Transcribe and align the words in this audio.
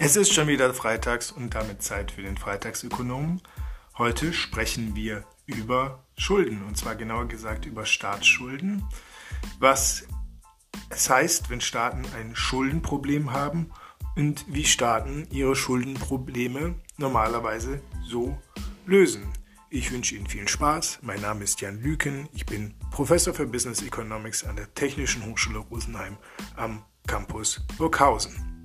Es 0.00 0.14
ist 0.14 0.32
schon 0.32 0.46
wieder 0.46 0.72
freitags 0.72 1.32
und 1.32 1.56
damit 1.56 1.82
Zeit 1.82 2.12
für 2.12 2.22
den 2.22 2.36
Freitagsökonomen. 2.36 3.42
Heute 3.98 4.32
sprechen 4.32 4.94
wir 4.94 5.24
über 5.44 6.04
Schulden 6.16 6.62
und 6.62 6.78
zwar 6.78 6.94
genauer 6.94 7.26
gesagt 7.26 7.66
über 7.66 7.84
Staatsschulden. 7.84 8.84
Was 9.58 10.04
es 10.90 11.10
heißt, 11.10 11.50
wenn 11.50 11.60
Staaten 11.60 12.04
ein 12.16 12.36
Schuldenproblem 12.36 13.32
haben 13.32 13.72
und 14.14 14.44
wie 14.46 14.64
Staaten 14.64 15.26
ihre 15.32 15.56
Schuldenprobleme 15.56 16.76
normalerweise 16.96 17.82
so 18.06 18.40
lösen. 18.86 19.32
Ich 19.68 19.90
wünsche 19.90 20.14
Ihnen 20.14 20.28
viel 20.28 20.46
Spaß. 20.46 21.00
Mein 21.02 21.20
Name 21.20 21.42
ist 21.42 21.60
Jan 21.60 21.82
Lüken. 21.82 22.28
Ich 22.32 22.46
bin 22.46 22.74
Professor 22.92 23.34
für 23.34 23.46
Business 23.46 23.82
Economics 23.82 24.44
an 24.44 24.54
der 24.54 24.72
Technischen 24.74 25.26
Hochschule 25.26 25.58
Rosenheim 25.58 26.18
am 26.54 26.84
Campus 27.08 27.66
Burghausen. 27.76 28.57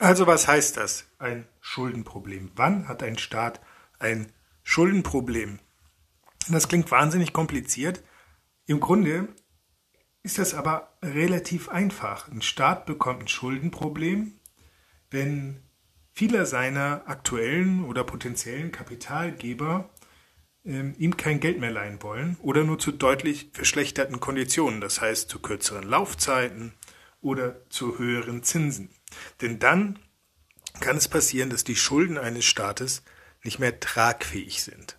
Also 0.00 0.26
was 0.26 0.48
heißt 0.48 0.78
das? 0.78 1.04
Ein 1.18 1.46
Schuldenproblem. 1.60 2.52
Wann 2.56 2.88
hat 2.88 3.02
ein 3.02 3.18
Staat 3.18 3.60
ein 3.98 4.32
Schuldenproblem? 4.62 5.58
Das 6.48 6.68
klingt 6.68 6.90
wahnsinnig 6.90 7.34
kompliziert. 7.34 8.02
Im 8.64 8.80
Grunde 8.80 9.28
ist 10.22 10.38
das 10.38 10.54
aber 10.54 10.96
relativ 11.02 11.68
einfach. 11.68 12.28
Ein 12.28 12.40
Staat 12.40 12.86
bekommt 12.86 13.24
ein 13.24 13.28
Schuldenproblem, 13.28 14.40
wenn 15.10 15.62
viele 16.12 16.46
seiner 16.46 17.02
aktuellen 17.04 17.84
oder 17.84 18.02
potenziellen 18.02 18.72
Kapitalgeber 18.72 19.90
äh, 20.64 20.92
ihm 20.96 21.18
kein 21.18 21.40
Geld 21.40 21.60
mehr 21.60 21.72
leihen 21.72 22.02
wollen 22.02 22.38
oder 22.40 22.64
nur 22.64 22.78
zu 22.78 22.90
deutlich 22.90 23.50
verschlechterten 23.52 24.18
Konditionen, 24.18 24.80
das 24.80 25.02
heißt 25.02 25.28
zu 25.28 25.40
kürzeren 25.40 25.84
Laufzeiten 25.84 26.72
oder 27.20 27.68
zu 27.68 27.98
höheren 27.98 28.42
Zinsen. 28.42 28.88
Denn 29.40 29.58
dann 29.58 29.98
kann 30.80 30.96
es 30.96 31.08
passieren, 31.08 31.50
dass 31.50 31.64
die 31.64 31.76
Schulden 31.76 32.18
eines 32.18 32.44
Staates 32.44 33.02
nicht 33.42 33.58
mehr 33.58 33.80
tragfähig 33.80 34.62
sind. 34.62 34.96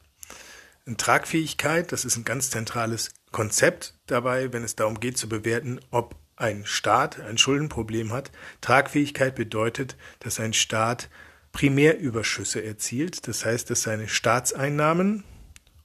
Und 0.85 0.99
Tragfähigkeit, 0.99 1.91
das 1.91 2.05
ist 2.05 2.17
ein 2.17 2.25
ganz 2.25 2.49
zentrales 2.49 3.11
Konzept 3.31 3.93
dabei, 4.07 4.51
wenn 4.51 4.63
es 4.63 4.75
darum 4.75 4.99
geht 4.99 5.17
zu 5.17 5.29
bewerten, 5.29 5.79
ob 5.91 6.15
ein 6.35 6.65
Staat 6.65 7.19
ein 7.19 7.37
Schuldenproblem 7.37 8.11
hat. 8.11 8.31
Tragfähigkeit 8.61 9.35
bedeutet, 9.35 9.95
dass 10.19 10.39
ein 10.39 10.53
Staat 10.53 11.09
Primärüberschüsse 11.51 12.63
erzielt. 12.63 13.27
Das 13.27 13.45
heißt, 13.45 13.69
dass 13.69 13.83
seine 13.83 14.07
Staatseinnahmen 14.07 15.23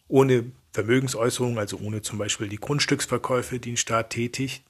ohne 0.09 0.51
Vermögensäußerung, 0.73 1.59
also 1.59 1.79
ohne 1.79 2.03
zum 2.03 2.19
Beispiel 2.19 2.49
die 2.49 2.57
Grundstücksverkäufe, 2.61 3.59
die 3.59 3.73
ein 3.73 3.77
Staat 3.77 4.11
tätigt, 4.11 4.63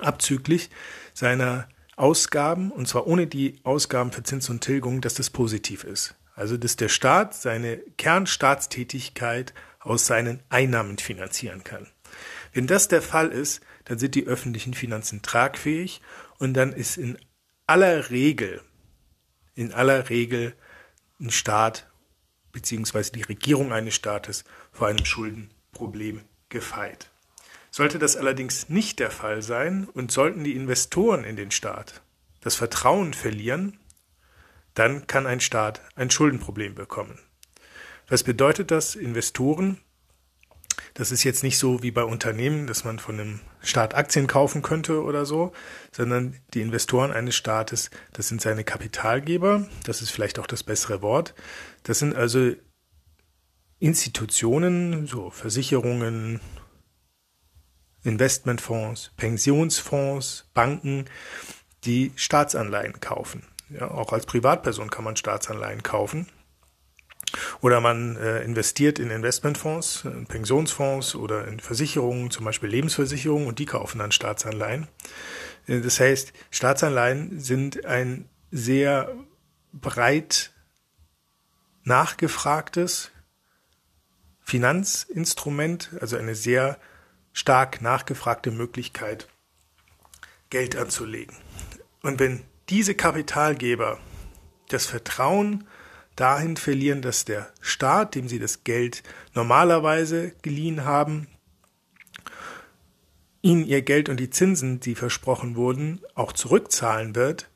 abzüglich 0.00 0.70
seiner 1.14 1.68
Ausgaben, 1.96 2.70
und 2.70 2.88
zwar 2.88 3.06
ohne 3.06 3.26
die 3.26 3.60
Ausgaben 3.64 4.12
für 4.12 4.22
Zins 4.22 4.48
und 4.48 4.62
Tilgung, 4.62 5.00
dass 5.00 5.14
das 5.14 5.30
positiv 5.30 5.84
ist. 5.84 6.14
Also 6.34 6.56
dass 6.56 6.76
der 6.76 6.88
Staat 6.88 7.34
seine 7.34 7.78
Kernstaatstätigkeit 7.98 9.52
aus 9.80 10.06
seinen 10.06 10.42
Einnahmen 10.48 10.98
finanzieren 10.98 11.64
kann. 11.64 11.86
Wenn 12.52 12.66
das 12.66 12.88
der 12.88 13.02
Fall 13.02 13.28
ist, 13.28 13.62
dann 13.84 13.98
sind 13.98 14.14
die 14.14 14.26
öffentlichen 14.26 14.74
Finanzen 14.74 15.22
tragfähig 15.22 16.00
und 16.38 16.54
dann 16.54 16.72
ist 16.72 16.96
in 16.96 17.18
aller 17.66 18.10
Regel, 18.10 18.62
in 19.54 19.72
aller 19.72 20.08
Regel 20.08 20.54
ein 21.20 21.30
Staat 21.30 21.88
beziehungsweise 22.52 23.12
die 23.12 23.22
Regierung 23.22 23.72
eines 23.72 23.94
Staates 23.94 24.44
vor 24.72 24.88
einem 24.88 25.04
Schuldenproblem 25.04 26.22
gefeit. 26.48 27.11
Sollte 27.74 27.98
das 27.98 28.16
allerdings 28.16 28.68
nicht 28.68 28.98
der 28.98 29.10
Fall 29.10 29.40
sein 29.40 29.88
und 29.94 30.12
sollten 30.12 30.44
die 30.44 30.54
Investoren 30.54 31.24
in 31.24 31.36
den 31.36 31.50
Staat 31.50 32.02
das 32.42 32.54
Vertrauen 32.54 33.14
verlieren, 33.14 33.78
dann 34.74 35.06
kann 35.06 35.26
ein 35.26 35.40
Staat 35.40 35.80
ein 35.94 36.10
Schuldenproblem 36.10 36.74
bekommen. 36.74 37.18
Was 38.08 38.24
bedeutet 38.24 38.70
das? 38.70 38.94
Investoren, 38.94 39.78
das 40.92 41.12
ist 41.12 41.24
jetzt 41.24 41.42
nicht 41.42 41.56
so 41.56 41.82
wie 41.82 41.90
bei 41.90 42.04
Unternehmen, 42.04 42.66
dass 42.66 42.84
man 42.84 42.98
von 42.98 43.18
einem 43.18 43.40
Staat 43.62 43.94
Aktien 43.94 44.26
kaufen 44.26 44.60
könnte 44.60 45.02
oder 45.02 45.24
so, 45.24 45.52
sondern 45.92 46.36
die 46.52 46.60
Investoren 46.60 47.10
eines 47.10 47.36
Staates, 47.36 47.90
das 48.12 48.28
sind 48.28 48.42
seine 48.42 48.64
Kapitalgeber, 48.64 49.66
das 49.84 50.02
ist 50.02 50.10
vielleicht 50.10 50.38
auch 50.38 50.46
das 50.46 50.62
bessere 50.62 51.00
Wort. 51.00 51.34
Das 51.84 52.00
sind 52.00 52.14
also 52.14 52.52
Institutionen, 53.78 55.06
so 55.06 55.30
Versicherungen, 55.30 56.40
Investmentfonds, 58.04 59.12
Pensionsfonds, 59.16 60.50
Banken, 60.54 61.06
die 61.84 62.12
Staatsanleihen 62.16 63.00
kaufen. 63.00 63.44
Ja, 63.68 63.90
auch 63.90 64.12
als 64.12 64.26
Privatperson 64.26 64.90
kann 64.90 65.04
man 65.04 65.16
Staatsanleihen 65.16 65.82
kaufen. 65.82 66.28
Oder 67.60 67.80
man 67.80 68.16
äh, 68.16 68.42
investiert 68.42 68.98
in 68.98 69.10
Investmentfonds, 69.10 70.04
in 70.04 70.26
Pensionsfonds 70.26 71.14
oder 71.14 71.48
in 71.48 71.60
Versicherungen, 71.60 72.30
zum 72.30 72.44
Beispiel 72.44 72.68
Lebensversicherungen, 72.68 73.46
und 73.46 73.58
die 73.58 73.66
kaufen 73.66 73.98
dann 73.98 74.12
Staatsanleihen. 74.12 74.88
Äh, 75.66 75.80
das 75.80 75.98
heißt, 75.98 76.32
Staatsanleihen 76.50 77.40
sind 77.40 77.86
ein 77.86 78.28
sehr 78.50 79.14
breit 79.72 80.52
nachgefragtes 81.84 83.10
Finanzinstrument, 84.40 85.90
also 86.00 86.16
eine 86.16 86.34
sehr 86.34 86.78
stark 87.32 87.80
nachgefragte 87.80 88.50
Möglichkeit, 88.50 89.28
Geld 90.50 90.76
anzulegen. 90.76 91.36
Und 92.02 92.20
wenn 92.20 92.42
diese 92.68 92.94
Kapitalgeber 92.94 93.98
das 94.68 94.86
Vertrauen 94.86 95.66
dahin 96.16 96.56
verlieren, 96.56 97.02
dass 97.02 97.24
der 97.24 97.52
Staat, 97.60 98.14
dem 98.14 98.28
sie 98.28 98.38
das 98.38 98.64
Geld 98.64 99.02
normalerweise 99.34 100.32
geliehen 100.42 100.84
haben, 100.84 101.26
ihnen 103.40 103.64
ihr 103.64 103.82
Geld 103.82 104.08
und 104.08 104.18
die 104.18 104.30
Zinsen, 104.30 104.80
die 104.80 104.94
versprochen 104.94 105.56
wurden, 105.56 106.00
auch 106.14 106.32
zurückzahlen 106.32 107.14
wird, 107.16 107.48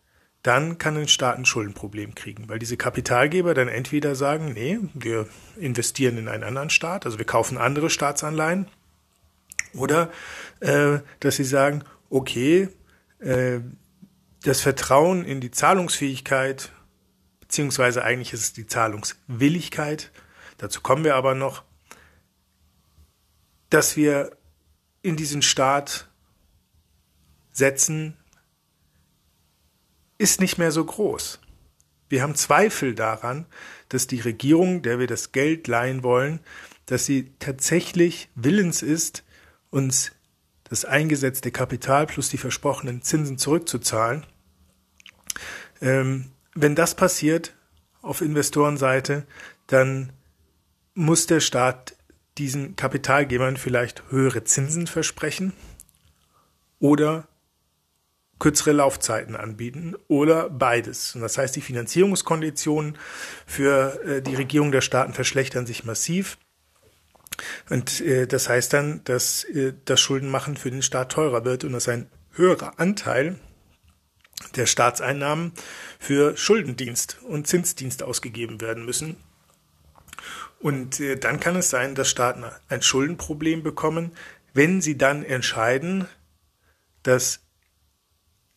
dann 0.43 0.79
kann 0.79 0.97
ein 0.97 1.09
Staat 1.09 1.39
ein 1.39 1.45
Schuldenproblem 1.45 2.15
kriegen, 2.15 2.49
weil 2.49 2.59
diese 2.59 2.77
Kapitalgeber 2.77 3.53
dann 3.53 3.69
entweder 3.69 4.15
sagen, 4.15 4.53
nee, 4.53 4.79
wir 4.95 5.29
investieren 5.57 6.19
in 6.19 6.29
einen 6.29 6.45
anderen 6.45 6.71
Staat, 6.71 7.05
also 7.05 7.19
wir 7.19 7.27
kaufen 7.27 7.59
andere 7.59 7.91
Staatsanleihen, 7.91 8.69
oder 9.79 10.11
äh, 10.61 10.99
dass 11.21 11.37
sie 11.37 11.45
sagen, 11.45 11.85
okay, 12.11 12.69
äh, 13.19 13.61
das 14.43 14.61
Vertrauen 14.61 15.25
in 15.25 15.41
die 15.41 15.51
Zahlungsfähigkeit, 15.51 16.73
beziehungsweise 17.41 18.05
eigentlich 18.05 18.33
ist 18.33 18.41
es 18.41 18.53
die 18.53 18.67
Zahlungswilligkeit, 18.67 20.13
dazu 20.59 20.81
kommen 20.81 21.05
wir 21.05 21.17
aber 21.17 21.35
noch, 21.35 21.65
dass 23.71 23.97
wir 23.97 24.37
in 25.03 25.17
diesen 25.17 25.43
Staat 25.43 26.09
setzen, 27.53 28.17
ist 30.19 30.41
nicht 30.41 30.59
mehr 30.59 30.73
so 30.73 30.85
groß. 30.85 31.41
Wir 32.09 32.23
haben 32.23 32.35
Zweifel 32.35 32.95
daran, 32.95 33.47
dass 33.89 34.07
die 34.07 34.21
Regierung, 34.21 34.83
der 34.83 34.99
wir 34.99 35.07
das 35.07 35.33
Geld 35.33 35.67
leihen 35.67 36.03
wollen, 36.03 36.41
dass 36.87 37.05
sie 37.05 37.33
tatsächlich 37.39 38.29
willens 38.35 38.83
ist, 38.83 39.25
uns 39.71 40.13
das 40.65 40.85
eingesetzte 40.85 41.51
Kapital 41.51 42.07
plus 42.07 42.29
die 42.29 42.39
versprochenen 42.39 43.03
Zinsen 43.03 43.39
zurückzuzahlen. 43.39 44.27
Ähm, 45.81 46.33
wenn 46.55 46.75
das 46.75 46.95
passiert 46.95 47.55
auf 48.03 48.21
Investorenseite, 48.21 49.27
dann 49.67 50.13
muss 50.95 51.27
der 51.27 51.41
Staat 51.41 51.97
diesen 52.39 52.77
Kapitalgebern 52.77 53.57
vielleicht 53.57 54.03
höhere 54.11 54.45
Zinsen 54.45 54.87
versprechen 54.87 55.53
oder 56.79 57.29
kürzere 58.39 58.73
Laufzeiten 58.73 59.35
anbieten 59.35 59.95
oder 60.09 60.51
beides. 60.51 61.15
Und 61.15 61.23
das 61.23 61.39
heißt, 61.39 61.57
die 61.57 61.63
Finanzierungskonditionen 61.63 62.99
für 63.47 64.03
äh, 64.05 64.23
die 64.23 64.35
Regierung 64.35 64.73
der 64.73 64.83
Staaten 64.83 65.15
verschlechtern 65.15 65.67
sich 65.67 65.85
massiv. 65.85 66.37
Und 67.71 68.01
äh, 68.01 68.27
das 68.27 68.49
heißt 68.49 68.73
dann, 68.73 69.03
dass 69.05 69.45
äh, 69.45 69.75
das 69.85 70.01
Schuldenmachen 70.01 70.57
für 70.57 70.71
den 70.71 70.83
Staat 70.83 71.13
teurer 71.13 71.45
wird 71.45 71.65
und 71.65 71.73
dass 71.73 71.89
ein 71.89 72.09
höherer 72.33 72.79
Anteil 72.79 73.39
der 74.55 74.67
Staatseinnahmen 74.67 75.53
für 75.99 76.37
Schuldendienst 76.37 77.19
und 77.23 77.47
Zinsdienst 77.47 78.03
ausgegeben 78.03 78.61
werden 78.61 78.85
müssen. 78.85 79.17
Und 80.59 81.01
äh, 81.01 81.17
dann 81.17 81.41
kann 81.41 81.57
es 81.57 81.71
sein, 81.71 81.95
dass 81.95 82.11
Staaten 82.11 82.45
ein 82.69 82.83
Schuldenproblem 82.83 83.63
bekommen, 83.63 84.13
wenn 84.55 84.81
sie 84.81 84.97
dann 84.97 85.23
entscheiden, 85.23 86.07
dass 87.03 87.41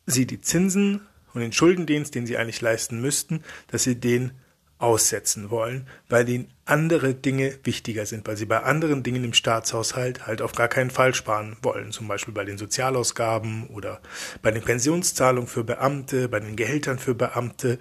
sie 0.05 0.25
die 0.25 0.41
Zinsen 0.41 1.01
und 1.33 1.41
den 1.41 1.53
Schuldendienst, 1.53 2.15
den 2.15 2.25
sie 2.25 2.37
eigentlich 2.37 2.61
leisten 2.61 3.01
müssten, 3.01 3.43
dass 3.67 3.83
sie 3.83 3.99
den 3.99 4.31
aussetzen 4.79 5.49
wollen, 5.49 5.87
weil 6.07 6.27
ihnen 6.29 6.53
andere 6.65 7.13
Dinge 7.13 7.59
wichtiger 7.63 8.05
sind, 8.05 8.25
weil 8.27 8.37
sie 8.37 8.45
bei 8.45 8.63
anderen 8.63 9.03
Dingen 9.03 9.25
im 9.25 9.33
Staatshaushalt 9.33 10.25
halt 10.25 10.41
auf 10.41 10.53
gar 10.53 10.69
keinen 10.69 10.89
Fall 10.89 11.13
sparen 11.13 11.57
wollen, 11.61 11.91
zum 11.91 12.07
Beispiel 12.07 12.33
bei 12.33 12.45
den 12.45 12.57
Sozialausgaben 12.57 13.67
oder 13.67 14.01
bei 14.41 14.51
den 14.51 14.63
Pensionszahlungen 14.63 15.49
für 15.49 15.65
Beamte, 15.65 16.29
bei 16.29 16.39
den 16.39 16.55
Gehältern 16.55 16.97
für 16.97 17.13
Beamte 17.13 17.77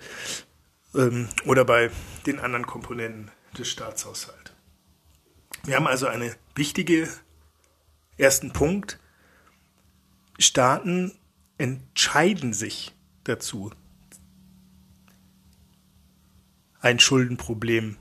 ähm, 0.94 1.28
oder 1.46 1.64
bei 1.64 1.90
den 2.26 2.40
anderen 2.40 2.66
Komponenten 2.66 3.30
des 3.56 3.68
Staatshaushalts. 3.68 4.52
Wir 5.64 5.76
haben 5.76 5.86
also 5.86 6.08
einen 6.08 6.34
wichtigen 6.56 7.08
ersten 8.16 8.52
Punkt. 8.52 8.98
Staaten 10.38 11.12
entscheiden 11.58 12.52
sich 12.52 12.92
dazu, 13.24 13.70
ein 16.80 17.00
Schuldenproblem 17.00 17.96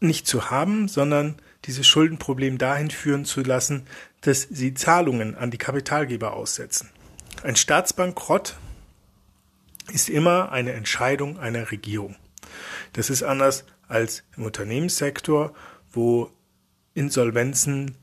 nicht 0.00 0.26
zu 0.26 0.50
haben, 0.50 0.88
sondern 0.88 1.36
dieses 1.64 1.86
Schuldenproblem 1.86 2.58
dahin 2.58 2.90
führen 2.90 3.24
zu 3.24 3.42
lassen, 3.42 3.86
dass 4.20 4.42
sie 4.42 4.74
Zahlungen 4.74 5.34
an 5.34 5.50
die 5.50 5.58
Kapitalgeber 5.58 6.34
aussetzen. 6.34 6.90
Ein 7.42 7.56
Staatsbankrott 7.56 8.56
ist 9.92 10.08
immer 10.08 10.52
eine 10.52 10.72
Entscheidung 10.72 11.38
einer 11.38 11.70
Regierung. 11.70 12.16
Das 12.92 13.10
ist 13.10 13.22
anders 13.22 13.64
als 13.88 14.22
im 14.36 14.44
Unternehmenssektor, 14.44 15.54
wo 15.92 16.30
Insolvenzen 16.94 17.96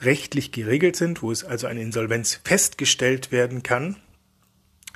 rechtlich 0.00 0.52
geregelt 0.52 0.96
sind, 0.96 1.22
wo 1.22 1.30
es 1.30 1.44
also 1.44 1.66
eine 1.66 1.80
Insolvenz 1.80 2.40
festgestellt 2.44 3.32
werden 3.32 3.62
kann. 3.62 3.96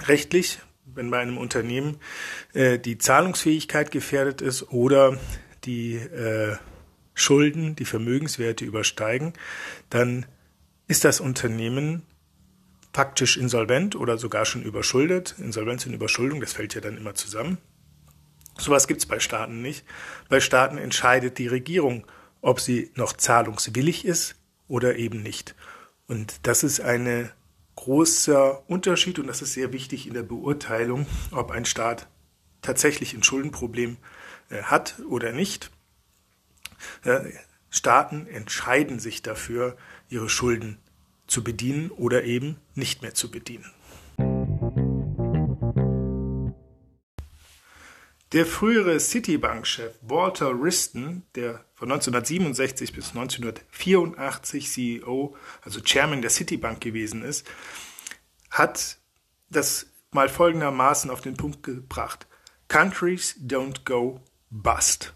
Rechtlich 0.06 0.58
wenn 0.98 1.10
bei 1.10 1.20
einem 1.20 1.38
Unternehmen 1.38 1.96
äh, 2.52 2.78
die 2.78 2.98
Zahlungsfähigkeit 2.98 3.90
gefährdet 3.90 4.42
ist 4.42 4.70
oder 4.70 5.16
die 5.64 5.94
äh, 5.94 6.56
Schulden, 7.14 7.74
die 7.74 7.84
Vermögenswerte 7.84 8.64
übersteigen, 8.64 9.32
dann 9.88 10.26
ist 10.86 11.04
das 11.04 11.20
Unternehmen 11.20 12.02
faktisch 12.92 13.36
insolvent 13.36 13.96
oder 13.96 14.18
sogar 14.18 14.44
schon 14.44 14.62
überschuldet. 14.62 15.34
Insolvenz 15.38 15.86
und 15.86 15.94
Überschuldung, 15.94 16.40
das 16.40 16.52
fällt 16.52 16.74
ja 16.74 16.80
dann 16.80 16.96
immer 16.96 17.14
zusammen. 17.14 17.58
Sowas 18.58 18.88
gibt 18.88 19.00
es 19.00 19.06
bei 19.06 19.20
Staaten 19.20 19.62
nicht. 19.62 19.84
Bei 20.28 20.40
Staaten 20.40 20.78
entscheidet 20.78 21.38
die 21.38 21.46
Regierung, 21.46 22.06
ob 22.40 22.60
sie 22.60 22.90
noch 22.94 23.12
zahlungswillig 23.12 24.04
ist 24.04 24.34
oder 24.66 24.96
eben 24.96 25.22
nicht. 25.22 25.54
Und 26.08 26.46
das 26.46 26.64
ist 26.64 26.80
eine 26.80 27.30
großer 27.78 28.68
Unterschied 28.68 29.20
und 29.20 29.28
das 29.28 29.40
ist 29.40 29.52
sehr 29.52 29.72
wichtig 29.72 30.08
in 30.08 30.14
der 30.14 30.24
Beurteilung, 30.24 31.06
ob 31.30 31.52
ein 31.52 31.64
Staat 31.64 32.08
tatsächlich 32.60 33.14
ein 33.14 33.22
Schuldenproblem 33.22 33.98
äh, 34.50 34.62
hat 34.62 34.96
oder 35.08 35.30
nicht. 35.30 35.70
Äh, 37.04 37.20
Staaten 37.70 38.26
entscheiden 38.26 38.98
sich 38.98 39.22
dafür, 39.22 39.76
ihre 40.08 40.28
Schulden 40.28 40.78
zu 41.28 41.44
bedienen 41.44 41.92
oder 41.92 42.24
eben 42.24 42.56
nicht 42.74 43.02
mehr 43.02 43.14
zu 43.14 43.30
bedienen. 43.30 43.70
Der 48.32 48.44
frühere 48.44 49.00
Citibank-Chef 49.00 49.94
Walter 50.02 50.60
Wriston, 50.60 51.22
der 51.34 51.64
von 51.74 51.90
1967 51.90 52.92
bis 52.92 53.08
1984 53.10 54.70
CEO, 54.70 55.34
also 55.62 55.80
Chairman 55.80 56.20
der 56.20 56.30
Citibank 56.30 56.82
gewesen 56.82 57.22
ist, 57.22 57.46
hat 58.50 58.98
das 59.48 59.86
mal 60.10 60.28
folgendermaßen 60.28 61.10
auf 61.10 61.22
den 61.22 61.38
Punkt 61.38 61.62
gebracht. 61.62 62.26
Countries 62.68 63.34
don't 63.40 63.84
go 63.86 64.20
bust. 64.50 65.14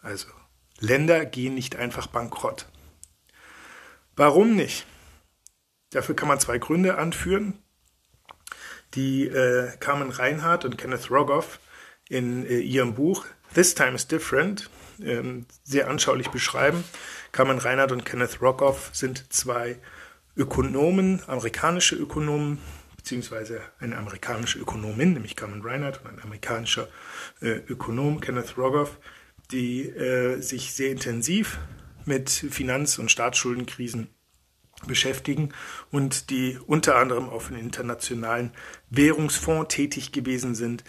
Also 0.00 0.28
Länder 0.78 1.26
gehen 1.26 1.54
nicht 1.54 1.76
einfach 1.76 2.06
bankrott. 2.06 2.70
Warum 4.16 4.56
nicht? 4.56 4.86
Dafür 5.90 6.16
kann 6.16 6.28
man 6.28 6.40
zwei 6.40 6.56
Gründe 6.56 6.96
anführen 6.96 7.59
die 8.94 9.26
äh, 9.26 9.70
Carmen 9.78 10.10
Reinhardt 10.10 10.64
und 10.64 10.78
Kenneth 10.78 11.10
Rogoff 11.10 11.60
in 12.08 12.46
äh, 12.46 12.58
ihrem 12.58 12.94
Buch 12.94 13.24
This 13.54 13.74
Time 13.74 13.94
is 13.94 14.06
Different 14.06 14.70
ähm, 15.02 15.46
sehr 15.64 15.88
anschaulich 15.88 16.28
beschreiben. 16.28 16.84
Carmen 17.32 17.58
Reinhardt 17.58 17.92
und 17.92 18.04
Kenneth 18.04 18.40
Rogoff 18.40 18.90
sind 18.92 19.32
zwei 19.32 19.78
Ökonomen, 20.36 21.22
amerikanische 21.26 21.96
Ökonomen, 21.96 22.58
beziehungsweise 22.96 23.60
eine 23.78 23.96
amerikanische 23.96 24.58
Ökonomin, 24.58 25.14
nämlich 25.14 25.36
Carmen 25.36 25.62
Reinhardt 25.62 26.00
und 26.04 26.10
ein 26.10 26.22
amerikanischer 26.22 26.88
äh, 27.40 27.60
Ökonom, 27.68 28.20
Kenneth 28.20 28.56
Rogoff, 28.56 28.98
die 29.50 29.88
äh, 29.88 30.40
sich 30.40 30.72
sehr 30.72 30.90
intensiv 30.90 31.58
mit 32.04 32.30
Finanz- 32.30 32.98
und 32.98 33.10
Staatsschuldenkrisen 33.10 34.08
beschäftigen 34.86 35.52
und 35.90 36.30
die 36.30 36.58
unter 36.66 36.96
anderem 36.96 37.28
auf 37.28 37.48
dem 37.48 37.56
internationalen 37.56 38.52
Währungsfonds 38.88 39.74
tätig 39.74 40.12
gewesen 40.12 40.54
sind, 40.54 40.84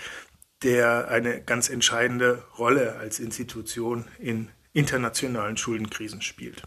der 0.64 1.08
eine 1.08 1.42
ganz 1.42 1.70
entscheidende 1.70 2.44
Rolle 2.58 2.96
als 2.98 3.20
Institution 3.20 4.06
in 4.20 4.50
internationalen 4.74 5.58
Schuldenkrisen 5.58 6.22
spielt. 6.22 6.64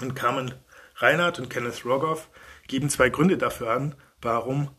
Und 0.00 0.14
Carmen 0.14 0.54
Reinhardt 0.96 1.38
und 1.38 1.48
Kenneth 1.48 1.84
Rogoff 1.84 2.28
geben 2.66 2.90
zwei 2.90 3.08
Gründe 3.08 3.38
dafür 3.38 3.70
an, 3.70 3.94
warum 4.20 4.70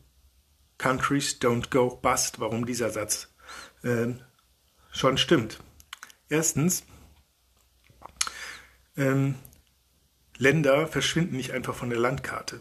Countries 0.78 1.40
don't 1.40 1.70
go 1.70 1.96
bust, 1.96 2.40
warum 2.40 2.66
dieser 2.66 2.90
Satz 2.90 3.34
äh, 3.84 4.08
schon 4.92 5.18
stimmt. 5.18 5.60
Erstens, 6.30 6.84
ähm, 8.98 9.36
Länder 10.42 10.88
verschwinden 10.88 11.38
nicht 11.38 11.52
einfach 11.52 11.76
von 11.76 11.92
der 11.92 12.00
Landkarte. 12.00 12.60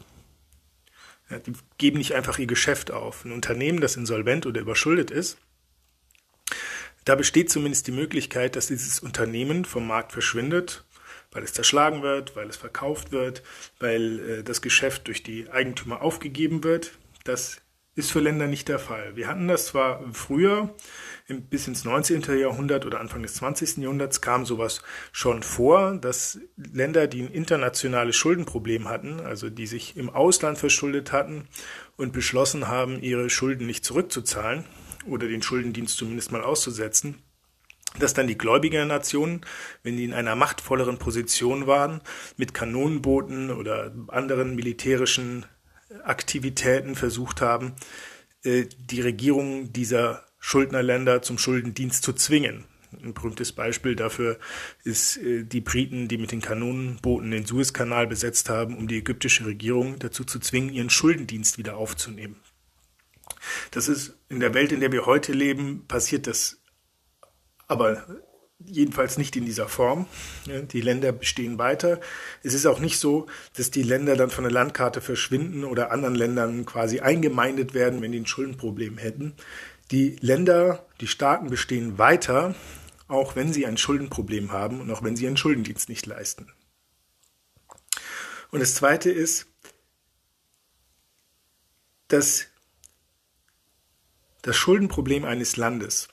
Ja, 1.30 1.38
die 1.38 1.54
geben 1.78 1.96
nicht 1.98 2.14
einfach 2.14 2.38
ihr 2.38 2.46
Geschäft 2.46 2.90
auf. 2.90 3.24
Ein 3.24 3.32
Unternehmen, 3.32 3.80
das 3.80 3.96
insolvent 3.96 4.44
oder 4.44 4.60
überschuldet 4.60 5.10
ist, 5.10 5.38
da 7.06 7.14
besteht 7.14 7.50
zumindest 7.50 7.86
die 7.86 7.92
Möglichkeit, 7.92 8.54
dass 8.54 8.66
dieses 8.66 9.00
Unternehmen 9.00 9.64
vom 9.64 9.86
Markt 9.86 10.12
verschwindet, 10.12 10.84
weil 11.32 11.42
es 11.42 11.54
zerschlagen 11.54 12.02
wird, 12.02 12.36
weil 12.36 12.50
es 12.50 12.56
verkauft 12.58 13.12
wird, 13.12 13.42
weil 13.78 14.20
äh, 14.28 14.42
das 14.44 14.60
Geschäft 14.60 15.06
durch 15.06 15.22
die 15.22 15.48
Eigentümer 15.48 16.02
aufgegeben 16.02 16.62
wird. 16.62 16.92
Das 17.24 17.62
ist 17.96 18.12
für 18.12 18.20
Länder 18.20 18.46
nicht 18.46 18.68
der 18.68 18.78
Fall. 18.78 19.16
Wir 19.16 19.26
hatten 19.26 19.48
das 19.48 19.66
zwar 19.66 20.04
früher, 20.12 20.74
bis 21.28 21.66
ins 21.66 21.84
19. 21.84 22.22
Jahrhundert 22.38 22.86
oder 22.86 23.00
Anfang 23.00 23.22
des 23.22 23.34
20. 23.34 23.78
Jahrhunderts 23.78 24.20
kam 24.20 24.46
sowas 24.46 24.82
schon 25.12 25.42
vor, 25.42 25.96
dass 25.96 26.38
Länder, 26.56 27.06
die 27.06 27.22
ein 27.22 27.32
internationales 27.32 28.16
Schuldenproblem 28.16 28.88
hatten, 28.88 29.20
also 29.20 29.50
die 29.50 29.66
sich 29.66 29.96
im 29.96 30.10
Ausland 30.10 30.58
verschuldet 30.58 31.12
hatten 31.12 31.48
und 31.96 32.12
beschlossen 32.12 32.68
haben, 32.68 33.00
ihre 33.00 33.28
Schulden 33.28 33.66
nicht 33.66 33.84
zurückzuzahlen 33.84 34.64
oder 35.06 35.28
den 35.28 35.42
Schuldendienst 35.42 35.96
zumindest 35.96 36.32
mal 36.32 36.42
auszusetzen, 36.42 37.22
dass 37.98 38.14
dann 38.14 38.28
die 38.28 38.38
gläubigen 38.38 38.86
Nationen, 38.86 39.40
wenn 39.82 39.96
die 39.96 40.04
in 40.04 40.14
einer 40.14 40.36
machtvolleren 40.36 40.98
Position 40.98 41.66
waren, 41.66 42.00
mit 42.36 42.54
Kanonenbooten 42.54 43.50
oder 43.50 43.92
anderen 44.08 44.54
militärischen 44.54 45.44
Aktivitäten 46.04 46.94
versucht 46.94 47.40
haben, 47.40 47.74
äh, 48.44 48.66
die 48.78 49.00
Regierung 49.00 49.72
dieser 49.72 50.24
Schuldnerländer 50.38 51.22
zum 51.22 51.38
Schuldendienst 51.38 52.02
zu 52.02 52.12
zwingen. 52.12 52.64
Ein 52.92 53.14
berühmtes 53.14 53.52
Beispiel 53.52 53.94
dafür 53.94 54.38
ist 54.84 55.16
äh, 55.18 55.44
die 55.44 55.60
Briten, 55.60 56.08
die 56.08 56.18
mit 56.18 56.32
den 56.32 56.40
Kanonenbooten 56.40 57.30
den 57.30 57.46
Suezkanal 57.46 58.06
besetzt 58.06 58.48
haben, 58.48 58.76
um 58.76 58.88
die 58.88 58.98
ägyptische 58.98 59.46
Regierung 59.46 59.98
dazu 59.98 60.24
zu 60.24 60.40
zwingen, 60.40 60.72
ihren 60.72 60.90
Schuldendienst 60.90 61.58
wieder 61.58 61.76
aufzunehmen. 61.76 62.36
Das 63.70 63.88
ist 63.88 64.18
in 64.28 64.40
der 64.40 64.54
Welt, 64.54 64.72
in 64.72 64.80
der 64.80 64.92
wir 64.92 65.06
heute 65.06 65.32
leben, 65.32 65.86
passiert 65.86 66.26
das 66.26 66.60
aber 67.68 68.04
jedenfalls 68.64 69.18
nicht 69.18 69.36
in 69.36 69.44
dieser 69.44 69.68
Form. 69.68 70.06
Die 70.46 70.80
Länder 70.80 71.12
bestehen 71.12 71.58
weiter. 71.58 72.00
Es 72.42 72.54
ist 72.54 72.66
auch 72.66 72.78
nicht 72.78 72.98
so, 72.98 73.26
dass 73.54 73.70
die 73.70 73.82
Länder 73.82 74.16
dann 74.16 74.30
von 74.30 74.44
der 74.44 74.52
Landkarte 74.52 75.00
verschwinden 75.00 75.64
oder 75.64 75.90
anderen 75.90 76.14
Ländern 76.14 76.66
quasi 76.66 77.00
eingemeindet 77.00 77.74
werden, 77.74 78.02
wenn 78.02 78.12
die 78.12 78.20
ein 78.20 78.26
Schuldenproblem 78.26 78.98
hätten. 78.98 79.34
Die 79.90 80.16
Länder, 80.20 80.86
die 81.00 81.08
Staaten 81.08 81.50
bestehen 81.50 81.98
weiter, 81.98 82.54
auch 83.08 83.34
wenn 83.34 83.52
sie 83.52 83.66
ein 83.66 83.76
Schuldenproblem 83.76 84.52
haben 84.52 84.80
und 84.80 84.90
auch 84.90 85.02
wenn 85.02 85.16
sie 85.16 85.24
ihren 85.24 85.36
Schuldendienst 85.36 85.88
nicht 85.88 86.06
leisten. 86.06 86.52
Und 88.50 88.60
das 88.60 88.74
Zweite 88.74 89.10
ist, 89.10 89.46
dass 92.08 92.46
das 94.42 94.56
Schuldenproblem 94.56 95.24
eines 95.24 95.56
Landes, 95.56 96.08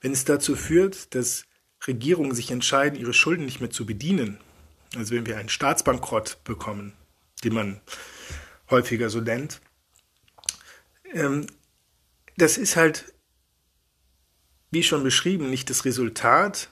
wenn 0.00 0.12
es 0.12 0.24
dazu 0.24 0.54
führt, 0.54 1.14
dass 1.14 1.44
Regierungen 1.86 2.34
sich 2.34 2.50
entscheiden, 2.50 2.98
ihre 2.98 3.14
Schulden 3.14 3.44
nicht 3.44 3.60
mehr 3.60 3.70
zu 3.70 3.86
bedienen, 3.86 4.38
also 4.96 5.14
wenn 5.14 5.26
wir 5.26 5.38
einen 5.38 5.48
Staatsbankrott 5.48 6.38
bekommen, 6.44 6.94
den 7.44 7.54
man 7.54 7.80
häufiger 8.70 9.10
so 9.10 9.20
nennt, 9.20 9.60
ähm, 11.12 11.46
das 12.36 12.58
ist 12.58 12.76
halt, 12.76 13.12
wie 14.70 14.82
schon 14.82 15.02
beschrieben, 15.02 15.50
nicht 15.50 15.70
das 15.70 15.84
Resultat 15.84 16.68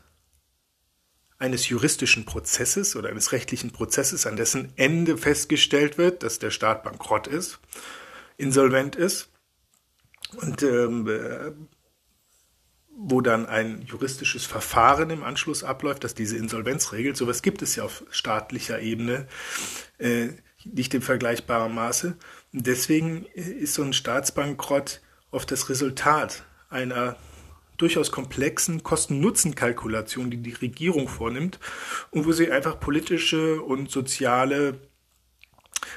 eines 1.39 1.69
juristischen 1.69 2.25
Prozesses 2.25 2.97
oder 2.97 3.11
eines 3.11 3.33
rechtlichen 3.33 3.71
Prozesses, 3.71 4.27
an 4.27 4.37
dessen 4.37 4.73
Ende 4.77 5.19
festgestellt 5.19 5.99
wird, 5.99 6.23
dass 6.23 6.39
der 6.39 6.51
Staat 6.51 6.83
bankrott 6.83 7.27
ist, 7.27 7.59
insolvent 8.37 8.97
ist. 8.97 9.29
Und 10.37 10.63
ähm, 10.63 11.07
äh, 11.09 11.53
wo 12.99 13.21
dann 13.21 13.47
ein 13.47 13.83
juristisches 13.83 14.47
Verfahren 14.47 15.11
im 15.11 15.23
Anschluss 15.23 15.63
abläuft, 15.63 16.03
das 16.03 16.15
diese 16.15 16.37
Insolvenz 16.37 16.93
regelt. 16.93 17.17
Sowas 17.17 17.43
gibt 17.43 17.61
es 17.61 17.77
ja 17.77 17.85
auf 17.85 18.05
staatlicher 18.11 18.81
Ebene 18.81 19.29
äh, 19.99 20.29
nicht 20.65 20.95
in 20.95 21.03
vergleichbarem 21.03 21.75
Maße. 21.75 22.17
Und 22.53 22.67
deswegen 22.67 23.27
ist 23.35 23.75
so 23.75 23.83
ein 23.83 23.93
Staatsbankrott 23.93 25.03
oft 25.31 25.51
das 25.51 25.69
Resultat 25.69 26.45
einer 26.71 27.17
durchaus 27.77 28.11
komplexen 28.11 28.83
Kosten-Nutzen-Kalkulation, 28.83 30.31
die 30.31 30.39
die 30.39 30.55
Regierung 30.55 31.09
vornimmt 31.09 31.61
und 32.11 32.25
wo 32.25 32.33
sie 32.33 32.51
einfach 32.51 32.81
politische 32.81 33.61
und 33.61 33.91
soziale 33.91 34.81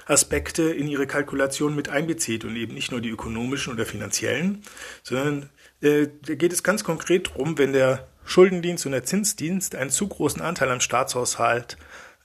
Aspekte 0.05 0.63
in 0.63 0.87
ihre 0.87 1.07
Kalkulation 1.07 1.75
mit 1.75 1.87
einbezieht 1.87 2.43
und 2.43 2.57
eben 2.57 2.73
nicht 2.73 2.91
nur 2.91 2.99
die 2.99 3.09
ökonomischen 3.09 3.73
oder 3.73 3.85
finanziellen, 3.85 4.63
sondern 5.03 5.49
äh, 5.81 6.07
da 6.25 6.36
geht 6.36 6.53
es 6.53 6.63
ganz 6.63 6.83
konkret 6.83 7.29
darum, 7.29 7.57
wenn 7.57 7.74
der 7.74 8.07
Schuldendienst 8.25 8.86
und 8.86 8.91
der 8.91 9.03
Zinsdienst 9.03 9.75
einen 9.75 9.89
zu 9.89 10.07
großen 10.07 10.41
Anteil 10.41 10.69
am 10.69 10.81
Staatshaushalt 10.81 11.77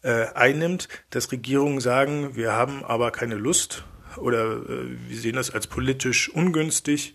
äh, 0.02 0.26
einnimmt, 0.34 0.88
dass 1.10 1.32
Regierungen 1.32 1.80
sagen, 1.80 2.36
wir 2.36 2.52
haben 2.52 2.84
aber 2.84 3.10
keine 3.10 3.36
Lust 3.36 3.84
oder 4.16 4.56
äh, 4.56 4.98
wir 5.08 5.16
sehen 5.16 5.36
das 5.36 5.50
als 5.50 5.66
politisch 5.66 6.28
ungünstig 6.28 7.14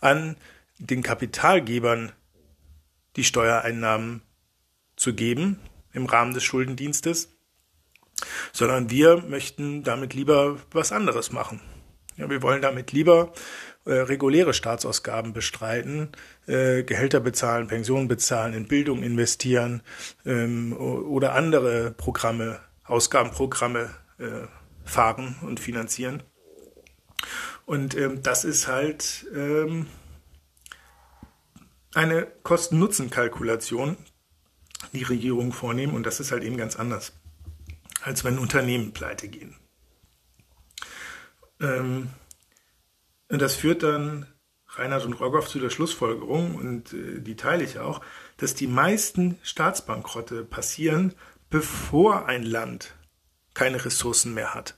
an, 0.00 0.36
den 0.78 1.02
Kapitalgebern 1.02 2.12
die 3.16 3.24
Steuereinnahmen 3.24 4.22
zu 4.96 5.14
geben 5.14 5.60
im 5.92 6.06
Rahmen 6.06 6.32
des 6.32 6.44
Schuldendienstes, 6.44 7.36
sondern 8.52 8.90
wir 8.90 9.18
möchten 9.28 9.82
damit 9.82 10.14
lieber 10.14 10.58
was 10.70 10.92
anderes 10.92 11.32
machen. 11.32 11.60
Ja, 12.16 12.28
wir 12.30 12.42
wollen 12.42 12.62
damit 12.62 12.92
lieber 12.92 13.32
äh, 13.84 13.94
reguläre 13.94 14.54
Staatsausgaben 14.54 15.32
bestreiten, 15.32 16.10
äh, 16.46 16.84
Gehälter 16.84 17.20
bezahlen, 17.20 17.66
Pensionen 17.66 18.08
bezahlen, 18.08 18.54
in 18.54 18.68
Bildung 18.68 19.02
investieren 19.02 19.82
ähm, 20.24 20.72
oder 20.76 21.34
andere 21.34 21.90
Programme, 21.90 22.60
Ausgabenprogramme 22.84 23.90
äh, 24.18 24.46
fahren 24.84 25.36
und 25.42 25.58
finanzieren. 25.58 26.22
Und 27.66 27.96
ähm, 27.96 28.22
das 28.22 28.44
ist 28.44 28.68
halt 28.68 29.26
ähm, 29.34 29.86
eine 31.94 32.26
Kosten-Nutzen-Kalkulation, 32.42 33.96
die 34.92 35.02
Regierungen 35.02 35.52
vornehmen. 35.52 35.94
Und 35.94 36.04
das 36.04 36.20
ist 36.20 36.32
halt 36.32 36.44
eben 36.44 36.56
ganz 36.56 36.76
anders, 36.76 37.12
als 38.02 38.24
wenn 38.24 38.38
Unternehmen 38.38 38.92
pleite 38.92 39.28
gehen. 39.28 39.56
Ähm, 41.60 42.10
und 43.32 43.40
das 43.40 43.54
führt 43.54 43.82
dann 43.82 44.26
Reinhard 44.68 45.06
und 45.06 45.14
Rogoff 45.14 45.48
zu 45.48 45.58
der 45.58 45.70
Schlussfolgerung, 45.70 46.54
und 46.54 46.92
äh, 46.92 47.20
die 47.20 47.34
teile 47.34 47.64
ich 47.64 47.78
auch, 47.78 48.02
dass 48.36 48.54
die 48.54 48.66
meisten 48.66 49.38
Staatsbankrotte 49.42 50.44
passieren, 50.44 51.14
bevor 51.48 52.26
ein 52.26 52.42
Land 52.42 52.94
keine 53.54 53.82
Ressourcen 53.84 54.34
mehr 54.34 54.52
hat. 54.52 54.76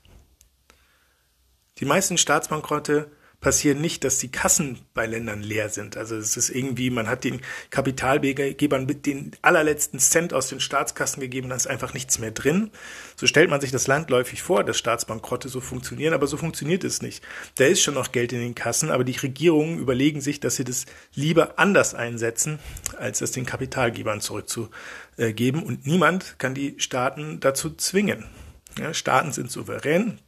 Die 1.79 1.85
meisten 1.85 2.17
Staatsbankrotte 2.17 3.11
passieren 3.45 3.79
nicht, 3.79 4.03
dass 4.03 4.17
die 4.17 4.31
Kassen 4.31 4.79
bei 4.95 5.05
Ländern 5.05 5.43
leer 5.43 5.69
sind. 5.69 5.97
Also 5.97 6.15
es 6.15 6.35
ist 6.35 6.49
irgendwie, 6.49 6.89
man 6.89 7.07
hat 7.07 7.23
den 7.23 7.41
Kapitalgebern 7.69 8.87
mit 8.87 9.05
den 9.05 9.33
allerletzten 9.43 9.99
Cent 9.99 10.33
aus 10.33 10.47
den 10.47 10.59
Staatskassen 10.59 11.21
gegeben, 11.21 11.49
da 11.49 11.55
ist 11.55 11.67
einfach 11.67 11.93
nichts 11.93 12.17
mehr 12.17 12.31
drin. 12.31 12.71
So 13.15 13.27
stellt 13.27 13.51
man 13.51 13.61
sich 13.61 13.69
das 13.69 13.85
landläufig 13.85 14.41
vor, 14.41 14.63
dass 14.63 14.79
Staatsbankrotte 14.79 15.47
so 15.47 15.61
funktionieren, 15.61 16.15
aber 16.15 16.25
so 16.25 16.37
funktioniert 16.37 16.83
es 16.83 17.03
nicht. 17.03 17.23
Da 17.53 17.65
ist 17.65 17.83
schon 17.83 17.93
noch 17.93 18.11
Geld 18.11 18.33
in 18.33 18.39
den 18.39 18.55
Kassen, 18.55 18.89
aber 18.89 19.03
die 19.03 19.15
Regierungen 19.15 19.77
überlegen 19.77 20.21
sich, 20.21 20.39
dass 20.39 20.55
sie 20.55 20.63
das 20.63 20.87
lieber 21.13 21.59
anders 21.59 21.93
einsetzen, 21.93 22.57
als 22.97 23.21
es 23.21 23.31
den 23.31 23.45
Kapitalgebern 23.45 24.21
zurückzugeben. 24.21 25.61
Und 25.61 25.85
niemand 25.85 26.39
kann 26.39 26.55
die 26.55 26.73
Staaten 26.79 27.41
dazu 27.41 27.69
zwingen. 27.75 28.25
Ja, 28.79 28.91
Staaten 28.95 29.31
sind 29.31 29.51
souverän, 29.51 30.19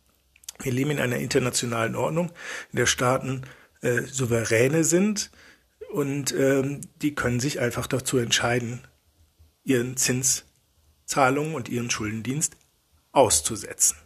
wir 0.59 0.71
leben 0.71 0.91
in 0.91 0.99
einer 0.99 1.17
internationalen 1.17 1.95
Ordnung, 1.95 2.31
in 2.71 2.77
der 2.77 2.85
Staaten 2.85 3.43
äh, 3.81 4.01
Souveräne 4.01 4.83
sind 4.83 5.31
und 5.91 6.33
ähm, 6.33 6.81
die 7.01 7.15
können 7.15 7.39
sich 7.39 7.59
einfach 7.59 7.87
dazu 7.87 8.17
entscheiden, 8.17 8.81
ihren 9.63 9.97
Zinszahlungen 9.97 11.55
und 11.55 11.69
ihren 11.69 11.89
Schuldendienst 11.89 12.55
auszusetzen. 13.11 13.97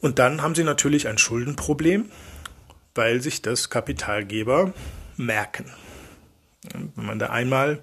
Und 0.00 0.18
dann 0.18 0.42
haben 0.42 0.54
sie 0.54 0.64
natürlich 0.64 1.08
ein 1.08 1.18
Schuldenproblem, 1.18 2.10
weil 2.94 3.20
sich 3.20 3.42
das 3.42 3.70
Kapitalgeber 3.70 4.72
merken. 5.16 5.66
Wenn 6.72 7.06
man 7.06 7.18
da 7.18 7.30
einmal 7.30 7.82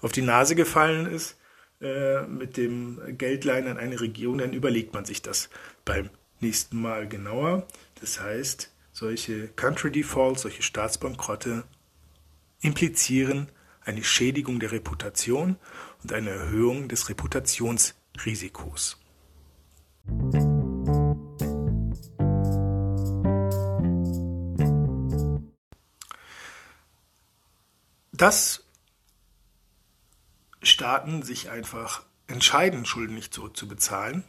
auf 0.00 0.12
die 0.12 0.22
Nase 0.22 0.54
gefallen 0.54 1.06
ist, 1.06 1.36
äh, 1.82 2.22
mit 2.22 2.56
dem 2.56 3.00
Geldleihen 3.18 3.66
an 3.66 3.76
eine 3.76 4.00
Region, 4.00 4.38
dann 4.38 4.52
überlegt 4.52 4.94
man 4.94 5.04
sich 5.04 5.20
das 5.20 5.50
beim 5.84 6.10
nächsten 6.40 6.80
Mal 6.80 7.08
genauer. 7.08 7.66
Das 8.00 8.20
heißt, 8.20 8.72
solche 8.92 9.48
Country 9.48 9.90
Defaults, 9.90 10.42
solche 10.42 10.62
Staatsbankrotte 10.62 11.64
implizieren 12.60 13.48
eine 13.84 14.04
Schädigung 14.04 14.60
der 14.60 14.72
Reputation 14.72 15.56
und 16.02 16.12
eine 16.12 16.30
Erhöhung 16.30 16.88
des 16.88 17.08
Reputationsrisikos. 17.08 18.98
Das 28.12 28.61
Staaten 30.62 31.22
sich 31.22 31.50
einfach 31.50 32.02
entscheiden, 32.26 32.86
Schulden 32.86 33.14
nicht 33.14 33.34
zurückzubezahlen. 33.34 34.24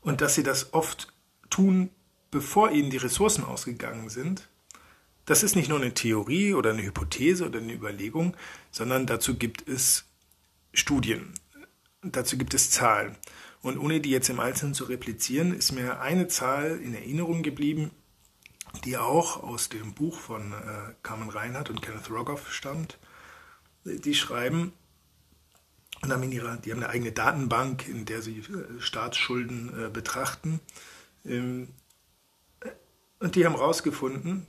Und 0.00 0.20
dass 0.20 0.34
sie 0.34 0.42
das 0.42 0.72
oft 0.72 1.12
tun, 1.50 1.90
bevor 2.30 2.70
ihnen 2.70 2.90
die 2.90 2.98
Ressourcen 2.98 3.44
ausgegangen 3.44 4.08
sind, 4.08 4.48
das 5.26 5.42
ist 5.42 5.56
nicht 5.56 5.68
nur 5.68 5.80
eine 5.80 5.94
Theorie 5.94 6.52
oder 6.52 6.70
eine 6.70 6.82
Hypothese 6.82 7.46
oder 7.46 7.58
eine 7.58 7.72
Überlegung, 7.72 8.36
sondern 8.70 9.06
dazu 9.06 9.36
gibt 9.36 9.66
es 9.66 10.04
Studien, 10.74 11.32
dazu 12.02 12.36
gibt 12.36 12.52
es 12.52 12.70
Zahlen. 12.70 13.16
Und 13.62 13.78
ohne 13.78 14.00
die 14.00 14.10
jetzt 14.10 14.28
im 14.28 14.40
Einzelnen 14.40 14.74
zu 14.74 14.84
replizieren, 14.84 15.54
ist 15.54 15.72
mir 15.72 16.00
eine 16.00 16.28
Zahl 16.28 16.78
in 16.82 16.94
Erinnerung 16.94 17.42
geblieben, 17.42 17.90
die 18.84 18.98
auch 18.98 19.42
aus 19.42 19.70
dem 19.70 19.94
Buch 19.94 20.18
von 20.18 20.52
äh, 20.52 20.92
Carmen 21.02 21.30
Reinhardt 21.30 21.70
und 21.70 21.80
Kenneth 21.80 22.10
Rogoff 22.10 22.52
stammt 22.52 22.98
die 23.84 24.14
schreiben 24.14 24.72
und 26.02 26.12
haben, 26.12 26.22
in 26.22 26.32
ihrer, 26.32 26.56
die 26.56 26.72
haben 26.72 26.82
eine 26.82 26.90
eigene 26.90 27.12
Datenbank, 27.12 27.88
in 27.88 28.04
der 28.04 28.22
sie 28.22 28.38
äh, 28.38 28.80
Staatsschulden 28.80 29.86
äh, 29.86 29.88
betrachten. 29.88 30.60
Ähm, 31.24 31.68
und 33.20 33.36
die 33.36 33.46
haben 33.46 33.56
herausgefunden, 33.56 34.46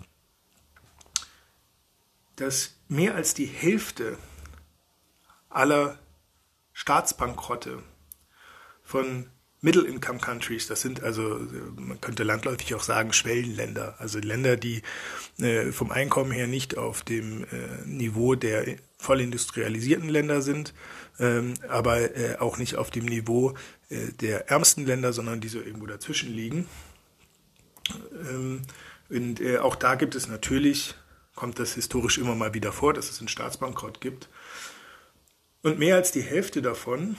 dass 2.36 2.76
mehr 2.90 3.16
als 3.16 3.34
die 3.34 3.46
Hälfte 3.46 4.18
aller 5.50 5.98
Staatsbankrotte 6.74 7.82
von 8.84 9.30
Middle-Income 9.62 10.20
Countries, 10.20 10.68
das 10.68 10.82
sind 10.82 11.02
also, 11.02 11.40
man 11.78 12.00
könnte 12.02 12.24
landläufig 12.24 12.76
auch 12.76 12.84
sagen, 12.84 13.14
Schwellenländer, 13.14 13.96
also 13.98 14.20
Länder, 14.20 14.58
die 14.58 14.82
äh, 15.40 15.72
vom 15.72 15.92
Einkommen 15.92 16.32
her 16.32 16.48
nicht 16.48 16.78
auf 16.78 17.02
dem 17.02 17.46
äh, 17.46 17.86
Niveau 17.86 18.36
der 18.36 18.78
voll 18.98 19.22
industrialisierten 19.22 20.10
Länder 20.10 20.42
sind, 20.42 20.74
ähm, 21.20 21.54
aber 21.68 22.16
äh, 22.16 22.38
auch 22.38 22.58
nicht 22.58 22.76
auf 22.76 22.92
dem 22.92 23.06
Niveau 23.06 23.54
äh, 23.90 24.12
der 24.20 24.50
ärmsten 24.50 24.86
Länder, 24.86 25.14
sondern 25.14 25.42
die 25.42 25.48
so 25.48 25.60
irgendwo 25.60 25.86
dazwischen 25.86 26.34
liegen. 26.34 26.68
Ähm, 28.30 28.62
und 29.10 29.40
äh, 29.42 29.60
auch 29.60 29.76
da 29.76 29.96
gibt 29.96 30.16
es 30.16 30.28
natürlich, 30.28 30.96
kommt 31.36 31.60
das 31.60 31.76
historisch 31.76 32.18
immer 32.18 32.36
mal 32.36 32.54
wieder 32.54 32.72
vor, 32.72 32.94
dass 32.94 33.10
es 33.10 33.20
einen 33.20 33.28
Staatsbankrott 33.28 34.02
gibt. 34.02 34.30
Und 35.62 35.80
mehr 35.80 35.96
als 35.96 36.12
die 36.12 36.22
Hälfte 36.22 36.62
davon 36.62 37.18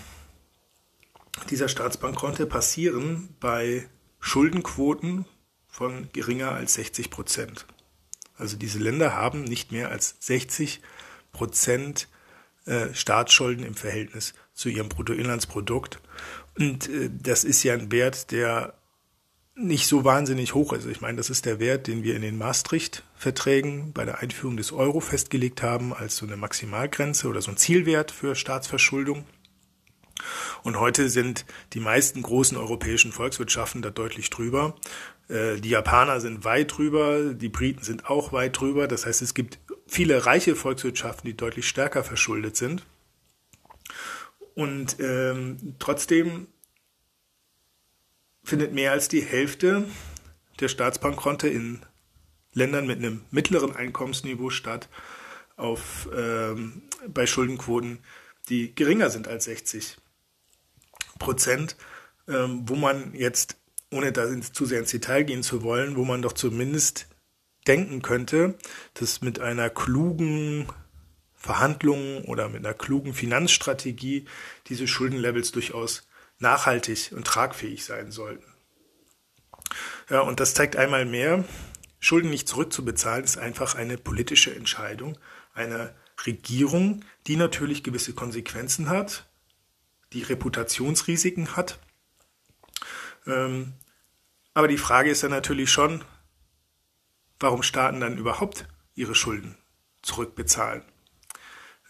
dieser 1.50 1.68
Staatsbankrotte 1.68 2.47
passieren 2.47 3.28
bei 3.40 3.88
Schuldenquoten 4.21 5.26
von 5.68 6.09
geringer 6.12 6.52
als 6.52 6.75
60 6.75 7.11
Prozent. 7.11 7.66
Also 8.37 8.56
diese 8.56 8.78
Länder 8.78 9.14
haben 9.14 9.45
nicht 9.45 9.73
mehr 9.73 9.90
als 9.90 10.16
60 10.21 10.80
Prozent 10.80 10.95
äh, 12.66 12.92
Staatsschulden 12.92 13.64
im 13.64 13.74
Verhältnis 13.74 14.34
zu 14.54 14.68
ihrem 14.68 14.88
Bruttoinlandsprodukt. 14.88 16.00
Und 16.58 16.88
äh, 16.88 17.10
das 17.12 17.44
ist 17.44 17.62
ja 17.62 17.74
ein 17.74 17.92
Wert, 17.92 18.32
der 18.32 18.74
nicht 19.56 19.86
so 19.86 20.04
wahnsinnig 20.04 20.54
hoch 20.54 20.72
ist. 20.72 20.86
Ich 20.86 21.00
meine, 21.00 21.16
das 21.16 21.30
ist 21.30 21.46
der 21.46 21.58
Wert, 21.58 21.86
den 21.86 22.02
wir 22.02 22.14
in 22.14 22.22
den 22.22 22.36
Maastricht-Verträgen 22.36 23.92
bei 23.92 24.04
der 24.04 24.18
Einführung 24.18 24.56
des 24.56 24.70
Euro 24.72 25.00
festgelegt 25.00 25.62
haben 25.62 25.94
als 25.94 26.16
so 26.16 26.26
eine 26.26 26.36
Maximalgrenze 26.36 27.28
oder 27.28 27.40
so 27.40 27.50
ein 27.50 27.56
Zielwert 27.56 28.10
für 28.10 28.34
Staatsverschuldung. 28.34 29.24
Und 30.62 30.78
heute 30.78 31.08
sind 31.08 31.46
die 31.72 31.80
meisten 31.80 32.22
großen 32.22 32.56
europäischen 32.56 33.12
Volkswirtschaften 33.12 33.80
da 33.82 33.90
deutlich 33.90 34.28
drüber. 34.28 34.74
Äh, 35.28 35.56
die 35.56 35.70
Japaner 35.70 36.20
sind 36.20 36.44
weit 36.44 36.76
drüber, 36.76 37.34
die 37.34 37.48
Briten 37.48 37.82
sind 37.82 38.10
auch 38.10 38.32
weit 38.32 38.58
drüber. 38.58 38.88
Das 38.88 39.06
heißt, 39.06 39.22
es 39.22 39.34
gibt 39.34 39.58
viele 39.86 40.26
reiche 40.26 40.56
Volkswirtschaften, 40.56 41.26
die 41.26 41.36
deutlich 41.36 41.68
stärker 41.68 42.04
verschuldet 42.04 42.56
sind. 42.56 42.84
Und 44.54 44.96
ähm, 45.00 45.76
trotzdem 45.78 46.48
findet 48.42 48.72
mehr 48.72 48.92
als 48.92 49.08
die 49.08 49.20
Hälfte 49.20 49.84
der 50.60 50.68
Staatsbankrotte 50.68 51.48
in 51.48 51.84
Ländern 52.52 52.86
mit 52.86 52.98
einem 52.98 53.24
mittleren 53.30 53.76
Einkommensniveau 53.76 54.50
statt, 54.50 54.88
auf, 55.56 56.08
ähm, 56.14 56.82
bei 57.08 57.26
Schuldenquoten, 57.26 57.98
die 58.48 58.74
geringer 58.74 59.10
sind 59.10 59.28
als 59.28 59.44
60 59.44 59.96
Prozent, 61.18 61.76
ähm, 62.28 62.62
wo 62.66 62.76
man 62.76 63.14
jetzt, 63.14 63.56
ohne 63.90 64.12
da 64.12 64.26
zu 64.40 64.66
sehr 64.66 64.80
ins 64.80 64.90
Detail 64.90 65.24
gehen 65.24 65.42
zu 65.42 65.62
wollen, 65.62 65.96
wo 65.96 66.04
man 66.04 66.22
doch 66.22 66.32
zumindest 66.32 67.08
denken 67.68 68.02
könnte, 68.02 68.56
dass 68.94 69.20
mit 69.20 69.40
einer 69.40 69.70
klugen 69.70 70.66
Verhandlung 71.35 72.25
oder 72.25 72.49
mit 72.49 72.64
einer 72.64 72.75
klugen 72.75 73.14
Finanzstrategie 73.14 74.26
diese 74.66 74.88
Schuldenlevels 74.88 75.52
durchaus 75.52 76.08
nachhaltig 76.38 77.12
und 77.12 77.26
tragfähig 77.26 77.85
sein 77.85 78.11
sollten. 78.11 78.44
Ja, 80.11 80.20
und 80.20 80.40
das 80.40 80.54
zeigt 80.54 80.76
einmal 80.76 81.04
mehr, 81.04 81.44
Schulden 81.99 82.30
nicht 82.30 82.49
zurückzubezahlen 82.49 83.25
ist 83.25 83.38
einfach 83.38 83.75
eine 83.75 83.96
politische 83.96 84.54
Entscheidung 84.54 85.18
einer 85.54 85.94
Regierung, 86.25 87.04
die 87.26 87.37
natürlich 87.37 87.82
gewisse 87.82 88.12
Konsequenzen 88.12 88.88
hat, 88.88 89.26
die 90.12 90.23
Reputationsrisiken 90.23 91.56
hat. 91.56 91.78
Ähm, 93.26 93.73
aber 94.54 94.68
die 94.68 94.78
Frage 94.78 95.11
ist 95.11 95.23
dann 95.23 95.30
natürlich 95.30 95.70
schon, 95.70 96.04
warum 97.40 97.62
Staaten 97.62 98.00
dann 98.00 98.18
überhaupt 98.18 98.66
ihre 98.94 99.14
Schulden 99.14 99.56
zurückbezahlen. 100.02 100.82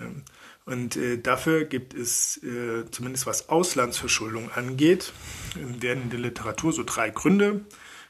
Ähm, 0.01 0.25
und 0.65 0.97
äh, 0.97 1.19
dafür 1.19 1.65
gibt 1.65 1.95
es, 1.95 2.43
äh, 2.43 2.91
zumindest 2.91 3.27
was 3.27 3.49
Auslandsverschuldung 3.49 4.51
angeht, 4.51 5.13
werden 5.55 6.05
in 6.05 6.11
der 6.11 6.19
Literatur 6.19 6.73
so 6.73 6.83
drei 6.85 7.11
Gründe 7.11 7.65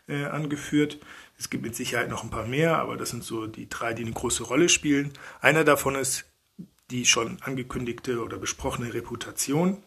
äh, 0.09 0.25
angeführt. 0.25 0.99
Es 1.39 1.51
gibt 1.51 1.63
mit 1.63 1.77
Sicherheit 1.77 2.09
noch 2.09 2.25
ein 2.25 2.31
paar 2.31 2.47
mehr, 2.47 2.79
aber 2.79 2.97
das 2.97 3.11
sind 3.11 3.25
so 3.25 3.47
die 3.47 3.69
drei, 3.69 3.93
die 3.93 4.05
eine 4.05 4.13
große 4.13 4.43
Rolle 4.43 4.71
spielen. 4.71 5.13
Einer 5.41 5.65
davon 5.65 5.97
ist 5.97 6.25
die 6.91 7.05
schon 7.05 7.43
angekündigte 7.43 8.23
oder 8.23 8.39
besprochene 8.39 8.95
Reputation. 8.95 9.83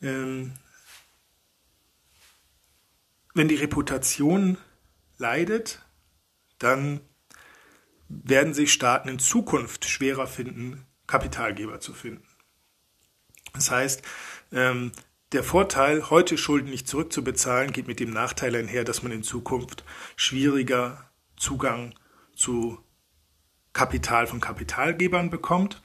Ähm, 0.00 0.52
wenn 3.34 3.48
die 3.48 3.56
Reputation 3.56 4.58
leidet, 5.18 5.84
dann 6.58 7.00
werden 8.08 8.54
sich 8.54 8.72
Staaten 8.72 9.08
in 9.08 9.18
Zukunft 9.18 9.84
schwerer 9.86 10.26
finden, 10.26 10.86
Kapitalgeber 11.06 11.80
zu 11.80 11.92
finden. 11.92 12.26
Das 13.52 13.70
heißt, 13.70 14.02
ähm, 14.52 14.92
der 15.32 15.42
Vorteil, 15.42 16.10
heute 16.10 16.38
Schulden 16.38 16.70
nicht 16.70 16.86
zurückzubezahlen, 16.86 17.72
geht 17.72 17.88
mit 17.88 18.00
dem 18.00 18.10
Nachteil 18.10 18.54
einher, 18.54 18.84
dass 18.84 19.02
man 19.02 19.12
in 19.12 19.22
Zukunft 19.22 19.84
schwieriger 20.16 21.10
Zugang 21.36 21.94
zu 22.36 22.78
Kapital 23.72 24.26
von 24.26 24.40
Kapitalgebern 24.40 25.30
bekommt. 25.30 25.82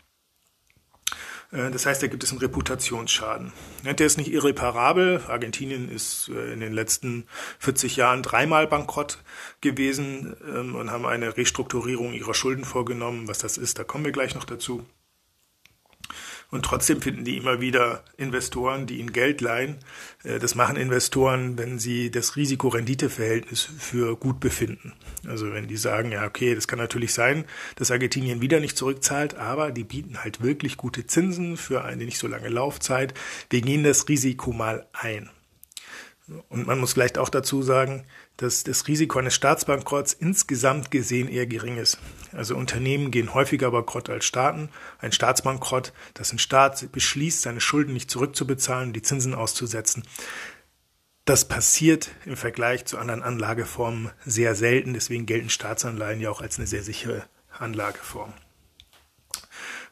Äh, 1.52 1.72
das 1.72 1.86
heißt, 1.86 2.02
da 2.02 2.08
gibt 2.08 2.24
es 2.24 2.32
einen 2.32 2.40
Reputationsschaden. 2.40 3.52
Der 3.84 4.06
ist 4.06 4.18
nicht 4.18 4.32
irreparabel. 4.32 5.22
Argentinien 5.28 5.90
ist 5.90 6.30
äh, 6.30 6.54
in 6.54 6.60
den 6.60 6.74
letzten 6.74 7.26
40 7.60 7.96
Jahren 7.96 8.24
dreimal 8.24 8.68
bankrott 8.68 9.24
gewesen 9.62 10.36
ähm, 10.48 10.76
und 10.76 10.92
haben 10.92 11.06
eine 11.06 11.38
Restrukturierung 11.38 12.14
ihrer 12.14 12.34
Schulden 12.34 12.66
vorgenommen. 12.66 13.28
Was 13.28 13.40
das 13.40 13.58
ist, 13.58 13.80
da 13.80 13.84
kommen 13.84 14.06
wir 14.06 14.12
gleich 14.12 14.36
noch 14.36 14.46
dazu. 14.46 14.86
Und 16.52 16.66
trotzdem 16.66 17.00
finden 17.02 17.26
die 17.26 17.38
immer 17.38 17.62
wieder 17.62 18.04
Investoren, 18.18 18.88
die 18.88 19.00
ihnen 19.00 19.14
Geld 19.14 19.40
leihen. 19.40 19.78
Äh, 20.24 20.40
das 20.40 20.56
machen 20.56 20.78
Investoren, 20.78 21.58
wenn 21.58 21.78
sie 21.78 22.10
das 22.10 22.36
Risiko-Rendite-Verhältnis 22.36 23.62
für 23.62 24.16
gut 24.16 24.40
befinden. 24.40 24.94
Also 25.28 25.54
wenn 25.54 25.68
die 25.68 25.78
sagen, 25.78 26.12
ja, 26.12 26.26
okay, 26.26 26.56
das 26.56 26.68
kann 26.68 26.80
natürlich 26.80 27.14
sein, 27.14 27.46
dass 27.76 27.92
Argentinien 27.92 28.42
wieder 28.42 28.60
nicht 28.60 28.78
zurückzahlt, 28.78 29.36
aber 29.36 29.72
die 29.72 29.84
bieten 29.84 30.24
halt 30.24 30.42
wirklich 30.42 30.78
gute 30.78 31.06
Zinsen 31.06 31.56
für 31.56 31.84
eine 31.84 32.06
nicht 32.06 32.18
so 32.18 32.28
lange 32.28 32.50
Laufzeit. 32.50 33.14
Wir 33.50 33.62
gehen 33.62 33.84
das 33.84 34.10
Risiko 34.10 34.52
mal 34.52 34.88
ein. 34.94 35.30
Und 36.48 36.68
man 36.68 36.80
muss 36.80 36.94
vielleicht 36.94 37.18
auch 37.18 37.30
dazu 37.30 37.62
sagen, 37.62 38.06
dass 38.40 38.64
das 38.64 38.88
Risiko 38.88 39.20
eines 39.20 39.36
Staatsbankrotts 39.36 40.14
insgesamt 40.14 40.92
gesehen 40.92 41.28
eher 41.28 41.46
gering 41.46 41.78
ist. 41.78 42.00
Also 42.32 42.56
Unternehmen 42.56 43.12
gehen 43.12 43.34
häufiger 43.34 43.70
bankrott 43.72 44.10
als 44.10 44.26
Staaten. 44.26 44.70
Ein 45.00 45.12
Staatsbankrott, 45.12 45.92
dass 46.14 46.32
ein 46.32 46.40
Staat 46.40 46.90
beschließt, 46.92 47.42
seine 47.42 47.60
Schulden 47.60 47.94
nicht 47.94 48.10
zurückzubezahlen, 48.10 48.94
die 48.94 49.02
Zinsen 49.02 49.36
auszusetzen, 49.36 50.04
das 51.26 51.48
passiert 51.48 52.10
im 52.26 52.36
Vergleich 52.36 52.86
zu 52.86 52.98
anderen 52.98 53.22
Anlageformen 53.22 54.10
sehr 54.26 54.56
selten. 54.56 54.96
Deswegen 54.96 55.28
gelten 55.28 55.52
Staatsanleihen 55.52 56.22
ja 56.22 56.32
auch 56.32 56.42
als 56.42 56.58
eine 56.58 56.66
sehr 56.66 56.82
sichere 56.82 57.24
Anlageform. 57.52 58.34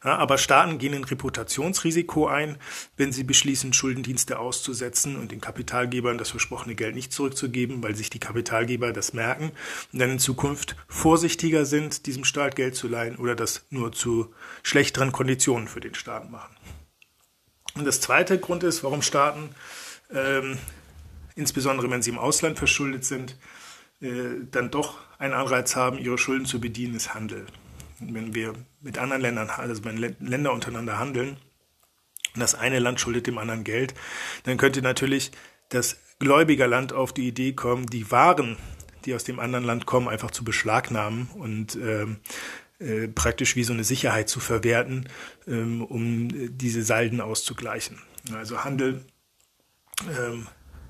Aber 0.01 0.37
Staaten 0.37 0.77
gehen 0.77 0.93
ein 0.93 1.03
Reputationsrisiko 1.03 2.27
ein, 2.27 2.57
wenn 2.97 3.11
sie 3.11 3.23
beschließen, 3.23 3.73
Schuldendienste 3.73 4.39
auszusetzen 4.39 5.15
und 5.15 5.31
den 5.31 5.41
Kapitalgebern 5.41 6.17
das 6.17 6.29
versprochene 6.29 6.75
Geld 6.75 6.95
nicht 6.95 7.11
zurückzugeben, 7.11 7.81
weil 7.81 7.95
sich 7.95 8.09
die 8.09 8.19
Kapitalgeber 8.19 8.93
das 8.93 9.13
merken 9.13 9.51
und 9.91 9.99
dann 9.99 10.11
in 10.11 10.19
Zukunft 10.19 10.75
vorsichtiger 10.87 11.65
sind, 11.65 12.05
diesem 12.05 12.25
Staat 12.25 12.55
Geld 12.55 12.75
zu 12.75 12.87
leihen 12.87 13.15
oder 13.17 13.35
das 13.35 13.65
nur 13.69 13.91
zu 13.91 14.33
schlechteren 14.63 15.11
Konditionen 15.11 15.67
für 15.67 15.79
den 15.79 15.95
Staat 15.95 16.29
machen. 16.29 16.55
Und 17.73 17.85
das 17.85 18.01
zweite 18.01 18.39
Grund 18.39 18.63
ist, 18.63 18.83
warum 18.83 19.01
Staaten, 19.01 19.49
ähm, 20.13 20.57
insbesondere 21.35 21.89
wenn 21.89 22.01
sie 22.01 22.11
im 22.11 22.17
Ausland 22.19 22.57
verschuldet 22.57 23.05
sind, 23.05 23.37
äh, 24.01 24.09
dann 24.51 24.71
doch 24.71 24.99
einen 25.17 25.33
Anreiz 25.33 25.75
haben, 25.75 25.97
ihre 25.97 26.17
Schulden 26.17 26.45
zu 26.45 26.59
bedienen, 26.59 26.95
ist 26.95 27.13
Handel 27.13 27.45
wenn 27.99 28.33
wir 28.33 28.53
mit 28.81 28.97
anderen 28.97 29.21
Ländern, 29.21 29.49
also 29.49 29.83
wenn 29.83 29.97
Länder 29.97 30.53
untereinander 30.53 30.99
handeln, 30.99 31.37
und 32.33 32.41
das 32.41 32.55
eine 32.55 32.79
Land 32.79 32.99
schuldet 32.99 33.27
dem 33.27 33.37
anderen 33.37 33.63
Geld, 33.63 33.95
dann 34.43 34.57
könnte 34.57 34.81
natürlich 34.81 35.31
das 35.69 35.97
Gläubigerland 36.19 36.93
auf 36.93 37.13
die 37.13 37.27
Idee 37.27 37.53
kommen, 37.53 37.87
die 37.87 38.11
Waren, 38.11 38.57
die 39.05 39.15
aus 39.15 39.23
dem 39.23 39.39
anderen 39.39 39.65
Land 39.65 39.85
kommen, 39.85 40.07
einfach 40.07 40.31
zu 40.31 40.43
beschlagnahmen 40.43 41.29
und 41.35 41.75
ähm, 41.75 42.17
äh, 42.79 43.07
praktisch 43.07 43.55
wie 43.55 43.63
so 43.63 43.73
eine 43.73 43.83
Sicherheit 43.83 44.29
zu 44.29 44.39
verwerten, 44.39 45.09
ähm, 45.47 45.83
um 45.83 46.57
diese 46.57 46.83
Salden 46.83 47.21
auszugleichen. 47.21 47.99
Also 48.33 48.63
Handel 48.63 49.03
ähm, 50.05 50.47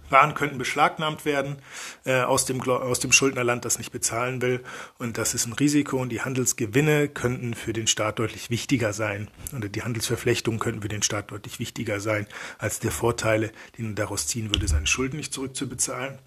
waren 0.10 0.34
könnten 0.34 0.58
beschlagnahmt 0.58 1.26
werden 1.26 1.58
äh, 2.06 2.22
aus, 2.22 2.46
dem, 2.46 2.62
aus 2.62 3.00
dem 3.00 3.12
Schuldnerland, 3.12 3.66
das 3.66 3.78
nicht 3.78 3.92
bezahlen 3.92 4.42
will. 4.42 4.64
Und 4.98 5.18
das 5.18 5.34
ist 5.34 5.46
ein 5.46 5.54
Risiko 5.54 5.98
und 5.98 6.10
die 6.10 6.22
Handelsgewinne 6.22 7.10
könnten 7.10 7.54
für 7.54 7.74
den 7.74 7.88
Staat 7.88 8.20
deutlich 8.20 8.50
wichtiger 8.50 8.94
sein. 8.94 9.30
Oder 9.56 9.70
die 9.70 9.84
Handelsverflechtungen 9.84 10.60
könnten 10.60 10.82
für 10.82 10.88
den 10.88 11.04
Staat 11.04 11.32
deutlich 11.32 11.60
wichtiger 11.60 12.00
sein 12.00 12.28
als 12.58 12.80
der 12.80 12.92
Vorteile, 12.92 13.52
die 13.78 13.84
man 13.84 13.96
daraus 13.96 14.28
ziehen 14.28 14.54
würde, 14.54 14.68
seine 14.68 14.88
Schulden 14.88 15.18
nicht 15.18 15.34
zurückzubezahlen. 15.34 16.20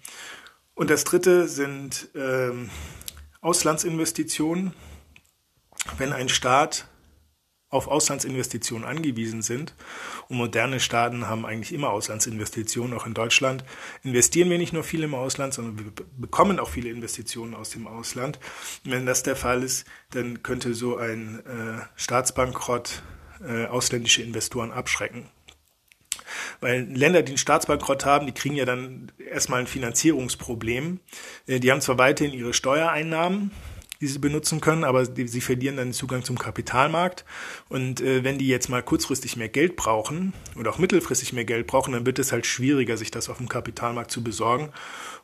Und 0.73 0.89
das 0.89 1.03
dritte 1.03 1.47
sind 1.47 2.09
ähm, 2.15 2.69
Auslandsinvestitionen. 3.41 4.73
Wenn 5.97 6.13
ein 6.13 6.29
Staat 6.29 6.87
auf 7.71 7.87
Auslandsinvestitionen 7.87 8.87
angewiesen 8.87 9.41
sind. 9.41 9.73
Und 10.27 10.37
moderne 10.37 10.79
Staaten 10.79 11.27
haben 11.27 11.45
eigentlich 11.45 11.73
immer 11.73 11.89
Auslandsinvestitionen, 11.89 12.95
auch 12.95 13.07
in 13.07 13.13
Deutschland. 13.13 13.63
Investieren 14.03 14.49
wir 14.49 14.57
nicht 14.57 14.73
nur 14.73 14.83
viel 14.83 15.03
im 15.03 15.15
Ausland, 15.15 15.53
sondern 15.53 15.79
wir 15.79 15.91
bekommen 16.17 16.59
auch 16.59 16.69
viele 16.69 16.89
Investitionen 16.89 17.55
aus 17.55 17.69
dem 17.71 17.87
Ausland. 17.87 18.39
Und 18.85 18.91
wenn 18.91 19.05
das 19.05 19.23
der 19.23 19.37
Fall 19.37 19.63
ist, 19.63 19.87
dann 20.11 20.43
könnte 20.43 20.73
so 20.73 20.97
ein 20.97 21.39
äh, 21.45 21.81
Staatsbankrott 21.95 23.01
äh, 23.43 23.65
ausländische 23.65 24.21
Investoren 24.21 24.71
abschrecken. 24.71 25.29
Weil 26.59 26.83
Länder, 26.83 27.21
die 27.21 27.31
einen 27.31 27.37
Staatsbankrott 27.37 28.05
haben, 28.05 28.25
die 28.25 28.33
kriegen 28.33 28.55
ja 28.55 28.65
dann 28.65 29.11
erstmal 29.17 29.61
ein 29.61 29.67
Finanzierungsproblem. 29.67 30.99
Äh, 31.47 31.59
die 31.59 31.71
haben 31.71 31.81
zwar 31.81 31.97
weiterhin 31.97 32.33
ihre 32.33 32.53
Steuereinnahmen, 32.53 33.51
die 34.01 34.07
sie 34.07 34.19
benutzen 34.19 34.59
können, 34.59 34.83
aber 34.83 35.05
die, 35.05 35.27
sie 35.27 35.41
verlieren 35.41 35.77
dann 35.77 35.89
den 35.89 35.93
Zugang 35.93 36.23
zum 36.23 36.37
Kapitalmarkt. 36.37 37.23
Und 37.69 38.01
äh, 38.01 38.23
wenn 38.23 38.37
die 38.37 38.47
jetzt 38.47 38.67
mal 38.67 38.81
kurzfristig 38.81 39.37
mehr 39.37 39.49
Geld 39.49 39.75
brauchen 39.75 40.33
oder 40.57 40.71
auch 40.71 40.79
mittelfristig 40.79 41.33
mehr 41.33 41.45
Geld 41.45 41.67
brauchen, 41.67 41.93
dann 41.93 42.05
wird 42.05 42.19
es 42.19 42.31
halt 42.31 42.45
schwieriger, 42.45 42.97
sich 42.97 43.11
das 43.11 43.29
auf 43.29 43.37
dem 43.37 43.47
Kapitalmarkt 43.47 44.11
zu 44.11 44.23
besorgen. 44.23 44.69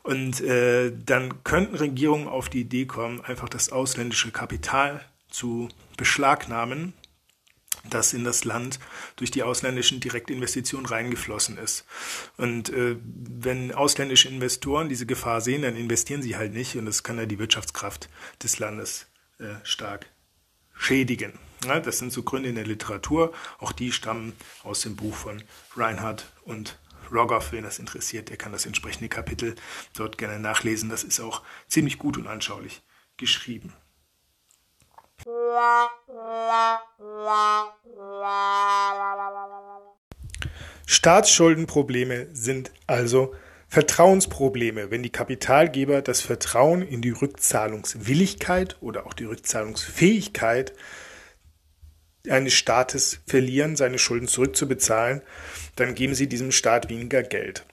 Und 0.04 0.40
äh, 0.42 0.94
dann 1.06 1.44
könnten 1.44 1.76
Regierungen 1.76 2.28
auf 2.28 2.50
die 2.50 2.62
Idee 2.62 2.86
kommen, 2.86 3.20
einfach 3.22 3.50
das 3.50 3.72
ausländische 3.72 4.32
Kapital 4.32 5.02
zu 5.30 5.68
beschlagnahmen 5.98 6.94
das 7.90 8.14
in 8.14 8.24
das 8.24 8.44
Land 8.44 8.80
durch 9.16 9.32
die 9.32 9.44
ausländischen 9.44 10.00
Direktinvestitionen 10.00 10.86
reingeflossen 10.86 11.58
ist. 11.58 11.86
Und 12.38 12.70
äh, 12.70 12.98
wenn 13.04 13.74
ausländische 13.74 14.30
Investoren 14.30 14.90
diese 14.90 15.06
Gefahr 15.06 15.42
sehen, 15.42 15.62
dann 15.62 15.76
investieren 15.76 16.22
sie 16.22 16.36
halt 16.36 16.54
nicht 16.54 16.76
und 16.76 16.86
das 16.86 17.04
kann 17.04 17.18
ja 17.18 17.26
die 17.26 17.40
Wirtschaftskraft 17.40 18.10
des 18.44 18.60
Landes 18.60 19.08
äh, 19.40 19.56
stark 19.64 20.08
schädigen. 20.76 21.34
Ja, 21.66 21.80
das 21.80 21.98
sind 21.98 22.12
so 22.12 22.24
Gründe 22.24 22.50
in 22.50 22.56
der 22.56 22.66
Literatur. 22.66 23.34
Auch 23.58 23.72
die 23.72 23.92
stammen 23.92 24.34
aus 24.64 24.82
dem 24.82 24.96
Buch 24.96 25.16
von 25.16 25.44
Reinhardt 25.76 26.32
und 26.44 26.78
Rogoff. 27.12 27.52
Wen 27.52 27.64
das 27.64 27.80
interessiert, 27.80 28.30
der 28.30 28.38
kann 28.38 28.52
das 28.52 28.66
entsprechende 28.66 29.10
Kapitel 29.10 29.56
dort 29.96 30.18
gerne 30.18 30.40
nachlesen. 30.40 30.90
Das 30.90 31.04
ist 31.04 31.20
auch 31.20 31.42
ziemlich 31.68 31.98
gut 31.98 32.18
und 32.18 32.28
anschaulich 32.28 32.84
geschrieben. 33.18 33.74
Staatsschuldenprobleme 40.86 42.28
sind 42.34 42.72
also 42.86 43.34
Vertrauensprobleme, 43.68 44.92
wenn 44.92 45.04
die 45.04 45.10
Kapitalgeber 45.10 46.02
das 46.02 46.22
Vertrauen 46.22 46.82
in 46.82 47.02
die 47.02 47.10
Rückzahlungswilligkeit 47.10 48.78
oder 48.82 49.06
auch 49.06 49.14
die 49.14 49.26
Rückzahlungsfähigkeit 49.26 50.74
eines 52.30 52.54
Staates 52.54 53.20
verlieren, 53.26 53.76
seine 53.76 54.00
Schulden 54.00 54.28
zurückzubezahlen, 54.28 55.22
dann 55.76 55.96
geben 55.96 56.16
sie 56.16 56.28
diesem 56.28 56.52
Staat 56.52 56.90
weniger 56.90 57.24
Geld. 57.24 57.66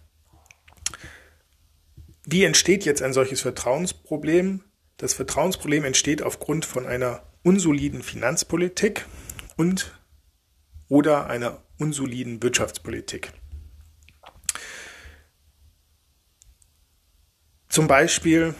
Wie 2.24 2.44
entsteht 2.44 2.84
jetzt 2.84 3.02
ein 3.02 3.12
solches 3.12 3.42
Vertrauensproblem? 3.42 4.64
Das 4.96 5.14
Vertrauensproblem 5.14 5.84
entsteht 5.84 6.22
aufgrund 6.22 6.64
von 6.64 6.86
einer 6.86 7.22
unsoliden 7.44 8.02
Finanzpolitik 8.02 9.06
und 9.56 9.96
oder 10.88 11.28
einer 11.28 11.62
unsoliden 11.78 12.42
Wirtschaftspolitik. 12.42 13.32
Zum 17.68 17.86
Beispiel 17.86 18.54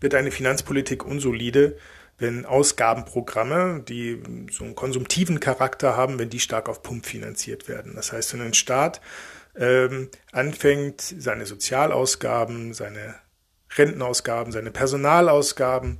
wird 0.00 0.14
eine 0.14 0.30
Finanzpolitik 0.30 1.04
unsolide, 1.04 1.78
wenn 2.18 2.46
Ausgabenprogramme, 2.46 3.82
die 3.86 4.22
so 4.50 4.64
einen 4.64 4.74
konsumtiven 4.74 5.40
Charakter 5.40 5.96
haben, 5.96 6.18
wenn 6.18 6.30
die 6.30 6.40
stark 6.40 6.68
auf 6.68 6.82
Pump 6.82 7.06
finanziert 7.06 7.68
werden. 7.68 7.94
Das 7.94 8.12
heißt, 8.12 8.32
wenn 8.34 8.40
ein 8.42 8.54
Staat 8.54 9.00
ähm, 9.56 10.10
anfängt, 10.32 11.00
seine 11.00 11.46
Sozialausgaben, 11.46 12.72
seine 12.72 13.14
Rentenausgaben, 13.76 14.52
seine 14.52 14.70
Personalausgaben, 14.70 15.98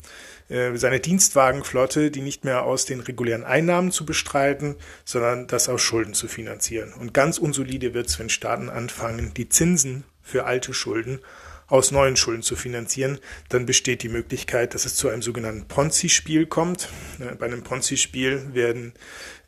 äh, 0.48 0.76
seine 0.76 1.00
Dienstwagenflotte, 1.00 2.11
die 2.11 2.20
nicht 2.20 2.44
mehr 2.44 2.62
aus 2.62 2.85
den 2.85 3.00
regulären 3.00 3.44
Einnahmen 3.44 3.90
zu 3.90 4.07
bestreiten, 4.07 4.76
sondern 5.05 5.46
das 5.46 5.68
aus 5.68 5.83
Schulden 5.83 6.14
zu 6.14 6.29
finanzieren. 6.29 6.92
Und 6.92 7.14
ganz 7.14 7.38
unsolide 7.38 7.94
wird 7.94 8.07
es, 8.09 8.18
wenn 8.18 8.29
Staaten 8.29 8.68
anfangen, 8.68 9.35
die 9.35 9.48
Zinsen 9.48 10.05
für 10.22 10.44
alte 10.44 10.74
Schulden 10.74 11.20
aus 11.68 11.90
neuen 11.90 12.16
Schulden 12.16 12.42
zu 12.42 12.55
finanzieren, 12.55 13.18
dann 13.48 13.66
besteht 13.66 14.02
die 14.02 14.09
Möglichkeit, 14.09 14.74
dass 14.74 14.87
es 14.87 14.94
zu 14.94 15.09
einem 15.09 15.22
sogenannten 15.22 15.66
Ponzi-Spiel 15.66 16.46
kommt. 16.46 16.88
Äh, 17.18 17.35
bei 17.35 17.46
einem 17.46 17.62
Ponzi-Spiel 17.62 18.55
werden 18.55 18.92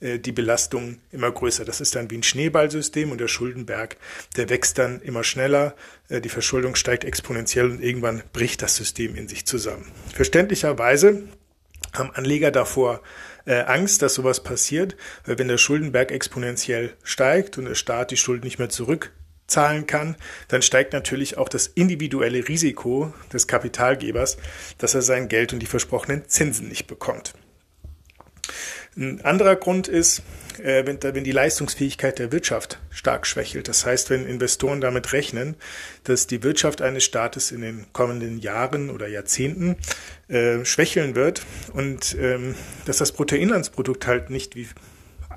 äh, 0.00 0.18
die 0.18 0.33
Belastungen 0.33 1.00
immer 1.12 1.31
größer. 1.31 1.64
Das 1.64 1.81
ist 1.81 1.94
dann 1.94 2.11
wie 2.11 2.18
ein 2.18 2.22
Schneeballsystem 2.22 3.12
und 3.12 3.18
der 3.18 3.28
Schuldenberg, 3.28 3.96
der 4.37 4.48
wächst 4.48 4.78
dann 4.78 5.00
immer 5.00 5.22
schneller, 5.22 5.76
äh, 6.09 6.20
die 6.20 6.28
Verschuldung 6.28 6.74
steigt 6.74 7.04
exponentiell 7.04 7.70
und 7.70 7.83
irgendwann 7.83 8.22
bricht 8.33 8.62
das 8.62 8.74
System 8.74 9.14
in 9.14 9.28
sich 9.28 9.46
zusammen. 9.46 9.87
Verständlicherweise 10.12 11.22
haben 11.92 12.11
Anleger 12.11 12.50
davor 12.50 13.00
Angst, 13.46 14.02
dass 14.02 14.12
sowas 14.12 14.42
passiert, 14.42 14.94
weil 15.24 15.38
wenn 15.38 15.48
der 15.48 15.57
Schuldenberg 15.57 16.11
exponentiell 16.12 16.92
steigt 17.02 17.57
und 17.57 17.64
der 17.64 17.76
Staat 17.76 18.11
die 18.11 18.18
Schulden 18.18 18.44
nicht 18.44 18.59
mehr 18.59 18.68
zurück 18.68 19.11
zahlen 19.48 19.87
kann, 19.87 20.16
dann 20.46 20.62
steigt 20.62 20.92
natürlich 20.92 21.37
auch 21.37 21.48
das 21.48 21.66
individuelle 21.66 22.46
Risiko 22.46 23.12
des 23.32 23.46
Kapitalgebers, 23.48 24.37
dass 24.78 24.94
er 24.94 25.02
sein 25.02 25.28
Geld 25.28 25.52
und 25.52 25.58
die 25.58 25.66
versprochenen 25.66 26.28
Zinsen 26.28 26.68
nicht 26.68 26.87
bekommt. 26.87 27.34
Ein 28.96 29.20
anderer 29.24 29.56
Grund 29.56 29.87
ist, 29.87 30.22
äh, 30.58 30.84
wenn, 30.84 31.24
die 31.24 31.32
Leistungsfähigkeit 31.32 32.18
der 32.18 32.32
Wirtschaft 32.32 32.80
stark 32.90 33.26
schwächelt. 33.26 33.68
Das 33.68 33.87
heißt, 33.87 34.11
wenn 34.11 34.26
Investoren 34.26 34.80
damit 34.80 35.12
rechnen, 35.12 35.54
dass 36.04 36.26
die 36.26 36.42
Wirtschaft 36.42 36.82
eines 36.82 37.04
Staates 37.04 37.52
in 37.52 37.61
den 37.61 37.87
kommenden 37.92 38.38
Jahren 38.38 38.90
oder 38.90 39.06
Jahrzehnten 39.06 39.76
äh, 40.28 40.64
schwächeln 40.64 41.14
wird 41.14 41.42
und 41.72 42.16
ähm, 42.20 42.56
dass 42.87 42.98
das 42.98 43.12
Bruttoinlandsprodukt 43.12 44.06
halt 44.06 44.30
nicht 44.30 44.56
wie 44.56 44.66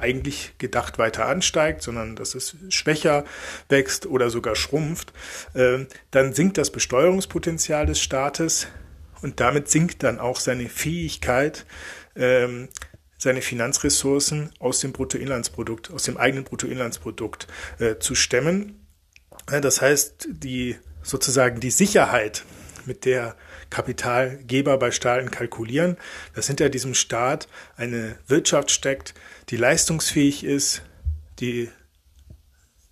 eigentlich 0.01 0.53
gedacht 0.57 0.97
weiter 0.97 1.27
ansteigt, 1.27 1.81
sondern 1.81 2.15
dass 2.15 2.35
es 2.35 2.55
schwächer 2.69 3.25
wächst 3.69 4.05
oder 4.05 4.29
sogar 4.29 4.55
schrumpft, 4.55 5.13
äh, 5.53 5.85
dann 6.11 6.33
sinkt 6.33 6.57
das 6.57 6.71
Besteuerungspotenzial 6.71 7.85
des 7.85 7.99
Staates 7.99 8.67
und 9.21 9.39
damit 9.39 9.69
sinkt 9.69 10.03
dann 10.03 10.19
auch 10.19 10.39
seine 10.39 10.67
Fähigkeit, 10.67 11.65
ähm, 12.15 12.69
seine 13.17 13.41
Finanzressourcen 13.41 14.51
aus 14.59 14.79
dem 14.79 14.93
Bruttoinlandsprodukt, 14.93 15.91
aus 15.91 16.03
dem 16.03 16.17
eigenen 16.17 16.43
Bruttoinlandsprodukt 16.43 17.47
äh, 17.79 17.97
zu 17.99 18.15
stemmen. 18.15 18.87
Das 19.45 19.81
heißt, 19.81 20.27
die 20.31 20.77
sozusagen 21.03 21.59
die 21.59 21.71
Sicherheit, 21.71 22.43
mit 22.85 23.05
der 23.05 23.35
Kapitalgeber 23.71 24.77
bei 24.77 24.91
Staaten 24.91 25.31
kalkulieren, 25.31 25.97
dass 26.35 26.47
hinter 26.47 26.69
diesem 26.69 26.93
Staat 26.93 27.47
eine 27.75 28.15
Wirtschaft 28.27 28.69
steckt, 28.69 29.15
die 29.49 29.57
leistungsfähig 29.57 30.43
ist, 30.43 30.83
die 31.39 31.69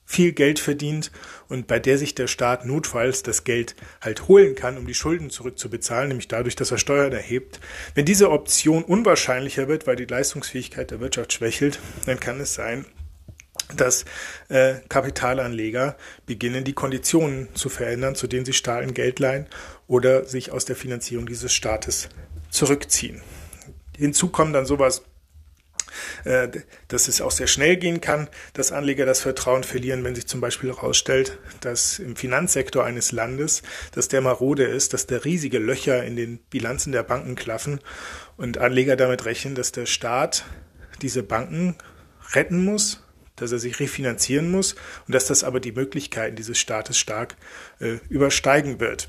viel 0.10 0.32
Geld 0.32 0.58
verdient 0.58 1.12
und 1.50 1.68
bei 1.68 1.78
der 1.78 2.00
sich 2.00 2.16
der 2.16 2.26
Staat 2.26 2.66
notfalls 2.66 3.22
das 3.22 3.44
Geld 3.44 3.76
halt 4.02 4.28
holen 4.28 4.56
kann, 4.56 4.76
um 4.80 4.88
die 4.88 4.96
Schulden 4.96 5.30
zurückzubezahlen, 5.30 6.08
nämlich 6.08 6.28
dadurch, 6.28 6.56
dass 6.56 6.72
er 6.72 6.80
Steuern 6.80 7.12
erhebt. 7.12 7.60
Wenn 7.94 8.06
diese 8.06 8.32
Option 8.32 8.84
unwahrscheinlicher 8.84 9.68
wird, 9.68 9.86
weil 9.86 9.98
die 9.98 10.06
Leistungsfähigkeit 10.06 10.90
der 10.90 11.00
Wirtschaft 11.00 11.32
schwächelt, 11.32 11.78
dann 12.08 12.20
kann 12.20 12.40
es 12.40 12.56
sein, 12.56 12.86
dass 13.76 14.06
äh, 14.48 14.76
Kapitalanleger 14.90 15.96
beginnen, 16.26 16.64
die 16.64 16.74
Konditionen 16.74 17.54
zu 17.54 17.70
verändern, 17.70 18.16
zu 18.16 18.26
denen 18.26 18.46
sie 18.46 18.54
Staaten 18.54 18.96
Geld 18.96 19.20
leihen 19.20 19.46
oder 19.90 20.24
sich 20.24 20.52
aus 20.52 20.64
der 20.64 20.78
Finanzierung 20.78 21.26
dieses 21.26 21.52
Staates 21.52 22.08
zurückziehen. 22.50 23.22
Hinzu 23.98 24.30
kommen 24.30 24.54
dann 24.54 24.66
sowas, 24.66 25.02
äh, 26.24 26.48
dass 26.88 27.08
es 27.08 27.22
auch 27.22 27.32
sehr 27.32 27.48
schnell 27.48 27.76
gehen 27.76 28.00
kann, 28.00 28.30
dass 28.54 28.72
Anleger 28.72 29.08
das 29.08 29.20
Vertrauen 29.20 29.64
verlieren, 29.64 30.04
wenn 30.04 30.14
sich 30.14 30.28
zum 30.28 30.40
Beispiel 30.40 30.70
herausstellt, 30.70 31.40
dass 31.62 31.98
im 31.98 32.16
Finanzsektor 32.16 32.86
eines 32.86 33.12
Landes, 33.12 33.64
dass 33.92 34.08
der 34.08 34.22
marode 34.22 34.64
ist, 34.64 34.94
dass 34.94 35.08
da 35.08 35.18
riesige 35.18 35.58
Löcher 35.58 36.06
in 36.06 36.16
den 36.16 36.38
Bilanzen 36.38 36.92
der 36.92 37.04
Banken 37.04 37.36
klaffen 37.36 37.80
und 38.38 38.60
Anleger 38.60 38.96
damit 38.96 39.26
rechnen, 39.26 39.56
dass 39.56 39.72
der 39.72 39.88
Staat 39.88 40.46
diese 41.02 41.24
Banken 41.24 41.76
retten 42.34 42.64
muss 42.64 43.04
dass 43.36 43.54
er 43.54 43.60
sich 43.60 43.80
refinanzieren 43.80 44.52
muss 44.52 44.76
und 45.08 45.16
dass 45.16 45.28
das 45.28 45.46
aber 45.46 45.62
die 45.62 45.72
Möglichkeiten 45.72 46.36
dieses 46.36 46.60
Staates 46.60 46.98
stark 46.98 47.38
äh, 47.80 48.00
übersteigen 48.10 48.82
wird. 48.82 49.08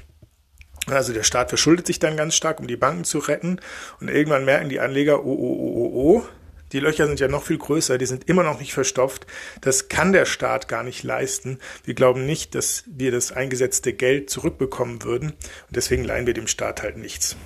Also 0.87 1.13
der 1.13 1.23
Staat 1.23 1.51
verschuldet 1.51 1.87
sich 1.87 1.99
dann 1.99 2.17
ganz 2.17 2.35
stark, 2.35 2.61
um 2.61 2.67
die 2.67 2.77
Banken 2.77 3.05
zu 3.05 3.19
retten 3.19 3.61
und 4.01 4.09
irgendwann 4.09 4.45
merken 4.45 4.69
die 4.69 4.81
Anleger, 4.81 5.25
oh, 5.25 5.33
oh, 5.33 5.57
oh, 5.61 5.75
oh, 5.75 6.17
oh, 6.17 6.29
die 6.73 6.81
Löcher 6.81 7.07
sind 7.07 7.19
ja 7.21 7.29
noch 7.29 7.45
viel 7.45 7.59
größer, 7.59 7.99
die 7.99 8.07
sind 8.07 8.29
immer 8.29 8.45
noch 8.45 8.61
nicht 8.61 8.73
verstopft. 8.73 9.27
Das 9.61 9.89
kann 9.89 10.13
der 10.13 10.25
Staat 10.25 10.69
gar 10.69 10.83
nicht 10.83 11.03
leisten. 11.03 11.59
Wir 11.85 11.95
glauben 11.95 12.27
nicht, 12.27 12.55
dass 12.55 12.85
wir 12.87 13.11
das 13.11 13.33
eingesetzte 13.33 13.93
Geld 13.93 14.31
zurückbekommen 14.31 15.03
würden 15.03 15.31
und 15.31 15.77
deswegen 15.77 16.05
leihen 16.05 16.27
wir 16.27 16.35
dem 16.35 16.47
Staat 16.47 16.83
halt 16.83 16.97
nichts. 16.97 17.37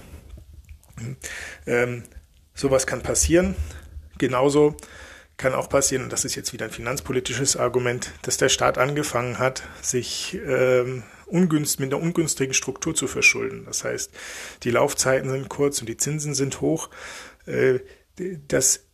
Ähm, 1.67 2.05
sowas 2.55 2.87
kann 2.87 3.03
passieren. 3.03 3.57
Genauso 4.19 4.77
kann 5.37 5.55
auch 5.55 5.69
passieren, 5.69 6.05
und 6.05 6.13
das 6.13 6.25
ist 6.25 6.37
jetzt 6.37 6.53
wieder 6.53 6.67
ein 6.67 6.71
finanzpolitisches 6.71 7.57
Argument, 7.57 8.13
dass 8.23 8.37
der 8.37 8.49
Staat 8.49 8.79
angefangen 8.79 9.39
hat, 9.39 9.65
sich 9.83 10.39
ähm, 10.47 11.03
ungünst, 11.27 11.81
mit 11.81 11.93
einer 11.93 12.03
ungünstigen 12.03 12.55
Struktur 12.55 12.95
zu 12.95 13.07
verschulden. 13.07 13.65
Das 13.67 13.85
heißt, 13.85 14.11
die 14.63 14.71
Laufzeiten 14.71 15.31
sind 15.31 15.49
kurz 15.49 15.81
und 15.81 15.89
die 15.89 15.97
Zinsen 15.97 16.35
sind 16.35 16.61
hoch. 16.61 16.91
Äh, 17.47 17.81
das 18.49 18.85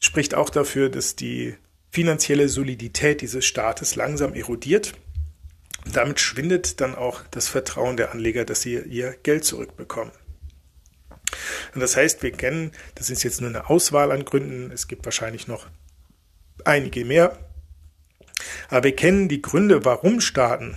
spricht 0.00 0.34
auch 0.34 0.50
dafür, 0.50 0.88
dass 0.88 1.16
die 1.16 1.54
finanzielle 1.90 2.48
Solidität 2.48 3.20
dieses 3.20 3.44
Staates 3.44 3.96
langsam 3.96 4.34
erodiert. 4.34 4.92
Damit 5.92 6.20
schwindet 6.20 6.80
dann 6.80 6.94
auch 6.94 7.22
das 7.30 7.48
Vertrauen 7.48 7.96
der 7.96 8.12
Anleger, 8.12 8.44
dass 8.44 8.62
sie 8.62 8.74
ihr 8.74 9.16
Geld 9.22 9.44
zurückbekommen. 9.44 10.12
Und 11.74 11.80
das 11.80 11.96
heißt, 11.96 12.22
wir 12.22 12.32
kennen, 12.32 12.72
das 12.94 13.10
ist 13.10 13.22
jetzt 13.22 13.40
nur 13.40 13.50
eine 13.50 13.68
Auswahl 13.68 14.10
an 14.12 14.24
Gründen, 14.24 14.70
es 14.72 14.88
gibt 14.88 15.04
wahrscheinlich 15.04 15.46
noch 15.48 15.66
einige 16.64 17.04
mehr, 17.04 17.38
aber 18.68 18.84
wir 18.84 18.96
kennen 18.96 19.28
die 19.28 19.42
Gründe, 19.42 19.84
warum 19.84 20.20
Staaten 20.20 20.76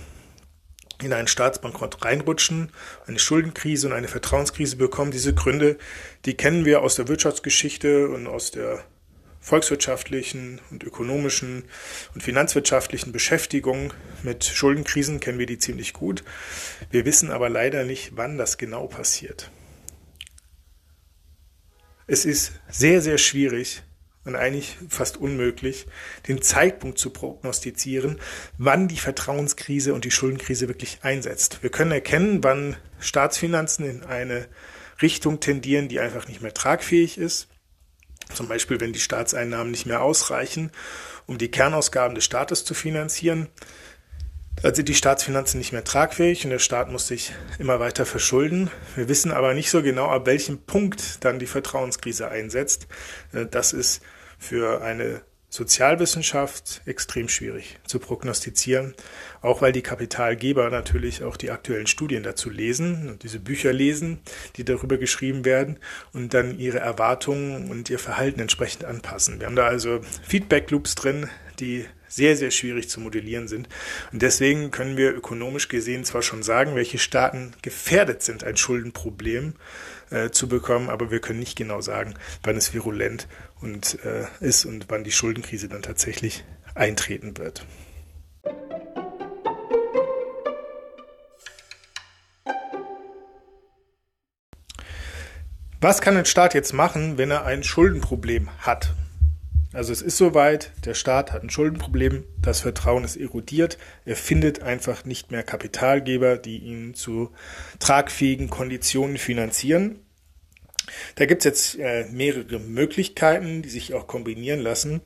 in 1.02 1.12
einen 1.12 1.28
Staatsbankrott 1.28 2.04
reinrutschen, 2.04 2.70
eine 3.06 3.18
Schuldenkrise 3.18 3.86
und 3.86 3.92
eine 3.92 4.08
Vertrauenskrise 4.08 4.76
bekommen. 4.76 5.10
Diese 5.10 5.34
Gründe, 5.34 5.78
die 6.24 6.34
kennen 6.34 6.64
wir 6.64 6.82
aus 6.82 6.96
der 6.96 7.08
Wirtschaftsgeschichte 7.08 8.08
und 8.08 8.26
aus 8.26 8.50
der 8.50 8.84
volkswirtschaftlichen 9.40 10.60
und 10.70 10.84
ökonomischen 10.84 11.64
und 12.14 12.22
finanzwirtschaftlichen 12.22 13.10
Beschäftigung 13.10 13.94
mit 14.22 14.44
Schuldenkrisen 14.44 15.18
kennen 15.18 15.38
wir 15.38 15.46
die 15.46 15.58
ziemlich 15.58 15.94
gut. 15.94 16.22
Wir 16.90 17.06
wissen 17.06 17.30
aber 17.30 17.48
leider 17.48 17.84
nicht, 17.84 18.12
wann 18.16 18.36
das 18.36 18.58
genau 18.58 18.86
passiert. 18.86 19.50
Es 22.06 22.24
ist 22.24 22.52
sehr, 22.68 23.00
sehr 23.00 23.18
schwierig, 23.18 23.82
und 24.30 24.36
eigentlich 24.36 24.78
fast 24.88 25.16
unmöglich, 25.16 25.86
den 26.28 26.42
Zeitpunkt 26.42 26.98
zu 26.98 27.10
prognostizieren, 27.10 28.18
wann 28.58 28.88
die 28.88 28.96
Vertrauenskrise 28.96 29.94
und 29.94 30.04
die 30.04 30.10
Schuldenkrise 30.10 30.68
wirklich 30.68 30.98
einsetzt. 31.02 31.62
Wir 31.62 31.70
können 31.70 31.92
erkennen, 31.92 32.42
wann 32.42 32.76
Staatsfinanzen 32.98 33.84
in 33.84 34.02
eine 34.04 34.46
Richtung 35.02 35.40
tendieren, 35.40 35.88
die 35.88 36.00
einfach 36.00 36.28
nicht 36.28 36.42
mehr 36.42 36.54
tragfähig 36.54 37.18
ist. 37.18 37.48
Zum 38.32 38.48
Beispiel, 38.48 38.80
wenn 38.80 38.92
die 38.92 39.00
Staatseinnahmen 39.00 39.70
nicht 39.70 39.86
mehr 39.86 40.02
ausreichen, 40.02 40.70
um 41.26 41.38
die 41.38 41.50
Kernausgaben 41.50 42.14
des 42.14 42.24
Staates 42.24 42.64
zu 42.64 42.74
finanzieren. 42.74 43.48
Da 44.62 44.74
sind 44.74 44.88
die 44.88 44.94
Staatsfinanzen 44.94 45.58
nicht 45.58 45.72
mehr 45.72 45.84
tragfähig 45.84 46.44
und 46.44 46.50
der 46.50 46.58
Staat 46.58 46.90
muss 46.90 47.06
sich 47.06 47.32
immer 47.58 47.80
weiter 47.80 48.04
verschulden. 48.04 48.70
Wir 48.94 49.08
wissen 49.08 49.32
aber 49.32 49.54
nicht 49.54 49.70
so 49.70 49.82
genau, 49.82 50.08
ab 50.08 50.26
welchem 50.26 50.58
Punkt 50.58 51.24
dann 51.24 51.38
die 51.38 51.46
Vertrauenskrise 51.46 52.28
einsetzt. 52.28 52.86
Äh, 53.32 53.46
das 53.46 53.72
ist 53.72 54.02
für 54.40 54.82
eine 54.82 55.22
Sozialwissenschaft 55.50 56.80
extrem 56.86 57.28
schwierig 57.28 57.78
zu 57.84 57.98
prognostizieren, 57.98 58.94
auch 59.42 59.60
weil 59.62 59.72
die 59.72 59.82
Kapitalgeber 59.82 60.70
natürlich 60.70 61.24
auch 61.24 61.36
die 61.36 61.50
aktuellen 61.50 61.88
Studien 61.88 62.22
dazu 62.22 62.50
lesen 62.50 63.08
und 63.08 63.24
diese 63.24 63.40
Bücher 63.40 63.72
lesen, 63.72 64.20
die 64.56 64.64
darüber 64.64 64.96
geschrieben 64.96 65.44
werden 65.44 65.78
und 66.12 66.34
dann 66.34 66.58
ihre 66.58 66.78
Erwartungen 66.78 67.68
und 67.68 67.90
ihr 67.90 67.98
Verhalten 67.98 68.38
entsprechend 68.38 68.84
anpassen. 68.84 69.40
Wir 69.40 69.46
haben 69.46 69.56
da 69.56 69.66
also 69.66 70.00
Feedback 70.22 70.70
Loops 70.70 70.94
drin, 70.94 71.28
die 71.58 71.84
sehr, 72.06 72.36
sehr 72.36 72.50
schwierig 72.50 72.88
zu 72.88 73.00
modellieren 73.00 73.48
sind. 73.48 73.68
Und 74.12 74.22
deswegen 74.22 74.70
können 74.70 74.96
wir 74.96 75.14
ökonomisch 75.14 75.68
gesehen 75.68 76.04
zwar 76.04 76.22
schon 76.22 76.42
sagen, 76.42 76.74
welche 76.74 76.98
Staaten 76.98 77.52
gefährdet 77.62 78.22
sind, 78.22 78.44
ein 78.44 78.56
Schuldenproblem 78.56 79.54
äh, 80.10 80.30
zu 80.30 80.48
bekommen, 80.48 80.90
aber 80.90 81.10
wir 81.10 81.20
können 81.20 81.38
nicht 81.38 81.56
genau 81.56 81.80
sagen, 81.80 82.14
wann 82.42 82.56
es 82.56 82.74
virulent 82.74 83.28
und, 83.60 84.04
äh, 84.04 84.26
ist 84.40 84.64
und 84.64 84.86
wann 84.88 85.04
die 85.04 85.12
Schuldenkrise 85.12 85.68
dann 85.68 85.82
tatsächlich 85.82 86.44
eintreten 86.74 87.36
wird. 87.38 87.64
Was 95.82 96.02
kann 96.02 96.16
ein 96.16 96.26
Staat 96.26 96.52
jetzt 96.52 96.74
machen, 96.74 97.16
wenn 97.16 97.30
er 97.30 97.46
ein 97.46 97.62
Schuldenproblem 97.62 98.50
hat? 98.58 98.92
Also 99.72 99.92
es 99.92 100.02
ist 100.02 100.16
soweit, 100.16 100.72
der 100.84 100.94
Staat 100.94 101.30
hat 101.32 101.44
ein 101.44 101.50
Schuldenproblem, 101.50 102.24
das 102.42 102.60
Vertrauen 102.60 103.04
ist 103.04 103.16
erodiert, 103.16 103.78
er 104.04 104.16
findet 104.16 104.62
einfach 104.62 105.04
nicht 105.04 105.30
mehr 105.30 105.44
Kapitalgeber, 105.44 106.38
die 106.38 106.58
ihn 106.58 106.94
zu 106.94 107.30
tragfähigen 107.78 108.50
Konditionen 108.50 109.16
finanzieren. 109.16 110.00
Da 111.14 111.26
gibt's 111.26 111.44
jetzt 111.44 111.78
äh, 111.78 112.06
mehrere 112.10 112.58
Möglichkeiten, 112.58 113.62
die 113.62 113.68
sich 113.68 113.94
auch 113.94 114.08
kombinieren 114.08 114.58
lassen. 114.58 115.02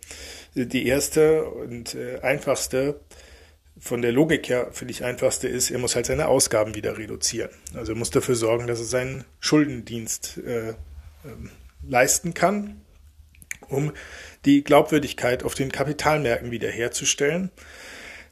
Die 0.54 0.86
erste 0.86 1.44
und 1.44 1.94
äh, 1.94 2.20
einfachste, 2.20 3.00
von 3.78 4.00
der 4.00 4.12
Logik 4.12 4.48
her 4.48 4.68
finde 4.72 4.92
ich 4.92 5.04
einfachste 5.04 5.46
ist, 5.46 5.70
er 5.70 5.78
muss 5.78 5.94
halt 5.94 6.06
seine 6.06 6.28
Ausgaben 6.28 6.74
wieder 6.74 6.96
reduzieren. 6.96 7.50
Also 7.74 7.92
er 7.92 7.98
muss 7.98 8.10
dafür 8.10 8.34
sorgen, 8.36 8.66
dass 8.66 8.78
er 8.78 8.86
seinen 8.86 9.24
Schuldendienst 9.40 10.38
äh, 10.38 10.68
ähm, 11.24 11.50
leisten 11.82 12.32
kann 12.32 12.80
um 13.68 13.92
die 14.44 14.64
Glaubwürdigkeit 14.64 15.42
auf 15.42 15.54
den 15.54 15.72
Kapitalmärkten 15.72 16.50
wiederherzustellen. 16.50 17.50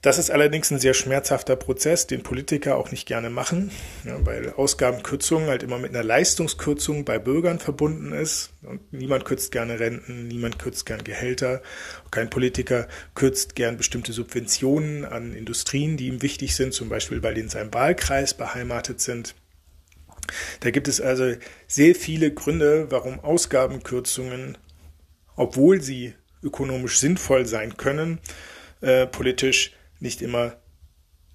Das 0.02 0.18
ist 0.18 0.32
allerdings 0.32 0.72
ein 0.72 0.80
sehr 0.80 0.94
schmerzhafter 0.94 1.54
Prozess, 1.54 2.08
den 2.08 2.24
Politiker 2.24 2.76
auch 2.76 2.90
nicht 2.90 3.06
gerne 3.06 3.30
machen, 3.30 3.70
weil 4.02 4.52
Ausgabenkürzungen 4.52 5.48
halt 5.48 5.62
immer 5.62 5.78
mit 5.78 5.94
einer 5.94 6.02
Leistungskürzung 6.02 7.04
bei 7.04 7.20
Bürgern 7.20 7.60
verbunden 7.60 8.12
ist. 8.12 8.50
Und 8.62 8.92
niemand 8.92 9.24
kürzt 9.24 9.52
gerne 9.52 9.78
Renten, 9.78 10.26
niemand 10.26 10.58
kürzt 10.58 10.86
gern 10.86 11.04
Gehälter. 11.04 11.62
Kein 12.10 12.30
Politiker 12.30 12.88
kürzt 13.14 13.54
gern 13.54 13.76
bestimmte 13.76 14.12
Subventionen 14.12 15.04
an 15.04 15.34
Industrien, 15.34 15.96
die 15.96 16.08
ihm 16.08 16.20
wichtig 16.20 16.56
sind, 16.56 16.74
zum 16.74 16.88
Beispiel 16.88 17.22
weil 17.22 17.34
die 17.34 17.42
in 17.42 17.48
seinem 17.48 17.72
Wahlkreis 17.72 18.34
beheimatet 18.34 19.00
sind. 19.00 19.36
Da 20.60 20.72
gibt 20.72 20.88
es 20.88 21.00
also 21.00 21.34
sehr 21.68 21.94
viele 21.94 22.32
Gründe, 22.32 22.90
warum 22.90 23.20
Ausgabenkürzungen 23.20 24.58
obwohl 25.42 25.81
sie 25.81 26.14
ökonomisch 26.42 26.98
sinnvoll 26.98 27.46
sein 27.46 27.76
können, 27.76 28.18
äh, 28.81 29.07
politisch 29.07 29.72
nicht 30.00 30.22
immer 30.22 30.57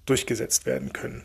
durchgesetzt 0.06 0.66
werden 0.66 0.92
können. 0.92 1.24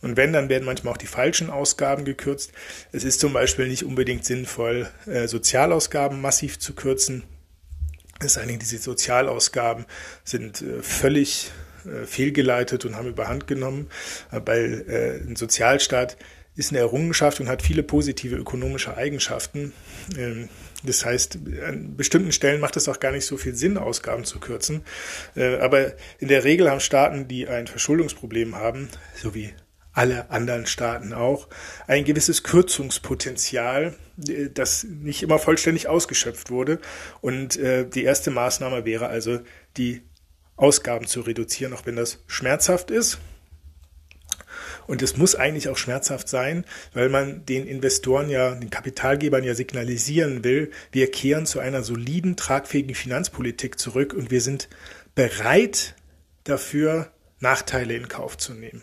Und 0.00 0.16
wenn, 0.16 0.32
dann 0.32 0.48
werden 0.48 0.64
manchmal 0.64 0.94
auch 0.94 0.98
die 0.98 1.06
falschen 1.06 1.48
Ausgaben 1.48 2.04
gekürzt. 2.04 2.52
Es 2.90 3.04
ist 3.04 3.20
zum 3.20 3.32
Beispiel 3.32 3.68
nicht 3.68 3.84
unbedingt 3.84 4.24
sinnvoll, 4.24 4.88
äh, 5.06 5.28
Sozialausgaben 5.28 6.20
massiv 6.20 6.58
zu 6.58 6.74
kürzen. 6.74 7.22
Es 8.18 8.34
sei 8.34 8.46
denn, 8.46 8.58
diese 8.58 8.78
Sozialausgaben 8.78 9.86
sind 10.24 10.60
äh, 10.60 10.82
völlig 10.82 11.52
äh, 11.86 12.04
fehlgeleitet 12.04 12.84
und 12.84 12.96
haben 12.96 13.08
überhand 13.08 13.46
genommen, 13.46 13.88
weil 14.30 15.22
ein 15.28 15.36
Sozialstaat 15.36 16.16
ist 16.54 16.70
eine 16.70 16.80
Errungenschaft 16.80 17.40
und 17.40 17.48
hat 17.48 17.62
viele 17.62 17.82
positive 17.82 18.36
ökonomische 18.36 18.96
Eigenschaften. 18.96 19.72
Das 20.82 21.04
heißt, 21.04 21.38
an 21.66 21.96
bestimmten 21.96 22.32
Stellen 22.32 22.60
macht 22.60 22.76
es 22.76 22.88
auch 22.88 23.00
gar 23.00 23.12
nicht 23.12 23.26
so 23.26 23.36
viel 23.36 23.54
Sinn, 23.54 23.78
Ausgaben 23.78 24.24
zu 24.24 24.40
kürzen. 24.40 24.82
Äh, 25.36 25.56
aber 25.58 25.92
in 26.18 26.28
der 26.28 26.44
Regel 26.44 26.70
haben 26.70 26.80
Staaten, 26.80 27.28
die 27.28 27.48
ein 27.48 27.66
Verschuldungsproblem 27.66 28.56
haben, 28.56 28.88
so 29.14 29.34
wie 29.34 29.52
alle 29.92 30.30
anderen 30.30 30.66
Staaten 30.66 31.12
auch, 31.12 31.48
ein 31.86 32.04
gewisses 32.04 32.42
Kürzungspotenzial, 32.42 33.94
äh, 34.26 34.48
das 34.52 34.84
nicht 34.84 35.22
immer 35.22 35.38
vollständig 35.38 35.88
ausgeschöpft 35.88 36.50
wurde. 36.50 36.78
Und 37.20 37.56
äh, 37.56 37.88
die 37.88 38.04
erste 38.04 38.30
Maßnahme 38.30 38.84
wäre 38.84 39.06
also, 39.08 39.40
die 39.76 40.02
Ausgaben 40.56 41.06
zu 41.06 41.20
reduzieren, 41.20 41.72
auch 41.72 41.86
wenn 41.86 41.96
das 41.96 42.22
schmerzhaft 42.26 42.90
ist. 42.90 43.18
Und 44.86 45.02
es 45.02 45.16
muss 45.16 45.34
eigentlich 45.34 45.68
auch 45.68 45.76
schmerzhaft 45.76 46.28
sein, 46.28 46.64
weil 46.92 47.08
man 47.08 47.46
den 47.46 47.66
Investoren 47.66 48.28
ja, 48.28 48.54
den 48.54 48.70
Kapitalgebern 48.70 49.44
ja 49.44 49.54
signalisieren 49.54 50.44
will, 50.44 50.70
wir 50.90 51.10
kehren 51.10 51.46
zu 51.46 51.60
einer 51.60 51.82
soliden, 51.82 52.36
tragfähigen 52.36 52.94
Finanzpolitik 52.94 53.78
zurück 53.78 54.12
und 54.12 54.30
wir 54.30 54.40
sind 54.40 54.68
bereit 55.14 55.94
dafür, 56.44 57.12
Nachteile 57.40 57.94
in 57.94 58.08
Kauf 58.08 58.36
zu 58.36 58.54
nehmen. 58.54 58.82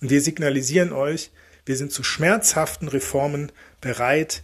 Und 0.00 0.10
wir 0.10 0.20
signalisieren 0.20 0.92
euch, 0.92 1.30
wir 1.66 1.76
sind 1.76 1.92
zu 1.92 2.02
schmerzhaften 2.02 2.88
Reformen 2.88 3.52
bereit, 3.80 4.42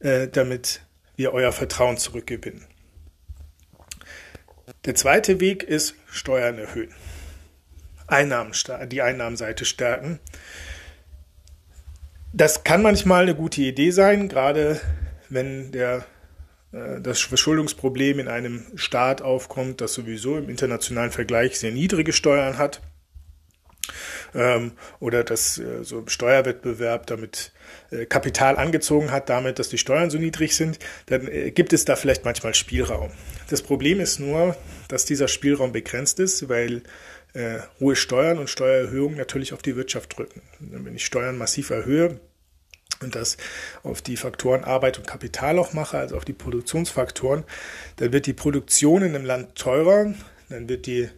äh, 0.00 0.28
damit 0.28 0.82
wir 1.16 1.32
euer 1.32 1.52
Vertrauen 1.52 1.96
zurückgewinnen. 1.96 2.66
Der 4.84 4.94
zweite 4.94 5.40
Weg 5.40 5.62
ist 5.62 5.94
Steuern 6.10 6.58
erhöhen. 6.58 6.94
Einnahmen, 8.10 8.52
die 8.86 9.02
Einnahmenseite 9.02 9.64
stärken. 9.64 10.18
Das 12.32 12.64
kann 12.64 12.82
manchmal 12.82 13.22
eine 13.22 13.34
gute 13.34 13.60
Idee 13.62 13.90
sein, 13.90 14.28
gerade 14.28 14.80
wenn 15.28 15.72
der, 15.72 16.04
äh, 16.72 17.00
das 17.00 17.20
Verschuldungsproblem 17.20 18.18
in 18.20 18.28
einem 18.28 18.66
Staat 18.76 19.22
aufkommt, 19.22 19.80
das 19.80 19.94
sowieso 19.94 20.38
im 20.38 20.48
internationalen 20.48 21.10
Vergleich 21.10 21.58
sehr 21.58 21.72
niedrige 21.72 22.12
Steuern 22.12 22.58
hat 22.58 22.80
ähm, 24.34 24.72
oder 25.00 25.24
dass 25.24 25.58
äh, 25.58 25.82
so 25.82 26.04
Steuerwettbewerb 26.06 27.06
damit 27.06 27.52
äh, 27.90 28.06
Kapital 28.06 28.56
angezogen 28.56 29.10
hat, 29.10 29.28
damit, 29.28 29.58
dass 29.58 29.68
die 29.68 29.78
Steuern 29.78 30.10
so 30.10 30.18
niedrig 30.18 30.54
sind, 30.54 30.78
dann 31.06 31.28
gibt 31.54 31.72
es 31.72 31.84
da 31.84 31.96
vielleicht 31.96 32.24
manchmal 32.24 32.54
Spielraum. 32.54 33.10
Das 33.48 33.62
Problem 33.62 34.00
ist 34.00 34.20
nur, 34.20 34.56
dass 34.88 35.04
dieser 35.04 35.28
Spielraum 35.28 35.72
begrenzt 35.72 36.20
ist, 36.20 36.48
weil 36.48 36.82
äh, 37.34 37.60
hohe 37.78 37.96
Steuern 37.96 38.38
und 38.38 38.50
Steuererhöhungen 38.50 39.16
natürlich 39.16 39.52
auf 39.52 39.62
die 39.62 39.76
Wirtschaft 39.76 40.16
drücken. 40.16 40.42
Wenn 40.58 40.94
ich 40.94 41.04
Steuern 41.04 41.38
massiv 41.38 41.70
erhöhe, 41.70 42.20
und 43.02 43.14
das 43.14 43.38
auf 43.82 44.02
die 44.02 44.16
Faktoren 44.16 44.64
Arbeit 44.64 44.98
und 44.98 45.06
Kapital 45.06 45.58
auch 45.58 45.72
mache, 45.72 45.98
also 45.98 46.16
auf 46.16 46.26
die 46.26 46.34
Produktionsfaktoren, 46.34 47.44
dann 47.96 48.12
wird 48.12 48.26
die 48.26 48.34
Produktion 48.34 49.02
in 49.02 49.14
einem 49.14 49.24
Land 49.24 49.54
teurer, 49.54 50.12
dann 50.50 50.68
wird 50.68 50.86
die 50.86 51.08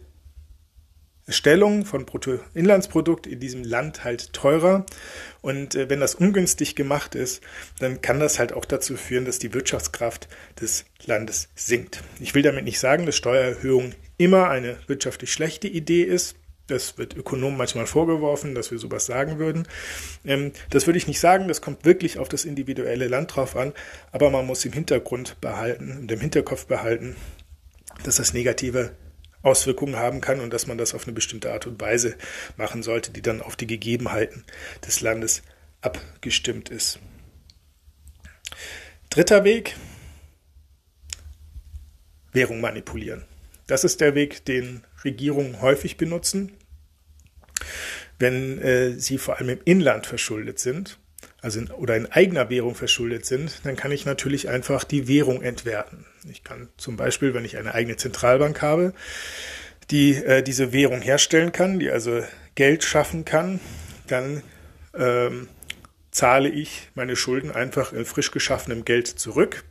Stellung 1.29 1.85
von 1.85 2.05
Bruttoinlandsprodukt 2.05 3.27
in 3.27 3.39
diesem 3.39 3.63
Land 3.63 4.03
halt 4.03 4.33
teurer. 4.33 4.85
Und 5.41 5.73
äh, 5.73 5.89
wenn 5.89 6.01
das 6.01 6.15
ungünstig 6.15 6.75
gemacht 6.75 7.15
ist, 7.15 7.41
dann 7.79 8.01
kann 8.01 8.19
das 8.19 8.39
halt 8.39 8.51
auch 8.51 8.65
dazu 8.65 8.97
führen, 8.97 9.23
dass 9.23 9.39
die 9.39 9.53
Wirtschaftskraft 9.53 10.27
des 10.59 10.83
Landes 11.05 11.47
sinkt. 11.55 12.03
Ich 12.19 12.35
will 12.35 12.41
damit 12.41 12.65
nicht 12.65 12.79
sagen, 12.79 13.05
dass 13.05 13.15
Steuererhöhung 13.15 13.93
immer 14.17 14.49
eine 14.49 14.77
wirtschaftlich 14.87 15.31
schlechte 15.31 15.67
Idee 15.67 16.03
ist. 16.03 16.35
Das 16.67 16.97
wird 16.97 17.15
Ökonomen 17.15 17.57
manchmal 17.57 17.87
vorgeworfen, 17.87 18.55
dass 18.55 18.71
wir 18.71 18.77
sowas 18.77 19.05
sagen 19.05 19.37
würden. 19.37 19.67
Ähm, 20.23 20.53
das 20.69 20.87
würde 20.87 20.97
ich 20.97 21.07
nicht 21.07 21.19
sagen. 21.19 21.47
Das 21.47 21.61
kommt 21.61 21.83
wirklich 21.83 22.19
auf 22.19 22.29
das 22.29 22.45
individuelle 22.45 23.07
Land 23.07 23.35
drauf 23.35 23.55
an. 23.55 23.73
Aber 24.11 24.29
man 24.29 24.45
muss 24.45 24.63
im 24.63 24.71
Hintergrund 24.71 25.41
behalten 25.41 25.97
und 25.99 26.11
im 26.11 26.21
Hinterkopf 26.21 26.65
behalten, 26.65 27.17
dass 28.03 28.15
das 28.15 28.33
negative 28.33 28.95
Auswirkungen 29.41 29.97
haben 29.97 30.21
kann 30.21 30.39
und 30.39 30.53
dass 30.53 30.67
man 30.67 30.77
das 30.77 30.93
auf 30.93 31.03
eine 31.03 31.13
bestimmte 31.13 31.51
Art 31.51 31.67
und 31.67 31.79
Weise 31.81 32.15
machen 32.55 32.81
sollte, 32.81 33.11
die 33.11 33.21
dann 33.21 33.41
auf 33.41 33.57
die 33.57 33.67
Gegebenheiten 33.67 34.45
des 34.87 35.01
Landes 35.01 35.43
abgestimmt 35.81 36.69
ist. 36.69 36.99
Dritter 39.09 39.43
Weg, 39.43 39.75
Währung 42.31 42.61
manipulieren. 42.61 43.25
Das 43.67 43.83
ist 43.83 44.01
der 44.01 44.15
Weg, 44.15 44.45
den 44.45 44.83
Regierungen 45.03 45.61
häufig 45.61 45.97
benutzen, 45.97 46.51
wenn 48.19 48.59
äh, 48.59 48.91
sie 48.91 49.17
vor 49.17 49.37
allem 49.37 49.49
im 49.49 49.59
Inland 49.65 50.05
verschuldet 50.05 50.59
sind, 50.59 50.99
also 51.41 51.59
in, 51.59 51.71
oder 51.71 51.95
in 51.95 52.11
eigener 52.11 52.49
Währung 52.49 52.75
verschuldet 52.75 53.25
sind, 53.25 53.61
dann 53.63 53.75
kann 53.75 53.91
ich 53.91 54.05
natürlich 54.05 54.49
einfach 54.49 54.83
die 54.83 55.07
Währung 55.07 55.41
entwerten. 55.41 56.05
Ich 56.29 56.43
kann 56.43 56.69
zum 56.77 56.97
Beispiel, 56.97 57.33
wenn 57.33 57.45
ich 57.45 57.57
eine 57.57 57.73
eigene 57.73 57.97
Zentralbank 57.97 58.61
habe, 58.61 58.93
die 59.91 60.15
äh, 60.15 60.41
diese 60.41 60.71
Währung 60.71 61.01
herstellen 61.01 61.51
kann, 61.51 61.79
die 61.79 61.89
also 61.89 62.23
Geld 62.55 62.83
schaffen 62.83 63.25
kann, 63.25 63.59
dann 64.07 64.41
ähm, 64.95 65.47
zahle 66.11 66.49
ich 66.49 66.89
meine 66.95 67.15
Schulden 67.15 67.51
einfach 67.51 67.91
in 67.91 68.05
frisch 68.05 68.31
geschaffenem 68.31 68.85
Geld 68.85 69.07
zurück 69.07 69.63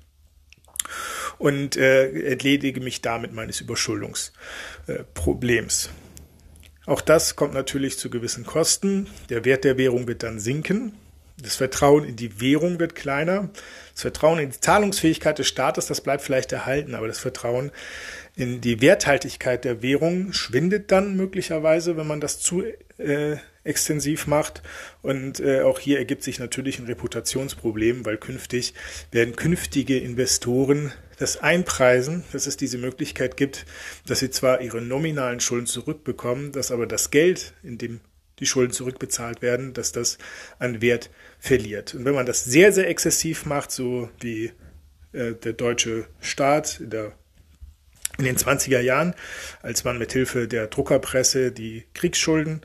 und 1.39 1.77
äh, 1.77 2.31
entledige 2.31 2.81
mich 2.81 3.03
damit 3.03 3.33
meines 3.33 3.61
Überschuldungsproblems. 3.61 5.91
Auch 6.85 7.01
das 7.01 7.37
kommt 7.37 7.55
natürlich 7.55 7.97
zu 7.99 8.11
gewissen 8.11 8.45
Kosten. 8.45 9.07
Der 9.29 9.45
Wert 9.45 9.63
der 9.65 9.79
Währung 9.79 10.09
wird 10.09 10.25
dann 10.25 10.41
sinken. 10.41 10.95
Das 11.41 11.57
Vertrauen 11.57 12.05
in 12.05 12.17
die 12.17 12.41
Währung 12.41 12.79
wird 12.79 12.95
kleiner. 12.95 13.51
Das 13.93 14.03
Vertrauen 14.03 14.39
in 14.39 14.51
die 14.51 14.61
Zahlungsfähigkeit 14.61 15.39
des 15.39 15.49
Staates, 15.49 15.87
das 15.87 16.01
bleibt 16.01 16.23
vielleicht 16.23 16.53
erhalten, 16.53 16.95
aber 16.95 17.09
das 17.09 17.19
Vertrauen 17.19 17.73
in 18.37 18.61
die 18.61 18.81
Werthaltigkeit 18.81 19.65
der 19.65 19.83
Währung 19.83 20.33
schwindet 20.33 20.91
dann 20.91 21.17
möglicherweise, 21.17 21.97
wenn 21.97 22.07
man 22.07 22.21
das 22.21 22.41
zu 22.41 22.63
äh, 22.99 23.37
extensiv 23.65 24.27
macht. 24.27 24.63
Und 25.03 25.41
äh, 25.41 25.63
auch 25.63 25.79
hier 25.79 25.99
ergibt 25.99 26.23
sich 26.23 26.39
natürlich 26.39 26.79
ein 26.79 26.87
Reputationsproblem, 26.87 28.05
weil 28.05 28.19
künftig 28.19 28.75
werden 29.11 29.37
künftige 29.37 29.99
Investoren 29.99 30.93
das 31.23 31.39
einpreisen, 31.39 32.25
dass 32.33 32.47
es 32.47 32.57
diese 32.57 32.79
Möglichkeit 32.79 33.37
gibt, 33.37 33.65
dass 34.07 34.19
sie 34.19 34.31
zwar 34.31 34.61
ihre 34.61 34.83
nominalen 34.83 35.41
Schulden 35.41 35.67
zurückbekommen, 35.67 36.53
dass 36.53 36.71
aber 36.71 36.87
das 36.87 37.11
Geld, 37.11 37.55
in 37.63 37.79
dem 37.79 38.01
die 38.39 38.47
Schulden 38.47 38.73
zurückbezahlt 38.73 39.41
werden, 39.41 39.73
dass 39.73 39.93
das 39.93 40.19
an 40.59 40.83
Wert 40.83 41.11
verliert. 41.39 41.95
Und 41.95 42.05
wenn 42.05 42.15
man 42.15 42.27
das 42.27 42.45
sehr, 42.45 42.73
sehr 42.73 42.89
exzessiv 42.89 43.47
macht, 43.47 43.71
so 43.71 44.11
wie 44.21 44.53
äh, 45.13 45.35
der 45.35 45.53
deutsche 45.53 46.07
Staat 46.21 46.81
in, 46.81 46.91
der, 46.91 47.13
in 48.19 48.25
den 48.25 48.37
20er 48.37 48.81
Jahren, 48.81 49.15
als 49.63 49.85
man 49.85 49.97
mit 49.97 50.13
Hilfe 50.13 50.49
der 50.49 50.67
Druckerpresse 50.67 51.53
die 51.53 51.85
Kriegsschulden 51.95 52.63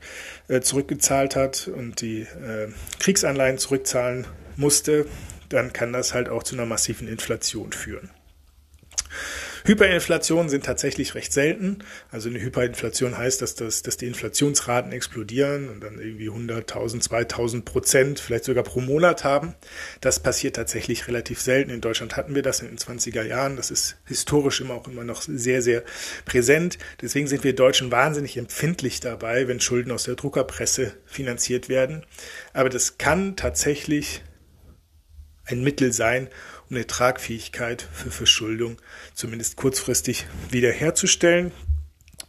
äh, 0.48 0.60
zurückgezahlt 0.60 1.36
hat 1.36 1.68
und 1.68 2.00
die 2.00 2.22
äh, 2.22 2.72
Kriegsanleihen 2.98 3.58
zurückzahlen 3.58 4.26
musste, 4.56 5.06
dann 5.48 5.72
kann 5.72 5.92
das 5.92 6.12
halt 6.12 6.28
auch 6.28 6.42
zu 6.42 6.56
einer 6.56 6.66
massiven 6.66 7.06
Inflation 7.06 7.72
führen. 7.72 8.10
Hyperinflationen 9.64 10.48
sind 10.48 10.64
tatsächlich 10.64 11.14
recht 11.14 11.32
selten. 11.32 11.78
Also 12.10 12.28
eine 12.28 12.40
Hyperinflation 12.40 13.16
heißt, 13.16 13.42
dass, 13.42 13.54
das, 13.54 13.82
dass 13.82 13.96
die 13.96 14.06
Inflationsraten 14.06 14.92
explodieren 14.92 15.68
und 15.68 15.80
dann 15.80 15.98
irgendwie 15.98 16.30
100.000, 16.30 17.06
2.000 17.08 17.64
Prozent, 17.64 18.20
vielleicht 18.20 18.44
sogar 18.44 18.64
pro 18.64 18.80
Monat 18.80 19.24
haben. 19.24 19.54
Das 20.00 20.20
passiert 20.20 20.56
tatsächlich 20.56 21.06
relativ 21.08 21.40
selten. 21.40 21.70
In 21.70 21.80
Deutschland 21.80 22.16
hatten 22.16 22.34
wir 22.34 22.42
das 22.42 22.60
in 22.60 22.68
den 22.68 22.78
20er 22.78 23.22
Jahren. 23.22 23.56
Das 23.56 23.70
ist 23.70 23.96
historisch 24.06 24.60
immer 24.60 24.74
auch 24.74 24.88
immer 24.88 25.04
noch 25.04 25.22
sehr, 25.22 25.62
sehr 25.62 25.82
präsent. 26.24 26.78
Deswegen 27.02 27.26
sind 27.26 27.44
wir 27.44 27.54
Deutschen 27.54 27.90
wahnsinnig 27.90 28.36
empfindlich 28.36 29.00
dabei, 29.00 29.48
wenn 29.48 29.60
Schulden 29.60 29.90
aus 29.90 30.04
der 30.04 30.14
Druckerpresse 30.14 30.94
finanziert 31.04 31.68
werden. 31.68 32.06
Aber 32.52 32.68
das 32.68 32.98
kann 32.98 33.36
tatsächlich 33.36 34.22
ein 35.44 35.62
Mittel 35.62 35.92
sein, 35.92 36.28
um 36.70 36.76
eine 36.76 36.86
Tragfähigkeit 36.86 37.86
für 37.92 38.10
Verschuldung 38.10 38.78
zumindest 39.14 39.56
kurzfristig 39.56 40.26
wiederherzustellen. 40.50 41.52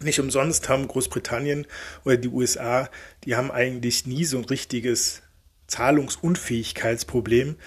Nicht 0.02 0.20
umsonst 0.20 0.70
haben 0.70 0.88
Großbritannien 0.88 1.68
oder 2.06 2.18
die 2.18 2.30
USA, 2.30 2.90
die 3.26 3.36
haben 3.36 3.52
eigentlich 3.52 4.06
nie 4.06 4.24
so 4.24 4.38
ein 4.38 4.46
richtiges 4.46 5.22
Zahlungsunfähigkeitsproblem, 5.68 7.58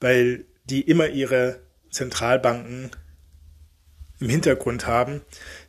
weil 0.00 0.46
die 0.64 0.80
immer 0.80 1.08
ihre 1.08 1.60
Zentralbanken 1.90 2.90
im 4.20 4.28
Hintergrund 4.28 4.86
haben, 4.86 5.20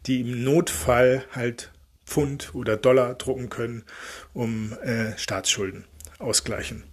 die 0.05 0.21
im 0.21 0.43
Notfall 0.43 1.25
halt 1.31 1.71
Pfund 2.05 2.53
oder 2.53 2.77
Dollar 2.77 3.15
drucken 3.15 3.49
können, 3.49 3.83
um 4.33 4.73
äh, 4.83 5.17
Staatsschulden 5.17 5.85
ausgleichen 6.19 6.83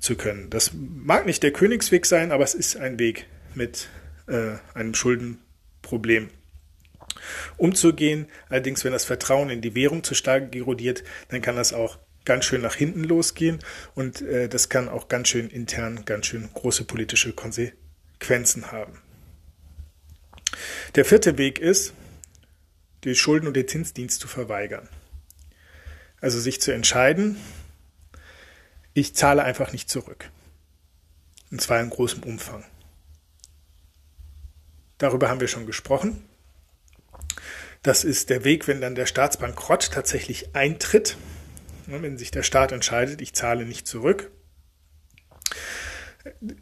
zu 0.00 0.16
können. 0.16 0.50
Das 0.50 0.72
mag 0.74 1.26
nicht 1.26 1.42
der 1.42 1.52
Königsweg 1.52 2.06
sein, 2.06 2.32
aber 2.32 2.42
es 2.42 2.54
ist 2.54 2.76
ein 2.76 2.98
Weg 2.98 3.26
mit 3.54 3.88
äh, 4.26 4.56
einem 4.74 4.94
Schuldenproblem 4.94 6.30
umzugehen. 7.56 8.26
Allerdings, 8.48 8.84
wenn 8.84 8.92
das 8.92 9.04
Vertrauen 9.04 9.50
in 9.50 9.60
die 9.60 9.74
Währung 9.74 10.02
zu 10.02 10.14
stark 10.14 10.54
erodiert, 10.54 11.04
dann 11.28 11.42
kann 11.42 11.56
das 11.56 11.72
auch 11.72 11.98
ganz 12.24 12.44
schön 12.44 12.62
nach 12.62 12.74
hinten 12.74 13.04
losgehen 13.04 13.60
und 13.94 14.22
äh, 14.22 14.48
das 14.48 14.68
kann 14.68 14.88
auch 14.88 15.08
ganz 15.08 15.28
schön 15.28 15.48
intern 15.48 16.04
ganz 16.04 16.26
schön 16.26 16.48
große 16.52 16.84
politische 16.84 17.32
Konsequenzen 17.32 18.72
haben. 18.72 19.00
Der 20.94 21.04
vierte 21.04 21.38
Weg 21.38 21.58
ist, 21.58 21.94
die 23.04 23.14
Schulden- 23.14 23.46
und 23.46 23.56
den 23.56 23.68
Zinsdienst 23.68 24.20
zu 24.20 24.28
verweigern. 24.28 24.88
Also 26.20 26.38
sich 26.38 26.60
zu 26.60 26.72
entscheiden, 26.72 27.36
ich 28.94 29.14
zahle 29.14 29.42
einfach 29.42 29.72
nicht 29.72 29.88
zurück. 29.88 30.30
Und 31.50 31.60
zwar 31.60 31.80
in 31.80 31.90
großem 31.90 32.22
Umfang. 32.22 32.64
Darüber 34.98 35.28
haben 35.28 35.40
wir 35.40 35.48
schon 35.48 35.66
gesprochen. 35.66 36.24
Das 37.82 38.04
ist 38.04 38.28
der 38.28 38.44
Weg, 38.44 38.68
wenn 38.68 38.80
dann 38.80 38.94
der 38.94 39.06
Staatsbankrott 39.06 39.90
tatsächlich 39.92 40.54
eintritt. 40.54 41.16
Wenn 41.86 42.18
sich 42.18 42.30
der 42.30 42.42
Staat 42.42 42.72
entscheidet, 42.72 43.20
ich 43.20 43.34
zahle 43.34 43.64
nicht 43.64 43.88
zurück, 43.88 44.30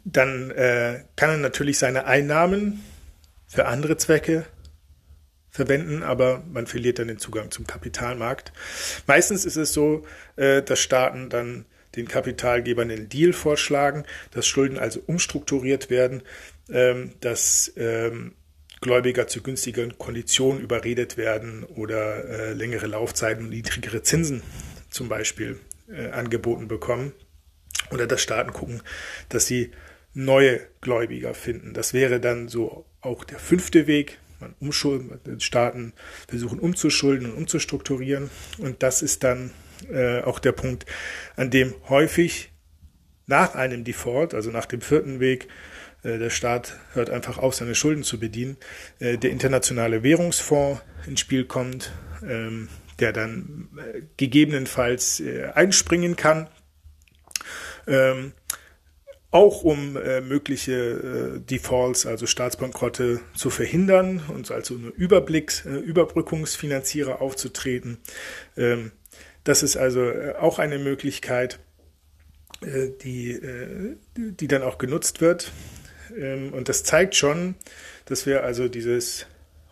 dann 0.05 0.51
äh, 0.51 1.03
kann 1.15 1.29
er 1.29 1.37
natürlich 1.37 1.77
seine 1.77 2.05
Einnahmen 2.05 2.83
für 3.45 3.65
andere 3.65 3.97
Zwecke 3.97 4.45
verwenden, 5.49 6.03
aber 6.03 6.43
man 6.49 6.67
verliert 6.67 6.99
dann 6.99 7.09
den 7.09 7.19
Zugang 7.19 7.51
zum 7.51 7.67
Kapitalmarkt. 7.67 8.53
Meistens 9.05 9.45
ist 9.45 9.57
es 9.57 9.73
so, 9.73 10.05
äh, 10.35 10.61
dass 10.61 10.79
Staaten 10.79 11.29
dann 11.29 11.65
den 11.95 12.07
Kapitalgebern 12.07 12.91
einen 12.91 13.09
Deal 13.09 13.33
vorschlagen, 13.33 14.03
dass 14.31 14.47
Schulden 14.47 14.77
also 14.77 15.01
umstrukturiert 15.05 15.89
werden, 15.89 16.23
ähm, 16.69 17.13
dass 17.19 17.73
ähm, 17.77 18.33
Gläubiger 18.81 19.27
zu 19.27 19.41
günstigeren 19.41 19.97
Konditionen 19.97 20.61
überredet 20.61 21.17
werden 21.17 21.63
oder 21.63 22.25
äh, 22.25 22.53
längere 22.53 22.87
Laufzeiten 22.87 23.45
und 23.45 23.49
niedrigere 23.49 24.03
Zinsen 24.03 24.41
zum 24.89 25.09
Beispiel 25.09 25.59
äh, 25.91 26.09
angeboten 26.09 26.67
bekommen. 26.67 27.13
Oder 27.91 28.07
dass 28.07 28.21
Staaten 28.21 28.53
gucken, 28.53 28.81
dass 29.29 29.47
sie 29.47 29.71
neue 30.13 30.61
Gläubiger 30.81 31.33
finden. 31.33 31.73
Das 31.73 31.93
wäre 31.93 32.19
dann 32.19 32.47
so 32.47 32.85
auch 33.01 33.23
der 33.23 33.39
fünfte 33.39 33.87
Weg. 33.87 34.19
Man 34.39 34.55
umschulden, 34.61 35.19
Staaten 35.41 35.93
versuchen 36.27 36.59
umzuschulden 36.59 37.31
und 37.31 37.37
umzustrukturieren. 37.37 38.29
Und 38.57 38.83
das 38.83 39.01
ist 39.01 39.23
dann 39.23 39.51
äh, 39.91 40.21
auch 40.21 40.39
der 40.39 40.51
Punkt, 40.51 40.85
an 41.35 41.49
dem 41.49 41.73
häufig 41.87 42.51
nach 43.27 43.55
einem 43.55 43.83
Default, 43.83 44.33
also 44.33 44.49
nach 44.51 44.65
dem 44.65 44.81
vierten 44.81 45.19
Weg, 45.19 45.47
äh, 46.03 46.17
der 46.17 46.29
Staat 46.29 46.77
hört 46.93 47.09
einfach 47.09 47.37
auf, 47.37 47.55
seine 47.55 47.75
Schulden 47.75 48.03
zu 48.03 48.19
bedienen, 48.19 48.57
äh, 48.99 49.17
der 49.17 49.31
internationale 49.31 50.03
Währungsfonds 50.03 50.81
ins 51.07 51.19
Spiel 51.19 51.45
kommt, 51.45 51.91
ähm, 52.27 52.69
der 52.99 53.13
dann 53.13 53.69
äh, 53.77 54.01
gegebenenfalls 54.17 55.23
einspringen 55.53 56.15
kann. 56.15 56.49
Ähm, 57.87 58.33
auch 59.31 59.61
um 59.61 59.93
mögliche 59.93 61.39
Defaults, 61.39 62.07
also 62.07 62.25
Staatsbankrotte 62.25 63.19
zu 63.35 63.51
verhindern 63.51 64.23
und 64.27 64.49
also 64.49 64.73
eine 64.73 64.87
Überblick, 64.87 65.63
äh, 65.65 65.77
Überbrückungsfinanzierer 65.77 67.21
aufzutreten. 67.21 67.99
Das 69.43 69.63
ist 69.63 69.77
also 69.77 70.09
äh, 70.09 70.35
auch 70.35 70.59
eine 70.59 70.79
Möglichkeit, 70.79 71.59
äh, 72.61 72.89
die, 73.01 73.31
äh, 73.31 73.95
die 74.15 74.47
dann 74.47 74.63
auch 74.63 74.77
genutzt 74.77 75.21
wird. 75.21 75.51
Ähm, 76.17 76.53
und 76.53 76.69
das 76.69 76.83
zeigt 76.83 77.15
schon, 77.15 77.55
dass 78.05 78.25
wir 78.25 78.43
also 78.43 78.67
dieses 78.67 79.25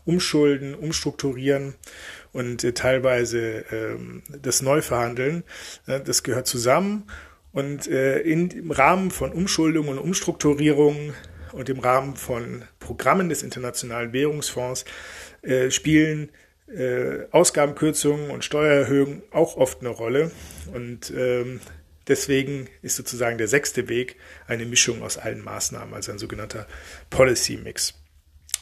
Umschulden, 0.06 0.74
Umstrukturieren 0.74 1.76
und 2.32 2.76
teilweise 2.76 3.66
ähm, 3.72 4.24
das 4.30 4.62
Neuverhandeln, 4.62 5.44
das 5.86 6.24
gehört 6.24 6.48
zusammen 6.48 7.08
und 7.52 7.88
im 7.88 8.72
Rahmen 8.72 9.12
von 9.12 9.34
Umschuldung 9.34 9.90
und 9.90 9.98
Umstrukturierung 9.98 11.14
und 11.52 11.70
im 11.70 11.80
Rahmen 11.80 12.16
von 12.16 12.64
Programmen 12.80 13.30
des 13.30 13.44
Internationalen 13.44 14.14
Währungsfonds 14.14 14.86
äh, 15.42 15.72
spielen 15.72 16.30
äh, 16.68 17.26
Ausgabenkürzungen 17.32 18.30
und 18.30 18.44
Steuererhöhungen 18.44 19.24
auch 19.32 19.58
oft 19.58 19.82
eine 19.82 19.90
Rolle. 19.90 20.32
Und 20.74 21.12
ähm, 21.16 21.62
deswegen 22.08 22.68
ist 22.82 22.96
sozusagen 22.96 23.38
der 23.38 23.48
sechste 23.48 23.90
Weg 23.90 24.18
eine 24.48 24.66
Mischung 24.66 25.02
aus 25.02 25.18
allen 25.18 25.44
Maßnahmen, 25.44 25.94
also 25.94 26.12
ein 26.12 26.20
sogenannter 26.20 26.68
Policy 27.10 27.58
Mix. 27.58 27.94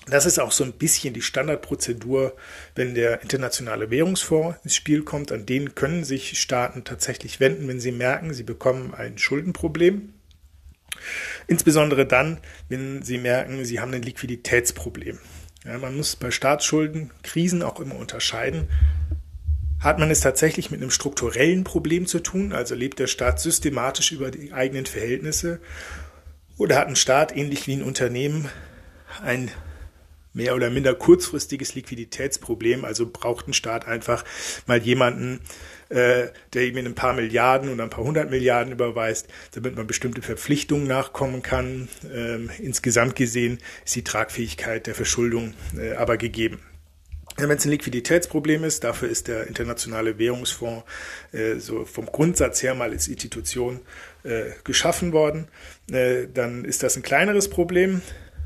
Das 0.08 0.28
ist 0.28 0.39
auch 0.39 0.51
so 0.51 0.64
ein 0.64 0.74
bisschen 0.74 1.16
die 1.16 1.24
Standardprozedur, 1.24 2.36
wenn 2.76 2.93
der 2.93 3.24
internationale 3.24 3.89
Währungsfonds 3.89 4.60
ins 4.64 4.76
Spiel 4.76 5.03
kommt. 5.03 5.32
An 5.32 5.47
den 5.47 5.74
können 5.74 6.03
sich 6.03 6.39
Staaten 6.39 6.84
tatsächlich 6.84 7.39
wenden, 7.39 7.68
wenn 7.68 7.80
sie 7.80 7.91
merken, 7.91 8.34
sie 8.34 8.43
bekommen 8.43 8.93
ein 8.93 9.18
Schuldenproblem. 9.18 10.14
Insbesondere 11.47 12.06
dann, 12.06 12.39
wenn 12.70 13.01
sie 13.01 13.18
merken, 13.18 13.66
sie 13.66 13.80
haben 13.80 13.93
ein 13.93 14.03
Liquiditätsproblem. 14.03 15.18
Ja, 15.66 15.80
man 15.80 15.97
muss 15.97 16.16
bei 16.16 16.30
Staatsschulden 16.30 17.09
Krisen 17.24 17.63
auch 17.63 17.80
immer 17.80 17.95
unterscheiden. 17.95 18.70
Hat 19.80 19.97
man 19.97 20.11
es 20.11 20.22
tatsächlich 20.22 20.70
mit 20.70 20.82
einem 20.82 20.91
strukturellen 20.91 21.63
Problem 21.63 22.05
zu 22.05 22.20
tun, 22.20 22.53
also 22.53 22.76
lebt 22.76 22.99
der 22.99 23.07
Staat 23.07 23.39
systematisch 23.39 24.11
über 24.11 24.30
die 24.30 24.53
eigenen 24.53 24.86
Verhältnisse, 24.86 25.59
oder 26.57 26.78
hat 26.78 26.88
ein 26.88 26.95
Staat, 26.95 27.36
ähnlich 27.36 27.68
wie 27.68 27.74
ein 27.74 27.84
Unternehmen, 27.84 28.49
ein 29.24 29.51
mehr 30.36 30.53
oder 30.53 30.69
minder 30.69 30.93
kurzfristiges 30.93 31.73
Liquiditätsproblem. 31.73 32.86
Also 32.86 33.09
braucht 33.11 33.47
ein 33.47 33.53
Staat 33.53 33.88
einfach 33.88 34.23
mal 34.67 34.77
jemanden, 34.77 35.39
äh, 35.89 36.27
der 36.53 36.67
ihm 36.67 36.77
in 36.77 36.86
ein 36.86 36.95
paar 36.95 37.13
Milliarden 37.13 37.73
oder 37.73 37.83
ein 37.83 37.89
paar 37.89 38.03
hundert 38.03 38.29
Milliarden 38.29 38.73
überweist, 38.73 39.27
damit 39.53 39.75
man 39.75 39.88
bestimmte 39.88 40.21
Verpflichtungen 40.21 40.88
nachkommen 40.88 41.41
kann. 41.41 41.88
Ähm, 42.13 42.51
insgesamt 42.59 43.15
gesehen 43.15 43.59
ist 43.86 43.95
die 43.95 44.03
Tragfähigkeit 44.03 44.86
der 44.88 44.95
Verschuldung 44.95 45.53
äh, 45.77 45.93
aber 45.93 46.17
gegeben. 46.17 46.59
Wenn 47.38 47.51
es 47.51 47.65
ein 47.65 47.71
Liquiditätsproblem 47.71 48.63
ist, 48.63 48.86
dafür 48.86 49.09
ist 49.09 49.27
der 49.27 49.47
Internationale 49.47 50.17
Währungsfonds 50.17 50.86
äh, 51.33 51.55
so 51.55 51.83
vom 51.83 52.05
Grundsatz 52.05 52.63
her 52.63 52.75
mal 52.75 52.91
als 52.91 53.09
Institution 53.09 53.81
äh, 54.23 54.51
geschaffen 54.63 55.11
worden, 55.11 55.49
äh, 55.91 56.27
dann 56.33 56.63
ist 56.63 56.81
das 56.81 56.95
ein 56.95 57.03
kleineres 57.03 57.49
Problem. 57.49 58.01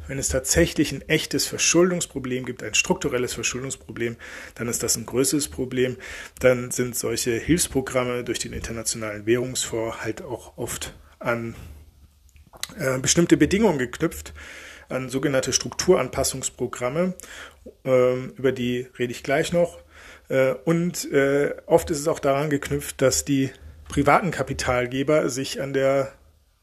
Wenn 0.10 0.18
es 0.18 0.30
tatsächlich 0.30 0.92
ein 0.92 1.08
echtes 1.08 1.46
Verschuldungsproblem 1.46 2.44
gibt, 2.44 2.64
ein 2.64 2.74
strukturelles 2.74 3.36
Verschuldungsproblem, 3.36 4.18
dann 4.56 4.68
ist 4.68 4.82
das 4.82 4.98
ein 4.98 5.06
größeres 5.06 5.50
Problem. 5.50 5.98
Dann 6.40 6.72
sind 6.72 6.96
solche 6.96 7.34
Hilfsprogramme 7.34 8.24
durch 8.24 8.40
den 8.40 8.54
Internationalen 8.54 9.28
Währungsfonds 9.28 10.04
halt 10.04 10.24
auch 10.24 10.58
oft 10.58 10.96
an 11.20 11.54
äh, 12.80 12.98
bestimmte 12.98 13.38
Bedingungen 13.38 13.78
geknüpft, 13.78 14.34
an 14.90 15.10
sogenannte 15.10 15.54
Strukturanpassungsprogramme. 15.54 17.14
Ähm, 17.86 18.34
über 18.36 18.52
die 18.52 18.88
rede 18.98 19.12
ich 19.12 19.22
gleich 19.22 19.54
noch. 19.54 19.78
Äh, 20.28 20.56
und 20.66 21.12
äh, 21.12 21.54
oft 21.68 21.92
ist 21.92 22.00
es 22.00 22.08
auch 22.08 22.20
daran 22.20 22.50
geknüpft, 22.50 23.00
dass 23.04 23.26
die 23.26 23.52
privaten 23.88 24.32
Kapitalgeber 24.32 25.30
sich 25.30 25.62
an 25.62 25.72
der 25.74 26.14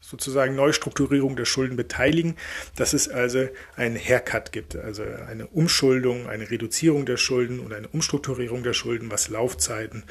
sozusagen 0.09 0.55
Neustrukturierung 0.55 1.35
der 1.35 1.43
Schulden 1.43 1.75
beteiligen, 1.75 2.37
dass 2.77 2.93
es 2.93 3.09
also 3.09 3.49
einen 3.75 3.97
Haircut 3.97 4.53
gibt, 4.53 4.77
also 4.77 5.03
eine 5.03 5.47
Umschuldung, 5.47 6.27
eine 6.27 6.49
Reduzierung 6.49 7.05
der 7.05 7.17
Schulden 7.17 7.59
und 7.59 7.73
eine 7.73 7.89
Umstrukturierung 7.89 8.63
der 8.63 8.71
Schulden, 8.71 9.11
was 9.11 9.27
Laufzeiten 9.27 10.03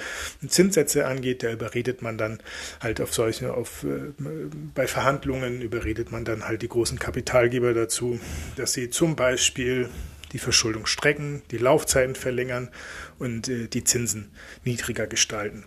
und 0.42 0.52
Zinssätze 0.52 1.06
angeht. 1.06 1.42
Da 1.42 1.50
überredet 1.50 2.02
man 2.02 2.18
dann 2.18 2.40
halt 2.80 3.00
auf 3.00 3.14
solche, 3.14 3.54
auf, 3.54 3.84
äh, 3.84 4.12
bei 4.74 4.86
Verhandlungen 4.86 5.62
überredet 5.62 6.12
man 6.12 6.26
dann 6.26 6.46
halt 6.46 6.60
die 6.60 6.68
großen 6.68 6.98
Kapitalgeber 6.98 7.72
dazu, 7.72 8.20
dass 8.56 8.74
sie 8.74 8.90
zum 8.90 9.16
Beispiel 9.16 9.88
die 10.32 10.38
Verschuldung 10.38 10.84
strecken, 10.84 11.40
die 11.50 11.56
Laufzeiten 11.56 12.14
verlängern 12.14 12.68
und 13.18 13.48
äh, 13.48 13.68
die 13.68 13.84
Zinsen 13.84 14.30
niedriger 14.62 15.06
gestalten, 15.06 15.64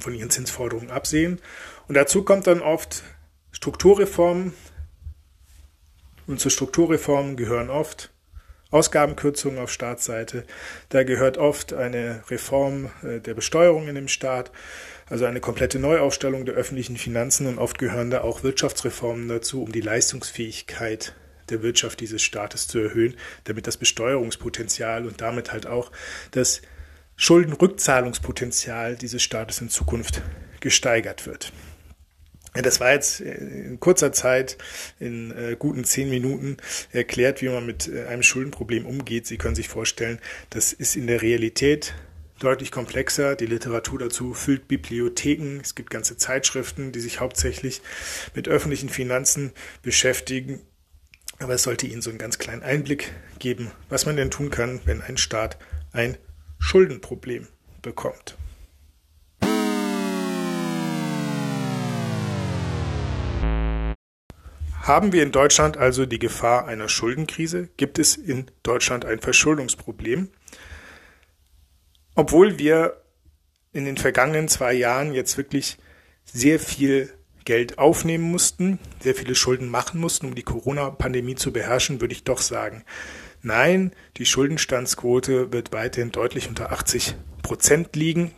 von 0.00 0.14
ihren 0.14 0.30
Zinsforderungen 0.30 0.90
absehen 0.90 1.40
und 1.88 1.94
dazu 1.94 2.24
kommt 2.24 2.46
dann 2.46 2.60
oft 2.60 3.02
Strukturreformen. 3.52 4.52
Und 6.26 6.40
zu 6.40 6.48
Strukturreformen 6.48 7.36
gehören 7.36 7.70
oft 7.70 8.10
Ausgabenkürzungen 8.70 9.58
auf 9.58 9.70
Staatsseite. 9.70 10.44
Da 10.88 11.04
gehört 11.04 11.38
oft 11.38 11.72
eine 11.72 12.24
Reform 12.30 12.90
äh, 13.02 13.20
der 13.20 13.34
Besteuerung 13.34 13.88
in 13.88 13.94
dem 13.94 14.08
Staat, 14.08 14.50
also 15.08 15.26
eine 15.26 15.40
komplette 15.40 15.78
Neuaufstellung 15.78 16.46
der 16.46 16.54
öffentlichen 16.54 16.96
Finanzen 16.96 17.46
und 17.46 17.58
oft 17.58 17.78
gehören 17.78 18.10
da 18.10 18.22
auch 18.22 18.42
Wirtschaftsreformen 18.42 19.28
dazu, 19.28 19.62
um 19.62 19.70
die 19.70 19.82
Leistungsfähigkeit 19.82 21.14
der 21.50 21.62
Wirtschaft 21.62 22.00
dieses 22.00 22.22
Staates 22.22 22.66
zu 22.66 22.78
erhöhen, 22.78 23.16
damit 23.44 23.66
das 23.66 23.76
Besteuerungspotenzial 23.76 25.06
und 25.06 25.20
damit 25.20 25.52
halt 25.52 25.66
auch 25.66 25.92
das 26.30 26.62
Schuldenrückzahlungspotenzial 27.16 28.96
dieses 28.96 29.22
Staates 29.22 29.60
in 29.60 29.68
Zukunft 29.68 30.22
gesteigert 30.60 31.26
wird. 31.26 31.52
Das 32.54 32.78
war 32.78 32.92
jetzt 32.92 33.20
in 33.20 33.80
kurzer 33.80 34.12
Zeit, 34.12 34.56
in 35.00 35.32
äh, 35.32 35.56
guten 35.58 35.84
zehn 35.84 36.08
Minuten 36.08 36.56
erklärt, 36.92 37.42
wie 37.42 37.48
man 37.48 37.66
mit 37.66 37.88
äh, 37.88 38.06
einem 38.06 38.22
Schuldenproblem 38.22 38.86
umgeht. 38.86 39.26
Sie 39.26 39.38
können 39.38 39.56
sich 39.56 39.68
vorstellen, 39.68 40.20
das 40.50 40.72
ist 40.72 40.94
in 40.94 41.08
der 41.08 41.20
Realität 41.20 41.94
deutlich 42.38 42.70
komplexer. 42.70 43.34
Die 43.34 43.46
Literatur 43.46 43.98
dazu 43.98 44.34
füllt 44.34 44.68
Bibliotheken. 44.68 45.58
Es 45.60 45.74
gibt 45.74 45.90
ganze 45.90 46.16
Zeitschriften, 46.16 46.92
die 46.92 47.00
sich 47.00 47.18
hauptsächlich 47.18 47.82
mit 48.34 48.46
öffentlichen 48.46 48.88
Finanzen 48.88 49.52
beschäftigen. 49.82 50.60
Aber 51.40 51.54
es 51.54 51.64
sollte 51.64 51.88
Ihnen 51.88 52.02
so 52.02 52.10
einen 52.10 52.18
ganz 52.20 52.38
kleinen 52.38 52.62
Einblick 52.62 53.12
geben, 53.40 53.72
was 53.88 54.06
man 54.06 54.16
denn 54.16 54.30
tun 54.30 54.50
kann, 54.50 54.80
wenn 54.84 55.02
ein 55.02 55.16
Staat 55.16 55.58
ein 55.92 56.16
Schuldenproblem 56.66 57.46
bekommt. 57.82 58.38
Haben 64.80 65.12
wir 65.12 65.22
in 65.22 65.30
Deutschland 65.30 65.76
also 65.76 66.06
die 66.06 66.18
Gefahr 66.18 66.66
einer 66.66 66.88
Schuldenkrise? 66.88 67.68
Gibt 67.76 67.98
es 67.98 68.16
in 68.16 68.46
Deutschland 68.62 69.04
ein 69.04 69.20
Verschuldungsproblem? 69.20 70.30
Obwohl 72.14 72.58
wir 72.58 73.02
in 73.74 73.84
den 73.84 73.98
vergangenen 73.98 74.48
zwei 74.48 74.72
Jahren 74.72 75.12
jetzt 75.12 75.36
wirklich 75.36 75.76
sehr 76.24 76.58
viel 76.58 77.12
Geld 77.44 77.78
aufnehmen 77.78 78.24
mussten, 78.30 78.78
sehr 79.00 79.14
viele 79.14 79.34
Schulden 79.34 79.68
machen 79.68 80.00
mussten, 80.00 80.26
um 80.26 80.34
die 80.34 80.42
Corona-Pandemie 80.42 81.34
zu 81.34 81.52
beherrschen, 81.52 82.00
würde 82.00 82.14
ich 82.14 82.24
doch 82.24 82.40
sagen, 82.40 82.84
nein, 83.44 83.92
die 84.16 84.26
Schuldenstandsquote 84.26 85.52
wird 85.52 85.72
weiterhin 85.72 86.12
deutlich 86.12 86.48
unter 86.48 86.72
80 86.72 87.14
Prozent 87.42 87.94
liegen. 87.96 88.32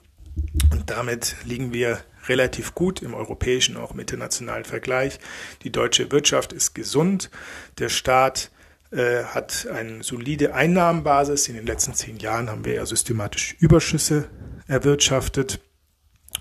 Und 0.72 0.90
damit 0.90 1.36
liegen 1.44 1.72
wir 1.72 2.00
relativ 2.28 2.74
gut 2.74 3.02
im 3.02 3.14
europäischen, 3.14 3.76
auch 3.76 3.92
im 3.92 4.00
internationalen 4.00 4.64
Vergleich. 4.64 5.18
Die 5.62 5.70
deutsche 5.70 6.10
Wirtschaft 6.10 6.52
ist 6.52 6.74
gesund. 6.74 7.30
Der 7.78 7.88
Staat 7.88 8.50
äh, 8.90 9.24
hat 9.24 9.66
eine 9.72 10.02
solide 10.02 10.54
Einnahmenbasis. 10.54 11.48
In 11.48 11.54
den 11.54 11.66
letzten 11.66 11.94
zehn 11.94 12.18
Jahren 12.18 12.50
haben 12.50 12.64
wir 12.64 12.74
ja 12.74 12.86
systematisch 12.86 13.56
Überschüsse 13.58 14.28
erwirtschaftet. 14.66 15.60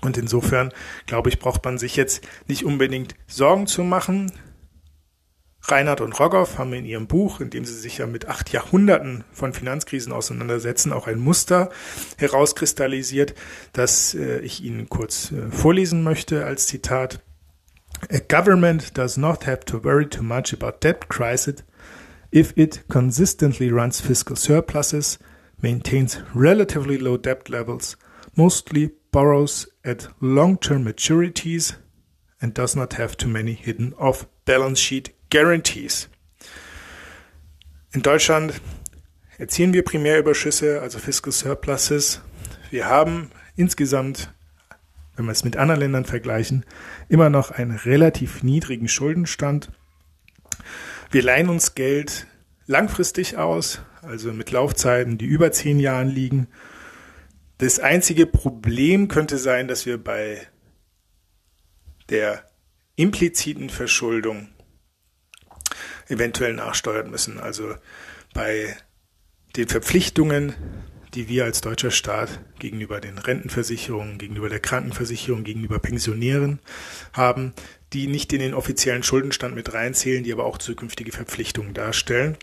Und 0.02 0.18
insofern, 0.18 0.72
glaube 1.06 1.28
ich, 1.28 1.38
braucht 1.38 1.64
man 1.64 1.78
sich 1.78 1.96
jetzt 1.96 2.22
nicht 2.48 2.64
unbedingt 2.64 3.14
Sorgen 3.26 3.66
zu 3.66 3.82
machen. 3.82 4.32
Reinhard 5.70 6.00
und 6.00 6.18
Rogoff 6.18 6.58
haben 6.58 6.72
in 6.72 6.84
ihrem 6.84 7.06
Buch, 7.06 7.40
in 7.40 7.50
dem 7.50 7.64
sie 7.64 7.74
sich 7.74 7.98
ja 7.98 8.06
mit 8.06 8.28
acht 8.28 8.52
Jahrhunderten 8.52 9.24
von 9.32 9.52
Finanzkrisen 9.52 10.12
auseinandersetzen, 10.12 10.92
auch 10.92 11.06
ein 11.06 11.18
Muster 11.18 11.70
herauskristallisiert, 12.18 13.34
das 13.72 14.14
äh, 14.14 14.38
ich 14.40 14.62
Ihnen 14.62 14.88
kurz 14.88 15.32
äh, 15.32 15.50
vorlesen 15.50 16.02
möchte 16.02 16.44
als 16.44 16.66
Zitat. 16.66 17.20
A 18.10 18.18
government 18.18 18.96
does 18.96 19.16
not 19.16 19.46
have 19.46 19.60
to 19.64 19.82
worry 19.82 20.08
too 20.08 20.22
much 20.22 20.52
about 20.52 20.78
debt 20.82 21.08
crisis 21.08 21.64
if 22.30 22.52
it 22.56 22.84
consistently 22.88 23.70
runs 23.70 24.00
fiscal 24.00 24.36
surpluses, 24.36 25.18
maintains 25.62 26.20
relatively 26.34 26.98
low 26.98 27.16
debt 27.16 27.48
levels, 27.48 27.96
mostly 28.36 28.90
borrows 29.10 29.66
at 29.84 30.08
long-term 30.20 30.84
maturities, 30.84 31.76
and 32.40 32.52
does 32.52 32.76
not 32.76 32.94
have 32.94 33.16
too 33.16 33.28
many 33.28 33.54
hidden 33.54 33.94
off-balance 33.94 34.78
sheet 34.78 35.15
guarantees. 35.30 36.08
In 37.92 38.02
Deutschland 38.02 38.60
erzielen 39.38 39.72
wir 39.72 39.84
Primärüberschüsse, 39.84 40.80
also 40.80 40.98
Fiscal 40.98 41.32
Surpluses. 41.32 42.20
Wir 42.70 42.86
haben 42.86 43.30
insgesamt, 43.54 44.32
wenn 45.16 45.24
wir 45.24 45.32
es 45.32 45.44
mit 45.44 45.56
anderen 45.56 45.80
Ländern 45.80 46.04
vergleichen, 46.04 46.64
immer 47.08 47.30
noch 47.30 47.50
einen 47.50 47.76
relativ 47.76 48.42
niedrigen 48.42 48.88
Schuldenstand. 48.88 49.70
Wir 51.10 51.22
leihen 51.22 51.48
uns 51.48 51.74
Geld 51.74 52.26
langfristig 52.66 53.36
aus, 53.36 53.80
also 54.02 54.32
mit 54.32 54.50
Laufzeiten, 54.50 55.18
die 55.18 55.26
über 55.26 55.52
zehn 55.52 55.78
Jahren 55.78 56.08
liegen. 56.08 56.48
Das 57.58 57.78
einzige 57.78 58.26
Problem 58.26 59.08
könnte 59.08 59.38
sein, 59.38 59.68
dass 59.68 59.86
wir 59.86 60.02
bei 60.02 60.46
der 62.10 62.44
impliziten 62.96 63.70
Verschuldung 63.70 64.48
eventuell 66.08 66.54
nachsteuern 66.54 67.10
müssen. 67.10 67.40
Also 67.40 67.74
bei 68.34 68.76
den 69.56 69.68
Verpflichtungen, 69.68 70.54
die 71.14 71.28
wir 71.28 71.44
als 71.44 71.62
deutscher 71.62 71.90
Staat 71.90 72.40
gegenüber 72.58 73.00
den 73.00 73.18
Rentenversicherungen, 73.18 74.18
gegenüber 74.18 74.48
der 74.48 74.60
Krankenversicherung, 74.60 75.44
gegenüber 75.44 75.78
Pensionären 75.78 76.58
haben, 77.12 77.54
die 77.92 78.06
nicht 78.06 78.32
in 78.32 78.40
den 78.40 78.54
offiziellen 78.54 79.02
Schuldenstand 79.02 79.54
mit 79.54 79.72
reinzählen, 79.72 80.24
die 80.24 80.32
aber 80.32 80.44
auch 80.44 80.58
zukünftige 80.58 81.12
Verpflichtungen 81.12 81.72
darstellen. 81.72 82.36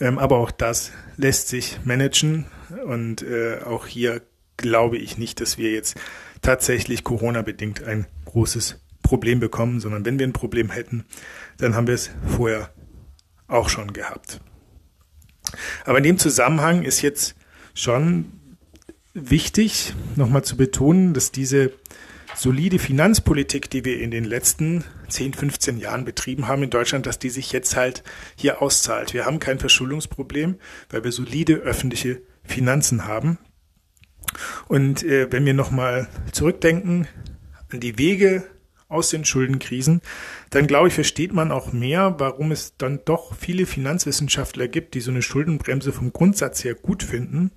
Ähm, 0.00 0.18
aber 0.18 0.36
auch 0.36 0.50
das 0.50 0.92
lässt 1.16 1.48
sich 1.48 1.80
managen 1.84 2.46
und 2.86 3.22
äh, 3.22 3.58
auch 3.64 3.86
hier 3.86 4.22
glaube 4.56 4.98
ich 4.98 5.18
nicht, 5.18 5.40
dass 5.40 5.58
wir 5.58 5.72
jetzt 5.72 5.96
tatsächlich 6.40 7.04
Corona-bedingt 7.04 7.82
ein 7.82 8.06
großes 8.24 8.78
Problem 9.12 9.40
bekommen, 9.40 9.78
sondern 9.78 10.06
wenn 10.06 10.18
wir 10.18 10.26
ein 10.26 10.32
Problem 10.32 10.70
hätten, 10.70 11.04
dann 11.58 11.74
haben 11.74 11.86
wir 11.86 11.92
es 11.92 12.08
vorher 12.34 12.70
auch 13.46 13.68
schon 13.68 13.92
gehabt. 13.92 14.40
Aber 15.84 15.98
in 15.98 16.04
dem 16.04 16.16
Zusammenhang 16.16 16.82
ist 16.82 17.02
jetzt 17.02 17.34
schon 17.74 18.32
wichtig, 19.12 19.92
nochmal 20.16 20.44
zu 20.44 20.56
betonen, 20.56 21.12
dass 21.12 21.30
diese 21.30 21.72
solide 22.34 22.78
Finanzpolitik, 22.78 23.68
die 23.68 23.84
wir 23.84 24.00
in 24.00 24.10
den 24.10 24.24
letzten 24.24 24.82
10, 25.10 25.34
15 25.34 25.76
Jahren 25.76 26.06
betrieben 26.06 26.48
haben 26.48 26.62
in 26.62 26.70
Deutschland, 26.70 27.04
dass 27.04 27.18
die 27.18 27.28
sich 27.28 27.52
jetzt 27.52 27.76
halt 27.76 28.02
hier 28.34 28.62
auszahlt. 28.62 29.12
Wir 29.12 29.26
haben 29.26 29.40
kein 29.40 29.58
Verschuldungsproblem, 29.58 30.56
weil 30.88 31.04
wir 31.04 31.12
solide 31.12 31.56
öffentliche 31.56 32.22
Finanzen 32.44 33.06
haben. 33.06 33.36
Und 34.68 35.02
äh, 35.02 35.30
wenn 35.30 35.44
wir 35.44 35.52
nochmal 35.52 36.08
zurückdenken 36.32 37.06
an 37.70 37.80
die 37.80 37.98
Wege 37.98 38.44
aus 38.92 39.10
den 39.10 39.24
Schuldenkrisen, 39.24 40.00
dann 40.50 40.66
glaube 40.66 40.88
ich, 40.88 40.94
versteht 40.94 41.32
man 41.32 41.50
auch 41.50 41.72
mehr, 41.72 42.16
warum 42.18 42.52
es 42.52 42.76
dann 42.76 43.00
doch 43.04 43.34
viele 43.34 43.66
Finanzwissenschaftler 43.66 44.68
gibt, 44.68 44.94
die 44.94 45.00
so 45.00 45.10
eine 45.10 45.22
Schuldenbremse 45.22 45.92
vom 45.92 46.12
Grundsatz 46.12 46.62
her 46.64 46.74
gut 46.74 47.02
finden. 47.02 47.50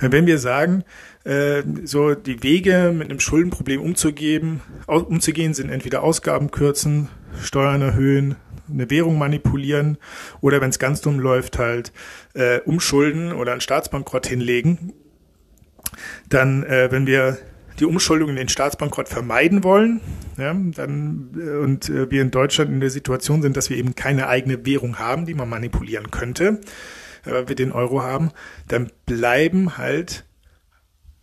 Wenn 0.00 0.26
wir 0.26 0.38
sagen, 0.38 0.84
äh, 1.24 1.62
so 1.84 2.14
die 2.14 2.42
Wege 2.42 2.92
mit 2.92 3.10
einem 3.10 3.20
Schuldenproblem 3.20 3.80
umzugehen, 3.80 4.60
umzugehen 4.86 5.54
sind 5.54 5.70
entweder 5.70 6.02
Ausgaben 6.02 6.50
kürzen, 6.50 7.08
Steuern 7.40 7.80
erhöhen, 7.80 8.36
eine 8.68 8.90
Währung 8.90 9.18
manipulieren 9.18 9.98
oder 10.40 10.60
wenn 10.60 10.70
es 10.70 10.78
ganz 10.78 11.00
dumm 11.00 11.20
läuft, 11.20 11.58
halt 11.58 11.92
äh, 12.34 12.60
umschulden 12.60 13.32
oder 13.32 13.52
einen 13.52 13.60
Staatsbankrott 13.60 14.26
hinlegen. 14.26 14.92
Dann, 16.28 16.64
äh, 16.64 16.90
wenn 16.90 17.06
wir 17.06 17.38
die 17.78 17.84
Umschuldung 17.84 18.30
in 18.30 18.36
den 18.36 18.48
Staatsbankrott 18.48 19.08
vermeiden 19.08 19.64
wollen, 19.64 20.00
ja, 20.36 20.54
dann 20.54 21.30
äh, 21.36 21.50
und 21.56 21.88
äh, 21.88 22.10
wir 22.10 22.22
in 22.22 22.30
Deutschland 22.30 22.70
in 22.70 22.80
der 22.80 22.90
Situation 22.90 23.42
sind, 23.42 23.56
dass 23.56 23.70
wir 23.70 23.76
eben 23.76 23.94
keine 23.94 24.28
eigene 24.28 24.64
Währung 24.64 24.98
haben, 24.98 25.26
die 25.26 25.34
man 25.34 25.48
manipulieren 25.48 26.10
könnte, 26.10 26.60
äh, 27.24 27.32
weil 27.32 27.48
wir 27.48 27.56
den 27.56 27.72
Euro 27.72 28.02
haben, 28.02 28.30
dann 28.68 28.90
bleiben 29.06 29.76
halt 29.76 30.24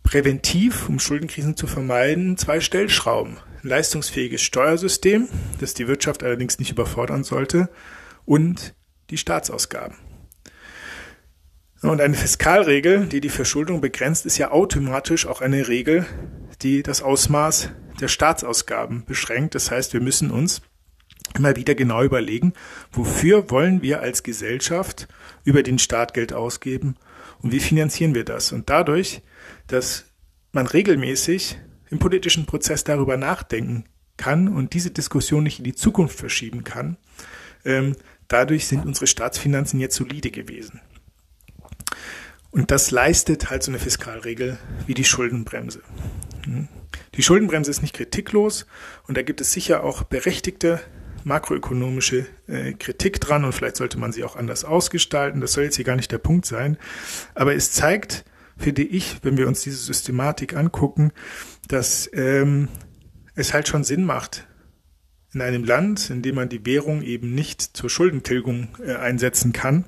präventiv, 0.02 0.88
um 0.88 0.98
Schuldenkrisen 0.98 1.56
zu 1.56 1.66
vermeiden, 1.66 2.36
zwei 2.36 2.60
Stellschrauben. 2.60 3.38
Ein 3.62 3.68
leistungsfähiges 3.68 4.42
Steuersystem, 4.42 5.28
das 5.60 5.74
die 5.74 5.88
Wirtschaft 5.88 6.22
allerdings 6.22 6.58
nicht 6.58 6.72
überfordern 6.72 7.24
sollte, 7.24 7.68
und 8.24 8.74
die 9.10 9.16
Staatsausgaben. 9.16 9.96
Und 11.82 12.00
eine 12.00 12.14
Fiskalregel, 12.14 13.06
die 13.06 13.20
die 13.20 13.28
Verschuldung 13.28 13.80
begrenzt, 13.80 14.24
ist 14.24 14.38
ja 14.38 14.52
automatisch 14.52 15.26
auch 15.26 15.40
eine 15.40 15.66
Regel, 15.66 16.06
die 16.62 16.84
das 16.84 17.02
Ausmaß 17.02 17.70
der 18.00 18.06
Staatsausgaben 18.06 19.04
beschränkt. 19.04 19.56
Das 19.56 19.70
heißt, 19.72 19.92
wir 19.92 20.00
müssen 20.00 20.30
uns 20.30 20.62
immer 21.36 21.56
wieder 21.56 21.74
genau 21.74 22.02
überlegen, 22.04 22.52
wofür 22.92 23.50
wollen 23.50 23.82
wir 23.82 24.00
als 24.00 24.22
Gesellschaft 24.22 25.08
über 25.44 25.64
den 25.64 25.78
Staat 25.78 26.14
Geld 26.14 26.32
ausgeben 26.32 26.96
und 27.40 27.50
wie 27.50 27.60
finanzieren 27.60 28.14
wir 28.14 28.24
das. 28.24 28.52
Und 28.52 28.70
dadurch, 28.70 29.22
dass 29.66 30.04
man 30.52 30.68
regelmäßig 30.68 31.58
im 31.90 31.98
politischen 31.98 32.46
Prozess 32.46 32.84
darüber 32.84 33.16
nachdenken 33.16 33.86
kann 34.16 34.46
und 34.46 34.74
diese 34.74 34.90
Diskussion 34.90 35.42
nicht 35.42 35.58
in 35.58 35.64
die 35.64 35.74
Zukunft 35.74 36.16
verschieben 36.16 36.62
kann, 36.62 36.96
ähm, 37.64 37.96
dadurch 38.28 38.66
sind 38.66 38.84
unsere 38.84 39.06
Staatsfinanzen 39.06 39.80
jetzt 39.80 39.96
solide 39.96 40.30
gewesen. 40.30 40.80
Und 42.52 42.70
das 42.70 42.90
leistet 42.90 43.50
halt 43.50 43.62
so 43.62 43.70
eine 43.70 43.78
Fiskalregel 43.78 44.58
wie 44.86 44.94
die 44.94 45.04
Schuldenbremse. 45.04 45.82
Hm? 46.44 46.68
Die 47.14 47.22
Schuldenbremse 47.22 47.70
ist 47.70 47.82
nicht 47.82 47.94
kritiklos 47.94 48.66
und 49.08 49.16
da 49.16 49.22
gibt 49.22 49.40
es 49.40 49.52
sicher 49.52 49.82
auch 49.82 50.04
berechtigte 50.04 50.80
makroökonomische 51.24 52.26
äh, 52.46 52.72
Kritik 52.72 53.20
dran 53.20 53.44
und 53.44 53.52
vielleicht 53.52 53.76
sollte 53.76 53.98
man 53.98 54.12
sie 54.12 54.22
auch 54.24 54.36
anders 54.36 54.64
ausgestalten. 54.64 55.40
Das 55.40 55.52
soll 55.52 55.64
jetzt 55.64 55.76
hier 55.76 55.84
gar 55.84 55.96
nicht 55.96 56.12
der 56.12 56.18
Punkt 56.18 56.46
sein. 56.46 56.76
Aber 57.34 57.54
es 57.54 57.72
zeigt, 57.72 58.24
finde 58.58 58.82
ich, 58.82 59.16
wenn 59.22 59.38
wir 59.38 59.48
uns 59.48 59.62
diese 59.62 59.78
Systematik 59.78 60.54
angucken, 60.54 61.12
dass 61.68 62.10
ähm, 62.12 62.68
es 63.34 63.54
halt 63.54 63.68
schon 63.68 63.84
Sinn 63.84 64.04
macht, 64.04 64.46
in 65.32 65.40
einem 65.40 65.64
Land, 65.64 66.10
in 66.10 66.20
dem 66.20 66.34
man 66.34 66.50
die 66.50 66.66
Währung 66.66 67.02
eben 67.02 67.34
nicht 67.34 67.62
zur 67.62 67.88
Schuldentilgung 67.88 68.76
äh, 68.84 68.94
einsetzen 68.96 69.52
kann, 69.52 69.86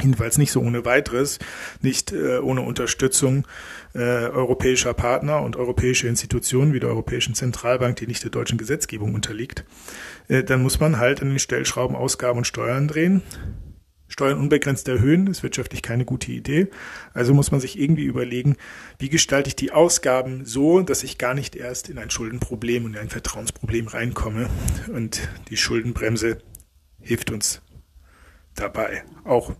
jedenfalls 0.00 0.38
nicht 0.38 0.52
so 0.52 0.60
ohne 0.60 0.84
weiteres, 0.84 1.38
nicht 1.80 2.12
äh, 2.12 2.38
ohne 2.38 2.62
Unterstützung 2.62 3.46
äh, 3.94 3.98
europäischer 3.98 4.94
Partner 4.94 5.42
und 5.42 5.56
europäische 5.56 6.08
Institutionen 6.08 6.72
wie 6.72 6.80
der 6.80 6.90
Europäischen 6.90 7.34
Zentralbank, 7.34 7.96
die 7.96 8.06
nicht 8.06 8.22
der 8.22 8.30
deutschen 8.30 8.58
Gesetzgebung 8.58 9.14
unterliegt, 9.14 9.64
äh, 10.28 10.44
dann 10.44 10.62
muss 10.62 10.80
man 10.80 10.98
halt 10.98 11.22
an 11.22 11.28
den 11.28 11.38
Stellschrauben 11.38 11.96
Ausgaben 11.96 12.38
und 12.38 12.46
Steuern 12.46 12.88
drehen. 12.88 13.22
Steuern 14.10 14.40
unbegrenzt 14.40 14.88
erhöhen 14.88 15.28
ist 15.28 15.44
wirtschaftlich 15.44 15.82
keine 15.82 16.04
gute 16.04 16.32
Idee. 16.32 16.66
Also 17.14 17.32
muss 17.32 17.52
man 17.52 17.60
sich 17.60 17.78
irgendwie 17.78 18.04
überlegen, 18.04 18.56
wie 18.98 19.08
gestalte 19.08 19.48
ich 19.48 19.56
die 19.56 19.70
Ausgaben 19.70 20.44
so, 20.44 20.82
dass 20.82 21.04
ich 21.04 21.16
gar 21.16 21.32
nicht 21.32 21.54
erst 21.54 21.88
in 21.88 21.96
ein 21.96 22.10
Schuldenproblem 22.10 22.84
und 22.84 22.98
ein 22.98 23.08
Vertrauensproblem 23.08 23.86
reinkomme. 23.86 24.50
Und 24.92 25.28
die 25.48 25.56
Schuldenbremse 25.56 26.38
hilft 27.00 27.30
uns 27.30 27.62
dabei. 28.56 29.04
Auch 29.24 29.54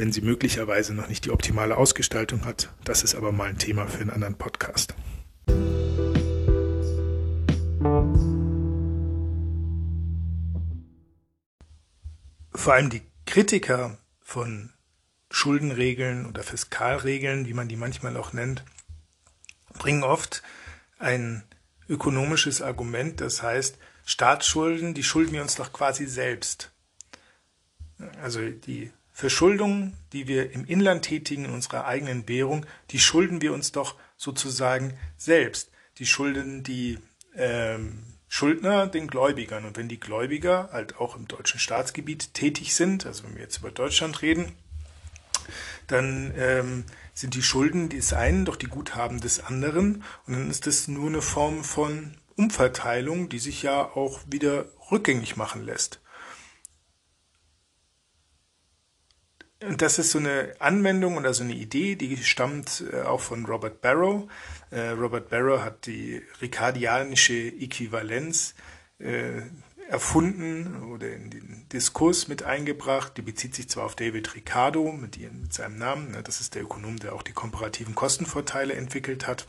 wenn 0.00 0.12
sie 0.12 0.22
möglicherweise 0.22 0.94
noch 0.94 1.08
nicht 1.08 1.26
die 1.26 1.30
optimale 1.30 1.76
Ausgestaltung 1.76 2.46
hat. 2.46 2.72
Das 2.84 3.02
ist 3.02 3.14
aber 3.14 3.32
mal 3.32 3.50
ein 3.50 3.58
Thema 3.58 3.86
für 3.86 4.00
einen 4.00 4.08
anderen 4.08 4.34
Podcast. 4.34 4.94
Vor 12.54 12.72
allem 12.72 12.88
die 12.88 13.02
Kritiker 13.26 13.98
von 14.22 14.72
Schuldenregeln 15.30 16.24
oder 16.24 16.44
Fiskalregeln, 16.44 17.46
wie 17.46 17.52
man 17.52 17.68
die 17.68 17.76
manchmal 17.76 18.16
auch 18.16 18.32
nennt, 18.32 18.64
bringen 19.74 20.02
oft 20.02 20.42
ein 20.98 21.42
ökonomisches 21.90 22.62
Argument, 22.62 23.20
das 23.20 23.42
heißt, 23.42 23.76
Staatsschulden, 24.06 24.94
die 24.94 25.04
schulden 25.04 25.32
wir 25.32 25.42
uns 25.42 25.56
doch 25.56 25.74
quasi 25.74 26.06
selbst. 26.06 26.72
Also 28.22 28.48
die 28.48 28.92
Verschuldungen, 29.20 29.98
die 30.14 30.28
wir 30.28 30.52
im 30.52 30.64
Inland 30.64 31.02
tätigen 31.02 31.44
in 31.44 31.50
unserer 31.50 31.84
eigenen 31.84 32.26
Währung, 32.26 32.64
die 32.90 32.98
schulden 32.98 33.42
wir 33.42 33.52
uns 33.52 33.70
doch 33.70 33.96
sozusagen 34.16 34.94
selbst. 35.18 35.70
Die 35.98 36.06
schulden 36.06 36.62
die 36.62 36.98
ähm, 37.36 38.02
Schuldner 38.28 38.86
den 38.86 39.08
Gläubigern. 39.08 39.66
Und 39.66 39.76
wenn 39.76 39.88
die 39.88 40.00
Gläubiger 40.00 40.70
halt 40.72 40.96
auch 40.96 41.16
im 41.16 41.28
deutschen 41.28 41.60
Staatsgebiet 41.60 42.32
tätig 42.32 42.74
sind, 42.74 43.04
also 43.04 43.24
wenn 43.24 43.34
wir 43.34 43.42
jetzt 43.42 43.58
über 43.58 43.70
Deutschland 43.70 44.22
reden, 44.22 44.52
dann 45.86 46.32
ähm, 46.38 46.84
sind 47.12 47.34
die 47.34 47.42
Schulden 47.42 47.90
des 47.90 48.14
einen 48.14 48.46
doch 48.46 48.56
die 48.56 48.68
Guthaben 48.68 49.20
des 49.20 49.44
anderen. 49.44 50.02
Und 50.26 50.32
dann 50.32 50.50
ist 50.50 50.66
das 50.66 50.88
nur 50.88 51.08
eine 51.08 51.20
Form 51.20 51.62
von 51.62 52.14
Umverteilung, 52.36 53.28
die 53.28 53.38
sich 53.38 53.62
ja 53.62 53.84
auch 53.84 54.20
wieder 54.26 54.64
rückgängig 54.90 55.36
machen 55.36 55.62
lässt. 55.62 55.99
Und 59.62 59.82
das 59.82 59.98
ist 59.98 60.12
so 60.12 60.18
eine 60.18 60.54
Anwendung 60.58 61.16
oder 61.16 61.34
so 61.34 61.44
eine 61.44 61.52
Idee, 61.52 61.96
die 61.96 62.16
stammt 62.18 62.84
äh, 62.92 63.02
auch 63.02 63.20
von 63.20 63.44
Robert 63.44 63.80
Barrow. 63.80 64.28
Äh, 64.70 64.90
Robert 64.90 65.28
Barrow 65.28 65.60
hat 65.60 65.86
die 65.86 66.22
ricardianische 66.40 67.34
Äquivalenz 67.34 68.54
äh, 68.98 69.42
erfunden 69.88 70.90
oder 70.92 71.12
in 71.12 71.30
den 71.30 71.66
Diskurs 71.72 72.28
mit 72.28 72.42
eingebracht. 72.42 73.16
Die 73.16 73.22
bezieht 73.22 73.54
sich 73.54 73.68
zwar 73.68 73.84
auf 73.84 73.96
David 73.96 74.34
Ricardo 74.34 74.92
mit 74.92 75.18
seinem 75.52 75.78
Namen, 75.78 76.12
ne, 76.12 76.22
das 76.22 76.40
ist 76.40 76.54
der 76.54 76.62
Ökonom, 76.62 76.98
der 76.98 77.14
auch 77.14 77.22
die 77.22 77.32
komparativen 77.32 77.94
Kostenvorteile 77.94 78.74
entwickelt 78.74 79.26
hat. 79.26 79.46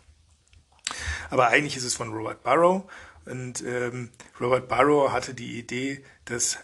Aber 1.29 1.47
eigentlich 1.47 1.77
ist 1.77 1.85
es 1.85 1.95
von 1.95 2.11
Robert 2.11 2.43
Barrow. 2.43 2.83
Und 3.25 3.63
ähm, 3.63 4.09
Robert 4.39 4.67
Barrow 4.67 5.11
hatte 5.11 5.33
die 5.33 5.59
Idee, 5.59 6.03
dass 6.25 6.57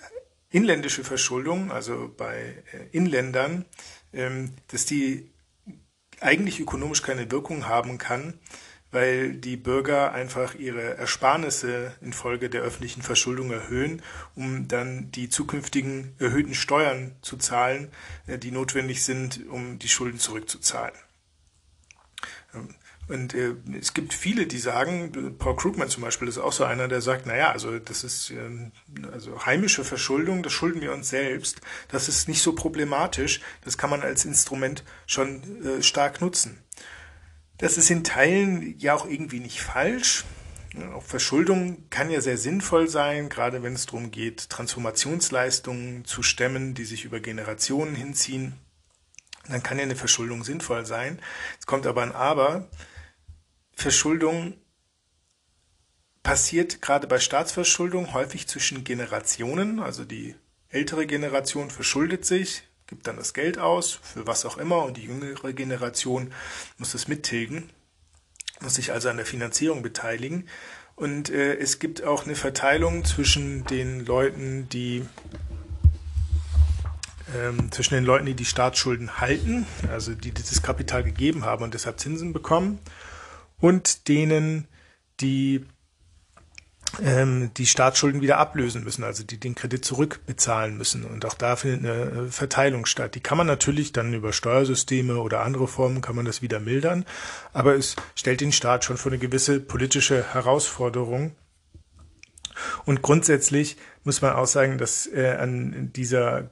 inländische 0.50 1.04
Verschuldung, 1.04 1.72
also 1.72 2.14
bei 2.16 2.64
äh, 2.72 2.96
Inländern, 2.96 3.66
ähm, 4.14 4.54
dass 4.68 4.86
die 4.86 5.30
eigentlich 6.20 6.60
ökonomisch 6.60 7.02
keine 7.02 7.30
Wirkung 7.32 7.68
haben 7.68 7.98
kann, 7.98 8.40
weil 8.92 9.34
die 9.34 9.58
Bürger 9.58 10.14
einfach 10.14 10.56
ihre 10.56 10.98
Ersparnisse 10.98 11.94
infolge 12.02 12.50
der 12.50 12.62
öffentlichen 12.62 13.02
Verschuldung 13.02 13.52
erhöhen, 13.52 14.02
um 14.36 14.68
dann 14.68 15.12
die 15.12 15.30
zukünftigen 15.30 16.16
erhöhten 16.20 16.56
Steuern 16.56 17.12
zu 17.22 17.38
zahlen, 17.38 17.92
äh, 18.28 18.38
die 18.38 18.52
notwendig 18.52 19.04
sind, 19.04 19.48
um 19.50 19.80
die 19.80 19.90
Schulden 19.90 20.20
zurückzuzahlen. 20.20 20.96
Ähm, 23.10 23.14
und 23.14 23.34
äh, 23.34 23.56
es 23.80 23.94
gibt 23.94 24.14
viele, 24.14 24.48
die 24.48 24.58
sagen, 24.58 25.36
Paul 25.38 25.56
Krugman 25.56 25.90
zum 25.90 26.04
Beispiel 26.04 26.28
ist 26.28 26.38
auch 26.38 26.54
so 26.54 26.64
einer, 26.64 26.88
der 26.88 27.02
sagt, 27.02 27.26
naja, 27.26 27.52
also 27.52 27.80
das 27.80 28.04
ist 28.04 28.32
äh, 28.32 29.06
also 29.12 29.46
heimische 29.46 29.84
Verschuldung, 29.84 30.44
das 30.44 30.54
schulden 30.54 30.82
wir 30.82 30.94
uns 30.94 31.10
selbst, 31.10 31.62
das 31.90 32.10
ist 32.10 32.28
nicht 32.28 32.42
so 32.42 32.54
problematisch, 32.54 33.42
das 33.64 33.78
kann 33.78 33.90
man 33.90 34.02
als 34.02 34.26
Instrument 34.26 34.84
schon 35.06 35.42
äh, 35.66 35.84
stark 35.84 36.22
nutzen. 36.22 36.60
Das 37.58 37.78
ist 37.78 37.90
in 37.90 38.04
Teilen 38.04 38.78
ja 38.78 38.94
auch 38.94 39.08
irgendwie 39.08 39.40
nicht 39.40 39.62
falsch. 39.62 40.26
Auch 40.94 41.04
Verschuldung 41.04 41.90
kann 41.90 42.12
ja 42.12 42.22
sehr 42.22 42.38
sinnvoll 42.38 42.88
sein, 42.88 43.30
gerade 43.30 43.64
wenn 43.64 43.74
es 43.74 43.88
darum 43.88 44.12
geht, 44.12 44.50
Transformationsleistungen 44.50 46.06
zu 46.06 46.22
stemmen, 46.22 46.76
die 46.76 46.86
sich 46.86 47.04
über 47.04 47.20
Generationen 47.20 47.96
hinziehen. 47.96 48.54
Dann 49.50 49.64
kann 49.64 49.78
ja 49.78 49.84
eine 49.86 49.96
Verschuldung 49.96 50.44
sinnvoll 50.44 50.86
sein. 50.86 51.20
Es 51.60 51.66
kommt 51.66 51.88
aber 51.88 52.04
ein 52.04 52.12
Aber. 52.12 52.68
Verschuldung 53.78 54.56
passiert 56.24 56.82
gerade 56.82 57.06
bei 57.06 57.20
Staatsverschuldung 57.20 58.12
häufig 58.12 58.48
zwischen 58.48 58.84
Generationen. 58.84 59.80
Also 59.80 60.04
die 60.04 60.34
ältere 60.70 61.06
Generation 61.06 61.70
verschuldet 61.70 62.26
sich, 62.26 62.64
gibt 62.88 63.06
dann 63.06 63.18
das 63.18 63.36
Geld 63.36 63.60
aus, 63.60 64.00
für 64.02 64.26
was 64.26 64.46
auch 64.46 64.58
immer, 64.58 64.84
und 64.84 64.98
die 64.98 65.04
jüngere 65.04 65.54
Generation 65.54 66.34
muss 66.80 66.96
es 66.96 67.08
mittilgen, 67.08 67.70
muss 68.62 68.74
sich 68.74 68.92
also 68.92 69.10
an 69.10 69.18
der 69.18 69.28
Finanzierung 69.28 69.84
beteiligen. 69.84 70.50
Und 70.96 71.30
äh, 71.30 71.54
es 71.58 71.78
gibt 71.78 72.04
auch 72.04 72.26
eine 72.26 72.36
Verteilung 72.36 73.06
zwischen 73.06 73.64
den 73.66 74.04
Leuten, 74.04 74.68
die 74.70 75.06
ähm, 77.36 77.72
zwischen 77.72 77.94
den 77.94 78.06
Leuten, 78.06 78.26
die 78.26 78.34
die 78.34 78.46
Staatsschulden 78.46 79.20
halten, 79.20 79.68
also 79.88 80.16
die 80.16 80.32
dieses 80.32 80.64
Kapital 80.64 81.04
gegeben 81.04 81.46
haben 81.46 81.64
und 81.64 81.76
deshalb 81.76 82.00
Zinsen 82.00 82.34
bekommen, 82.34 82.80
und 83.60 84.08
denen, 84.08 84.68
die 85.20 85.66
ähm, 87.04 87.52
die 87.58 87.66
Staatsschulden 87.66 88.22
wieder 88.22 88.38
ablösen 88.38 88.84
müssen, 88.84 89.04
also 89.04 89.24
die 89.24 89.40
den 89.40 89.56
Kredit 89.56 89.84
zurückbezahlen 89.84 90.78
müssen. 90.78 91.04
Und 91.04 91.26
auch 91.26 91.34
da 91.34 91.56
findet 91.56 91.80
eine 91.82 92.28
äh, 92.28 92.32
Verteilung 92.32 92.86
statt. 92.86 93.16
Die 93.16 93.20
kann 93.20 93.38
man 93.38 93.48
natürlich 93.48 93.92
dann 93.92 94.14
über 94.14 94.34
Steuersysteme 94.34 95.20
oder 95.20 95.42
andere 95.42 95.68
Formen 95.68 96.02
kann 96.02 96.16
man 96.16 96.26
das 96.26 96.42
wieder 96.42 96.60
mildern, 96.60 97.06
aber 97.54 97.76
es 97.76 97.96
stellt 98.16 98.42
den 98.42 98.52
Staat 98.52 98.86
schon 98.86 98.98
vor 98.98 99.12
eine 99.12 99.20
gewisse 99.20 99.60
politische 99.60 100.34
Herausforderung. 100.34 101.36
Und 102.86 103.02
grundsätzlich 103.02 103.78
muss 104.04 104.22
man 104.22 104.34
auch 104.34 104.48
sagen, 104.48 104.78
dass 104.78 105.08
äh, 105.08 105.38
an 105.40 105.92
dieser 105.94 106.50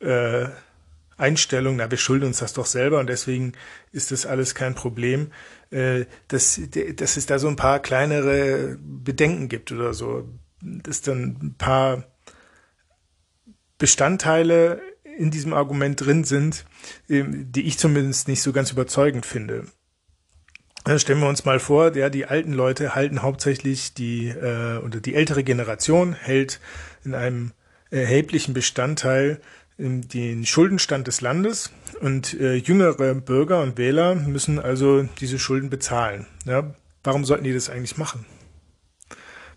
äh, 0.00 0.46
Einstellung, 1.16 1.76
na, 1.76 1.90
wir 1.90 1.98
schulden 1.98 2.26
uns 2.26 2.38
das 2.38 2.52
doch 2.52 2.66
selber 2.66 3.00
und 3.00 3.08
deswegen 3.08 3.54
ist 3.90 4.12
das 4.12 4.24
alles 4.24 4.54
kein 4.54 4.76
Problem, 4.76 5.32
dass, 5.70 6.60
dass 6.96 7.16
es 7.16 7.26
da 7.26 7.38
so 7.38 7.48
ein 7.48 7.56
paar 7.56 7.80
kleinere 7.80 8.78
Bedenken 8.80 9.48
gibt 9.48 9.70
oder 9.70 9.92
so, 9.92 10.28
dass 10.62 11.02
dann 11.02 11.38
ein 11.42 11.54
paar 11.58 12.04
Bestandteile 13.78 14.80
in 15.18 15.30
diesem 15.30 15.52
Argument 15.52 16.00
drin 16.00 16.24
sind, 16.24 16.64
ähm, 17.08 17.50
die 17.50 17.66
ich 17.66 17.78
zumindest 17.78 18.28
nicht 18.28 18.42
so 18.42 18.52
ganz 18.52 18.70
überzeugend 18.70 19.26
finde. 19.26 19.64
Stellen 20.96 21.20
wir 21.20 21.28
uns 21.28 21.44
mal 21.44 21.58
vor, 21.58 21.94
ja, 21.96 22.08
die 22.08 22.24
alten 22.24 22.52
Leute 22.52 22.94
halten 22.94 23.20
hauptsächlich 23.20 23.92
die, 23.94 24.28
äh, 24.28 24.78
oder 24.78 25.00
die 25.00 25.14
ältere 25.14 25.44
Generation 25.44 26.14
hält 26.14 26.60
in 27.04 27.14
einem 27.14 27.52
erheblichen 27.90 28.54
Bestandteil 28.54 29.40
den 29.76 30.46
Schuldenstand 30.46 31.06
des 31.06 31.20
Landes 31.20 31.70
und 32.00 32.34
äh, 32.40 32.54
jüngere 32.54 33.14
Bürger 33.14 33.62
und 33.62 33.78
Wähler 33.78 34.14
müssen 34.14 34.58
also 34.58 35.02
diese 35.20 35.38
Schulden 35.38 35.70
bezahlen. 35.70 36.26
Ja, 36.44 36.74
warum 37.04 37.24
sollten 37.24 37.44
die 37.44 37.54
das 37.54 37.70
eigentlich 37.70 37.96
machen? 37.96 38.24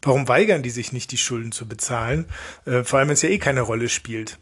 Warum 0.02 0.28
weigern 0.28 0.64
die 0.64 0.72
sich 0.72 0.94
nicht, 0.94 1.12
die 1.12 1.18
Schulden 1.18 1.52
zu 1.52 1.68
bezahlen? 1.68 2.26
Äh, 2.66 2.84
vor 2.84 3.00
allem, 3.00 3.10
wenn 3.10 3.14
es 3.14 3.22
ja 3.22 3.30
eh 3.30 3.38
keine 3.38 3.62
Rolle 3.62 3.88
spielt. 3.88 4.39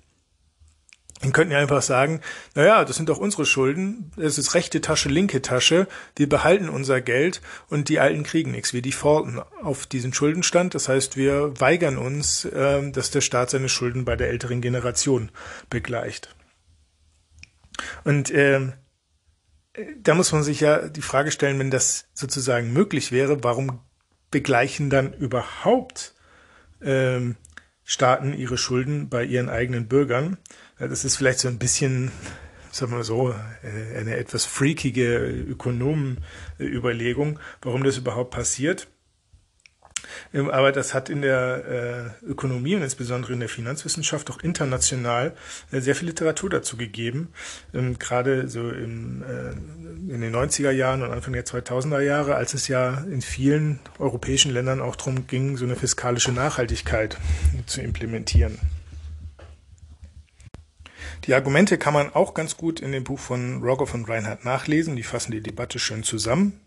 Dann 1.21 1.33
könnten 1.33 1.51
ja 1.51 1.59
einfach 1.59 1.81
sagen, 1.81 2.21
naja, 2.55 2.85
das 2.85 2.95
sind 2.95 3.09
doch 3.09 3.17
unsere 3.17 3.45
Schulden, 3.45 4.11
es 4.15 4.37
ist 4.37 4.53
rechte 4.53 4.79
Tasche, 4.79 5.09
linke 5.09 5.41
Tasche, 5.41 5.85
wir 6.15 6.29
behalten 6.29 6.69
unser 6.69 7.01
Geld 7.01 7.41
und 7.67 7.89
die 7.89 7.99
Alten 7.99 8.23
kriegen 8.23 8.51
nichts. 8.51 8.71
Wir 8.73 8.81
defaulten 8.81 9.41
auf 9.61 9.85
diesen 9.85 10.13
Schuldenstand, 10.13 10.75
das 10.75 10.87
heißt, 10.87 11.17
wir 11.17 11.59
weigern 11.59 11.97
uns, 11.97 12.45
äh, 12.45 12.89
dass 12.91 13.11
der 13.11 13.19
Staat 13.19 13.49
seine 13.49 13.67
Schulden 13.67 14.05
bei 14.05 14.15
der 14.15 14.29
älteren 14.29 14.61
Generation 14.61 15.29
begleicht. 15.69 16.33
Und 18.03 18.31
äh, 18.31 18.71
da 20.01 20.13
muss 20.13 20.31
man 20.31 20.43
sich 20.43 20.59
ja 20.59 20.87
die 20.87 21.01
Frage 21.01 21.31
stellen, 21.31 21.59
wenn 21.59 21.71
das 21.71 22.07
sozusagen 22.13 22.73
möglich 22.73 23.11
wäre, 23.11 23.43
warum 23.43 23.79
begleichen 24.31 24.89
dann 24.89 25.13
überhaupt 25.13 26.15
ähm, 26.81 27.35
Staaten 27.83 28.33
ihre 28.33 28.57
Schulden 28.57 29.09
bei 29.09 29.23
ihren 29.23 29.49
eigenen 29.49 29.87
Bürgern? 29.87 30.37
Das 30.77 31.05
ist 31.05 31.17
vielleicht 31.17 31.39
so 31.39 31.47
ein 31.47 31.59
bisschen, 31.59 32.11
sagen 32.71 32.91
wir 32.91 33.03
so, 33.03 33.31
äh, 33.31 33.97
eine 33.97 34.17
etwas 34.17 34.45
freakige 34.45 35.17
Ökonomenüberlegung, 35.17 37.39
warum 37.61 37.83
das 37.83 37.97
überhaupt 37.97 38.31
passiert. 38.31 38.87
Ähm, 40.33 40.49
aber 40.49 40.71
das 40.71 40.93
hat 40.93 41.09
in 41.09 41.21
der 41.21 42.13
äh, 42.23 42.25
Ökonomie 42.25 42.75
und 42.75 42.81
insbesondere 42.81 43.33
in 43.33 43.39
der 43.39 43.49
Finanzwissenschaft 43.49 44.29
auch 44.31 44.39
international 44.39 45.33
äh, 45.71 45.79
sehr 45.81 45.95
viel 45.95 46.07
Literatur 46.07 46.49
dazu 46.49 46.77
gegeben. 46.77 47.29
Ähm, 47.73 47.99
gerade 47.99 48.47
so 48.47 48.69
in 48.69 49.23
den 50.07 50.35
90er 50.35 50.71
Jahren 50.71 51.01
und 51.01 51.11
Anfang 51.11 51.33
der 51.33 51.45
2000er 51.45 52.01
Jahre, 52.01 52.35
als 52.35 52.53
es 52.53 52.67
ja 52.67 53.05
in 53.09 53.21
vielen 53.21 53.79
europäischen 53.99 54.51
Ländern 54.51 54.81
auch 54.81 54.95
darum 54.95 55.27
ging, 55.27 55.57
so 55.57 55.65
eine 55.65 55.75
fiskalische 55.75 56.31
Nachhaltigkeit 56.31 57.17
zu 57.65 57.81
implementieren. 57.81 58.59
Die 61.25 61.33
Argumente 61.33 61.77
kann 61.77 61.93
man 61.93 62.13
auch 62.13 62.33
ganz 62.33 62.57
gut 62.57 62.79
in 62.79 62.91
dem 62.91 63.03
Buch 63.03 63.19
von 63.19 63.61
Rogoff 63.61 63.93
und 63.93 64.07
Reinhardt 64.07 64.45
nachlesen. 64.45 64.95
Die 64.95 65.03
fassen 65.03 65.31
die 65.31 65.41
Debatte 65.41 65.77
schön 65.77 66.03
zusammen. 66.03 66.59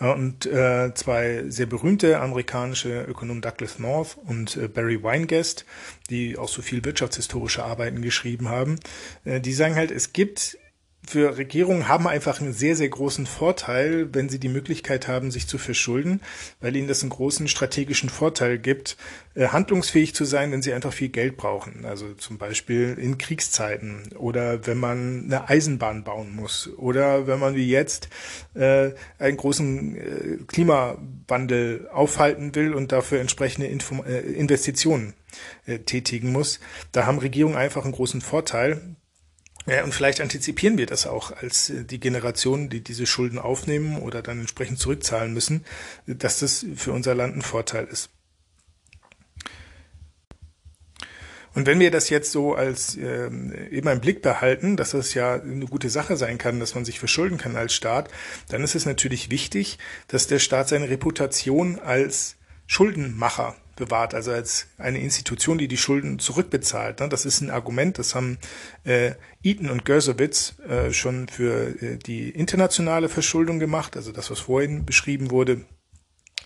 Und 0.00 0.46
äh, 0.46 0.92
zwei 0.94 1.44
sehr 1.48 1.66
berühmte 1.66 2.20
amerikanische 2.20 3.04
Ökonomen 3.04 3.42
Douglas 3.42 3.78
North 3.78 4.16
und 4.26 4.56
äh, 4.56 4.68
Barry 4.68 5.02
Weingast, 5.02 5.64
die 6.10 6.36
auch 6.36 6.48
so 6.48 6.62
viel 6.62 6.84
wirtschaftshistorische 6.84 7.64
Arbeiten 7.64 8.02
geschrieben 8.02 8.48
haben, 8.48 8.78
äh, 9.24 9.40
die 9.40 9.52
sagen 9.52 9.76
halt, 9.76 9.90
es 9.90 10.12
gibt 10.12 10.58
für 11.06 11.36
Regierungen 11.36 11.88
haben 11.88 12.06
einfach 12.06 12.40
einen 12.40 12.52
sehr, 12.52 12.76
sehr 12.76 12.88
großen 12.88 13.26
Vorteil, 13.26 14.08
wenn 14.14 14.28
sie 14.28 14.38
die 14.38 14.48
Möglichkeit 14.48 15.08
haben, 15.08 15.30
sich 15.30 15.46
zu 15.46 15.58
verschulden, 15.58 16.20
weil 16.60 16.76
ihnen 16.76 16.88
das 16.88 17.02
einen 17.02 17.10
großen 17.10 17.48
strategischen 17.48 18.08
Vorteil 18.08 18.58
gibt, 18.58 18.96
äh, 19.34 19.48
handlungsfähig 19.48 20.14
zu 20.14 20.24
sein, 20.24 20.52
wenn 20.52 20.62
sie 20.62 20.72
einfach 20.72 20.92
viel 20.92 21.08
Geld 21.08 21.36
brauchen. 21.36 21.84
Also 21.84 22.14
zum 22.14 22.38
Beispiel 22.38 22.96
in 22.98 23.18
Kriegszeiten 23.18 24.10
oder 24.16 24.66
wenn 24.66 24.78
man 24.78 25.24
eine 25.24 25.48
Eisenbahn 25.48 26.04
bauen 26.04 26.34
muss 26.34 26.70
oder 26.76 27.26
wenn 27.26 27.38
man 27.38 27.54
wie 27.54 27.68
jetzt 27.68 28.08
äh, 28.54 28.90
einen 29.18 29.36
großen 29.36 29.96
äh, 29.96 30.36
Klimawandel 30.46 31.88
aufhalten 31.92 32.54
will 32.54 32.72
und 32.72 32.92
dafür 32.92 33.20
entsprechende 33.20 33.68
Info 33.68 34.02
Investitionen 34.04 35.14
tätigen 35.86 36.30
muss. 36.30 36.60
Da 36.92 37.06
haben 37.06 37.18
Regierungen 37.18 37.56
einfach 37.56 37.82
einen 37.82 37.92
großen 37.92 38.20
Vorteil 38.20 38.80
ja, 39.66 39.82
und 39.82 39.94
vielleicht 39.94 40.20
antizipieren 40.20 40.76
wir 40.76 40.86
das 40.86 41.06
auch 41.06 41.30
als 41.32 41.70
äh, 41.70 41.84
die 41.84 42.00
Generationen, 42.00 42.68
die 42.68 42.82
diese 42.82 43.06
Schulden 43.06 43.38
aufnehmen 43.38 43.98
oder 43.98 44.22
dann 44.22 44.40
entsprechend 44.40 44.78
zurückzahlen 44.78 45.32
müssen, 45.32 45.64
dass 46.06 46.40
das 46.40 46.66
für 46.76 46.92
unser 46.92 47.14
Land 47.14 47.36
ein 47.36 47.42
Vorteil 47.42 47.86
ist. 47.86 48.10
Und 51.54 51.66
wenn 51.66 51.78
wir 51.78 51.92
das 51.92 52.10
jetzt 52.10 52.32
so 52.32 52.54
als 52.54 52.96
äh, 52.96 53.26
immer 53.70 53.92
im 53.92 54.00
Blick 54.00 54.22
behalten, 54.22 54.76
dass 54.76 54.92
es 54.92 55.14
ja 55.14 55.34
eine 55.34 55.66
gute 55.66 55.88
Sache 55.88 56.16
sein 56.16 56.36
kann, 56.36 56.58
dass 56.58 56.74
man 56.74 56.84
sich 56.84 56.98
verschulden 56.98 57.38
kann 57.38 57.56
als 57.56 57.74
Staat, 57.74 58.10
dann 58.48 58.64
ist 58.64 58.74
es 58.74 58.86
natürlich 58.86 59.30
wichtig, 59.30 59.78
dass 60.08 60.26
der 60.26 60.40
Staat 60.40 60.68
seine 60.68 60.90
Reputation 60.90 61.78
als 61.78 62.36
Schuldenmacher 62.66 63.54
bewahrt, 63.76 64.14
also 64.14 64.32
als 64.32 64.66
eine 64.78 65.00
Institution, 65.00 65.58
die 65.58 65.68
die 65.68 65.76
Schulden 65.76 66.18
zurückbezahlt. 66.18 67.00
Ne? 67.00 67.08
Das 67.08 67.24
ist 67.24 67.40
ein 67.40 67.50
Argument, 67.50 67.98
das 67.98 68.14
haben 68.14 68.38
äh, 68.84 69.12
Eaton 69.42 69.70
und 69.70 69.84
Gersowitz 69.84 70.54
äh, 70.68 70.92
schon 70.92 71.28
für 71.28 71.80
äh, 71.82 71.96
die 71.98 72.30
internationale 72.30 73.08
Verschuldung 73.08 73.58
gemacht, 73.58 73.96
also 73.96 74.12
das, 74.12 74.30
was 74.30 74.40
vorhin 74.40 74.84
beschrieben 74.84 75.30
wurde. 75.30 75.64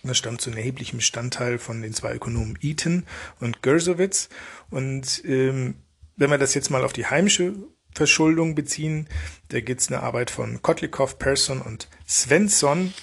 Das 0.03 0.17
stammt 0.17 0.41
zu 0.41 0.49
einem 0.49 0.59
erheblichen 0.59 0.97
Bestandteil 0.97 1.57
von 1.57 1.81
den 1.81 1.93
zwei 1.93 2.15
Ökonomen 2.15 2.57
Eaton 2.61 3.05
und 3.39 3.61
Gersowitz. 3.61 4.29
Und 4.69 5.21
ähm, 5.25 5.75
wenn 6.15 6.29
wir 6.29 6.37
das 6.37 6.53
jetzt 6.53 6.69
mal 6.69 6.85
auf 6.85 6.93
die 6.93 7.05
heimische 7.05 7.53
Verschuldung 7.93 8.55
beziehen, 8.55 9.07
da 9.49 9.59
gibt 9.59 9.81
es 9.81 9.89
eine 9.89 10.01
Arbeit 10.01 10.31
von 10.31 10.61
Kotlikow, 10.61 11.17
Persson 11.17 11.61
und 11.61 11.89
Svensson, 12.07 12.93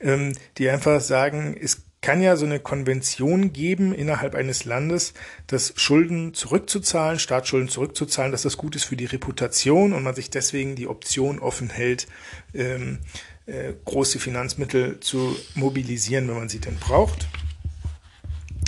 ähm, 0.00 0.32
die 0.58 0.70
einfach 0.70 1.00
sagen, 1.00 1.56
es 1.60 1.82
kann 2.06 2.22
ja 2.22 2.36
so 2.36 2.46
eine 2.46 2.60
Konvention 2.60 3.52
geben 3.52 3.92
innerhalb 3.92 4.36
eines 4.36 4.64
Landes, 4.64 5.12
dass 5.48 5.72
Schulden 5.74 6.34
zurückzuzahlen, 6.34 7.18
Staatsschulden 7.18 7.68
zurückzuzahlen, 7.68 8.30
dass 8.30 8.42
das 8.42 8.56
gut 8.56 8.76
ist 8.76 8.84
für 8.84 8.94
die 8.94 9.06
Reputation 9.06 9.92
und 9.92 10.04
man 10.04 10.14
sich 10.14 10.30
deswegen 10.30 10.76
die 10.76 10.86
Option 10.86 11.40
offen 11.40 11.68
hält, 11.68 12.06
ähm, 12.54 12.98
äh, 13.46 13.72
große 13.84 14.20
Finanzmittel 14.20 15.00
zu 15.00 15.36
mobilisieren, 15.56 16.28
wenn 16.28 16.36
man 16.36 16.48
sie 16.48 16.60
denn 16.60 16.76
braucht. 16.76 17.26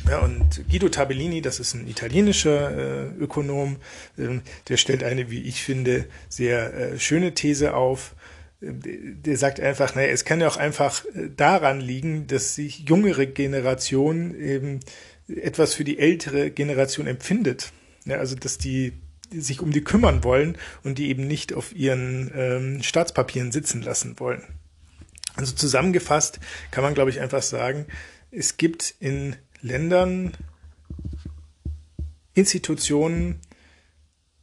Ja, 0.09 0.19
und 0.19 0.69
Guido 0.69 0.89
Tabellini, 0.89 1.41
das 1.41 1.61
ist 1.61 1.75
ein 1.75 1.87
italienischer 1.87 2.77
äh, 2.77 3.07
Ökonom, 3.21 3.77
äh, 4.17 4.41
der 4.69 4.79
stellt 4.79 5.05
eine, 5.05 5.31
wie 5.31 5.43
ich 5.43 5.63
finde, 5.63 6.07
sehr 6.29 6.75
äh, 6.75 6.99
schöne 6.99 7.35
These 7.35 7.77
auf 7.77 8.17
der 8.61 9.37
sagt 9.37 9.61
einfach, 9.61 9.95
naja, 9.95 10.09
es 10.09 10.25
kann 10.25 10.41
ja 10.41 10.49
auch 10.49 10.57
einfach 10.57 11.05
äh, 11.15 11.31
daran 11.37 11.81
liegen, 11.81 12.27
dass 12.27 12.55
sich 12.55 12.89
jüngere 12.89 13.27
Generation 13.27 14.35
eben 14.39 14.81
etwas 15.29 15.75
für 15.75 15.85
die 15.85 15.99
ältere 15.99 16.51
Generation 16.51 17.07
empfindet. 17.07 17.73
Ja, 18.05 18.17
also 18.19 18.35
dass 18.35 18.59
die 18.59 18.95
sich 19.31 19.61
um 19.61 19.73
die 19.73 19.85
kümmern 19.85 20.25
wollen 20.25 20.57
und 20.83 20.99
die 20.99 21.09
eben 21.09 21.27
nicht 21.27 21.53
auf 21.53 21.75
ihren 21.75 22.31
ähm, 22.35 22.83
Staatspapieren 22.83 23.53
sitzen 23.53 23.83
lassen 23.83 24.19
wollen. 24.19 24.43
Also 25.35 25.55
zusammengefasst 25.55 26.41
kann 26.71 26.83
man, 26.83 26.95
glaube 26.95 27.11
ich, 27.11 27.21
einfach 27.21 27.43
sagen, 27.43 27.87
es 28.31 28.57
gibt 28.57 28.95
in 28.99 29.37
Ländern 29.61 30.33
Institutionen, 32.35 33.41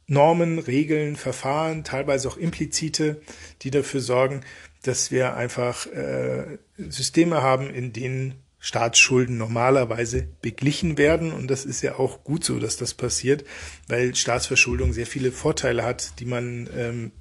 Normen, 0.06 0.58
Regeln, 0.58 1.16
Verfahren, 1.16 1.84
teilweise 1.84 2.28
auch 2.28 2.36
implizite, 2.36 3.20
die 3.62 3.70
dafür 3.70 4.00
sorgen, 4.00 4.42
dass 4.82 5.10
wir 5.10 5.34
einfach 5.34 5.86
äh, 5.86 6.58
Systeme 6.78 7.42
haben, 7.42 7.70
in 7.70 7.92
denen 7.92 8.34
Staatsschulden 8.58 9.36
normalerweise 9.36 10.28
beglichen 10.42 10.98
werden. 10.98 11.32
Und 11.32 11.48
das 11.48 11.64
ist 11.64 11.82
ja 11.82 11.98
auch 11.98 12.24
gut 12.24 12.44
so, 12.44 12.58
dass 12.58 12.76
das 12.76 12.94
passiert, 12.94 13.44
weil 13.88 14.14
Staatsverschuldung 14.14 14.92
sehr 14.92 15.06
viele 15.06 15.32
Vorteile 15.32 15.84
hat, 15.84 16.18
die 16.20 16.24
man, 16.24 16.68
ähm, 16.76 17.12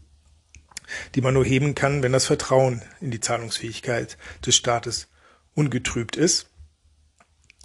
die 1.16 1.22
man 1.22 1.34
nur 1.34 1.46
heben 1.46 1.76
kann, 1.76 2.04
wenn 2.04 2.14
das 2.14 2.26
Vertrauen 2.26 2.82
in 3.02 3.12
die 3.12 3.20
Zahlungsfähigkeit 3.20 4.18
des 4.46 4.56
Staates 4.56 5.08
ungetrübt 5.56 6.16
ist. 6.16 6.50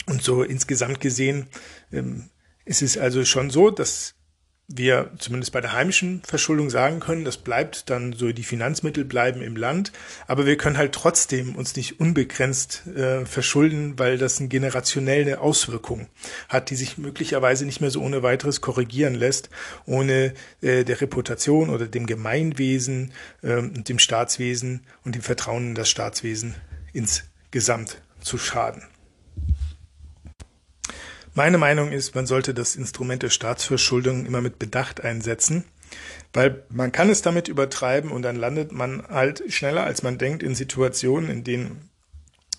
Und 0.07 0.23
so 0.23 0.43
insgesamt 0.43 1.01
gesehen 1.01 1.47
ähm, 1.93 2.31
ist 2.65 2.83
es 2.83 2.99
also 2.99 3.25
schon 3.25 3.51
so, 3.51 3.71
dass 3.71 4.15
wir 4.73 5.11
zumindest 5.19 5.53
bei 5.53 5.61
der 5.61 5.73
heimischen 5.73 6.23
Verschuldung 6.25 6.71
sagen 6.71 7.01
können, 7.01 7.25
das 7.25 7.39
bleibt 7.39 7.91
dann 7.91 8.13
so, 8.13 8.31
die 8.31 8.45
Finanzmittel 8.45 9.05
bleiben 9.05 9.43
im 9.43 9.57
Land, 9.57 9.91
aber 10.29 10.47
wir 10.47 10.57
können 10.57 10.79
halt 10.79 10.93
trotzdem 10.93 11.57
uns 11.57 11.75
nicht 11.75 11.99
unbegrenzt 11.99 12.87
äh, 12.87 13.27
verschulden, 13.27 13.99
weil 13.99 14.17
das 14.17 14.39
eine 14.39 14.49
generationelle 14.49 15.41
Auswirkung 15.41 16.07
hat, 16.49 16.71
die 16.71 16.77
sich 16.77 16.99
möglicherweise 16.99 17.67
nicht 17.67 17.81
mehr 17.81 17.91
so 17.91 18.01
ohne 18.01 18.23
weiteres 18.23 18.61
korrigieren 18.61 19.15
lässt, 19.15 19.51
ohne 19.87 20.35
äh, 20.63 20.85
der 20.85 21.01
Reputation 21.01 21.71
oder 21.71 21.87
dem 21.87 22.07
Gemeinwesen, 22.07 23.13
äh, 23.43 23.63
dem 23.63 23.99
Staatswesen 23.99 24.87
und 25.05 25.17
dem 25.17 25.23
Vertrauen 25.23 25.71
in 25.71 25.75
das 25.75 25.89
Staatswesen 25.89 26.55
insgesamt 26.93 28.01
zu 28.21 28.39
schaden. 28.39 28.85
Meine 31.35 31.59
Meinung 31.59 31.93
ist, 31.93 32.15
man 32.15 32.27
sollte 32.27 32.55
das 32.55 32.75
Instrument 32.75 33.23
der 33.23 33.31
Staatsverschuldung 33.31 34.27
immer 34.27 34.41
mit 34.41 34.59
Bedacht 34.59 35.03
einsetzen, 35.03 35.65
weil 36.33 36.65
man 36.71 36.91
kann 36.91 37.09
es 37.09 37.23
damit 37.23 37.47
übertreiben 37.47 38.11
und 38.11 38.23
dann 38.23 38.37
landet 38.37 38.73
man 38.73 39.07
halt 39.09 39.45
schneller, 39.53 39.85
als 39.85 40.03
man 40.03 40.19
denkt, 40.19 40.43
in 40.43 40.57
Situationen, 40.57 41.31
in 41.31 41.45
denen 41.45 41.89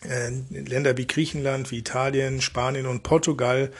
äh, 0.07 0.29
Länder 0.49 0.97
wie 0.97 1.05
Griechenland, 1.05 1.69
wie 1.71 1.79
Italien, 1.79 2.39
Spanien 2.41 2.85
und 2.85 3.03
Portugal 3.03 3.71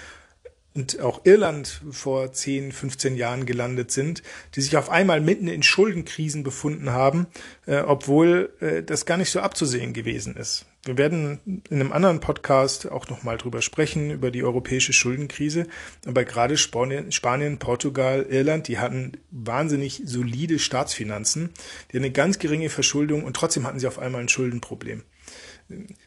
und 0.74 1.00
auch 1.00 1.22
Irland 1.26 1.82
vor 1.92 2.32
10, 2.32 2.72
15 2.72 3.16
Jahren 3.16 3.46
gelandet 3.46 3.92
sind, 3.92 4.24
die 4.56 4.62
sich 4.62 4.78
auf 4.78 4.90
einmal 4.90 5.22
mitten 5.22 5.48
in 5.48 5.64
Schuldenkrisen 5.64 6.44
befunden 6.44 6.92
haben, 6.92 7.28
äh, 7.66 7.78
obwohl 7.80 8.54
äh, 8.60 8.84
das 8.84 9.06
gar 9.06 9.18
nicht 9.18 9.32
so 9.32 9.40
abzusehen 9.40 9.94
gewesen 9.94 10.36
ist. 10.36 10.66
Wir 10.84 10.98
werden 10.98 11.62
in 11.70 11.76
einem 11.80 11.92
anderen 11.92 12.22
Podcast 12.22 12.90
auch 12.90 13.08
nochmal 13.08 13.38
drüber 13.38 13.62
sprechen, 13.62 14.10
über 14.10 14.32
die 14.32 14.44
europäische 14.44 14.94
Schuldenkrise. 14.94 15.68
Aber 16.08 16.24
gerade 16.26 16.58
Spanien, 16.58 17.12
Spanien, 17.12 17.60
Portugal, 17.60 18.26
Irland, 18.28 18.68
die 18.68 18.80
hatten 18.80 19.12
wahnsinnig 19.30 20.02
solide 20.06 20.58
Staatsfinanzen, 20.58 21.52
die 21.92 21.98
eine 21.98 22.12
ganz 22.12 22.40
geringe 22.40 22.70
Verschuldung 22.70 23.24
und 23.26 23.36
trotzdem 23.36 23.68
hatten 23.68 23.80
sie 23.80 23.88
auf 23.88 24.00
einmal 24.00 24.22
ein 24.22 24.30
Schuldenproblem. 24.30 25.04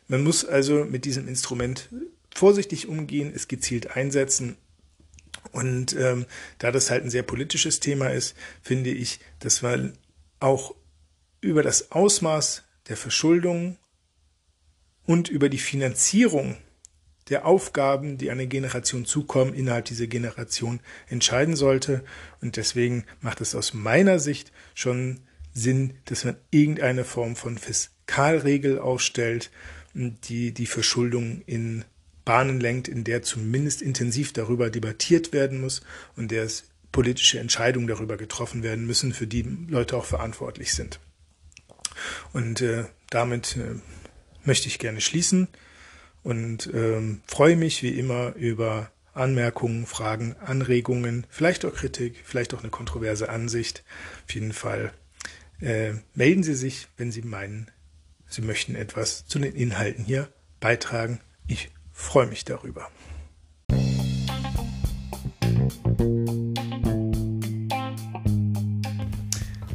Man 0.08 0.24
muss 0.24 0.44
also 0.44 0.84
mit 0.84 1.04
diesem 1.04 1.28
Instrument 1.28 1.88
vorsichtig 2.34 2.88
umgehen, 2.88 3.32
es 3.34 3.46
gezielt 3.46 3.96
einsetzen. 3.96 4.56
Und 5.52 5.94
ähm, 5.96 6.26
da 6.58 6.72
das 6.72 6.90
halt 6.90 7.04
ein 7.04 7.10
sehr 7.10 7.22
politisches 7.22 7.78
Thema 7.78 8.08
ist, 8.08 8.34
finde 8.60 8.90
ich, 8.90 9.20
dass 9.38 9.62
man 9.62 9.96
auch 10.40 10.74
über 11.40 11.62
das 11.62 11.92
Ausmaß 11.92 12.64
der 12.88 12.96
Verschuldung 12.96 13.76
und 15.06 15.28
über 15.28 15.48
die 15.48 15.58
Finanzierung 15.58 16.56
der 17.28 17.46
Aufgaben, 17.46 18.18
die 18.18 18.30
einer 18.30 18.46
Generation 18.46 19.06
zukommen, 19.06 19.54
innerhalb 19.54 19.86
dieser 19.86 20.06
Generation 20.06 20.80
entscheiden 21.08 21.56
sollte. 21.56 22.04
Und 22.40 22.56
deswegen 22.56 23.04
macht 23.20 23.40
es 23.40 23.54
aus 23.54 23.72
meiner 23.72 24.18
Sicht 24.18 24.52
schon 24.74 25.20
Sinn, 25.54 25.94
dass 26.06 26.24
man 26.24 26.36
irgendeine 26.50 27.04
Form 27.04 27.36
von 27.36 27.56
Fiskalregel 27.56 28.78
aufstellt, 28.78 29.50
die 29.94 30.52
die 30.52 30.66
Verschuldung 30.66 31.42
in 31.46 31.84
Bahnen 32.24 32.60
lenkt, 32.60 32.88
in 32.88 33.04
der 33.04 33.22
zumindest 33.22 33.80
intensiv 33.80 34.32
darüber 34.32 34.70
debattiert 34.70 35.32
werden 35.32 35.60
muss 35.60 35.82
und 36.16 36.30
der 36.30 36.42
es 36.44 36.64
politische 36.90 37.38
Entscheidungen 37.38 37.86
darüber 37.86 38.16
getroffen 38.16 38.62
werden 38.62 38.86
müssen, 38.86 39.12
für 39.12 39.26
die 39.26 39.42
Leute 39.68 39.96
auch 39.96 40.04
verantwortlich 40.04 40.72
sind. 40.74 41.00
Und 42.32 42.60
äh, 42.60 42.84
damit 43.10 43.56
äh, 43.56 43.76
möchte 44.44 44.68
ich 44.68 44.78
gerne 44.78 45.00
schließen 45.00 45.48
und 46.22 46.70
ähm, 46.72 47.20
freue 47.26 47.56
mich 47.56 47.82
wie 47.82 47.98
immer 47.98 48.34
über 48.34 48.90
Anmerkungen, 49.12 49.86
Fragen, 49.86 50.34
Anregungen, 50.44 51.26
vielleicht 51.30 51.64
auch 51.64 51.74
Kritik, 51.74 52.16
vielleicht 52.24 52.52
auch 52.54 52.60
eine 52.60 52.70
kontroverse 52.70 53.28
Ansicht. 53.28 53.84
Auf 54.26 54.34
jeden 54.34 54.52
Fall 54.52 54.92
äh, 55.60 55.92
melden 56.14 56.42
Sie 56.42 56.54
sich, 56.54 56.88
wenn 56.96 57.12
Sie 57.12 57.22
meinen, 57.22 57.70
Sie 58.26 58.42
möchten 58.42 58.74
etwas 58.74 59.26
zu 59.26 59.38
den 59.38 59.54
Inhalten 59.54 60.04
hier 60.04 60.28
beitragen. 60.60 61.20
Ich 61.46 61.70
freue 61.92 62.26
mich 62.26 62.44
darüber. 62.44 62.90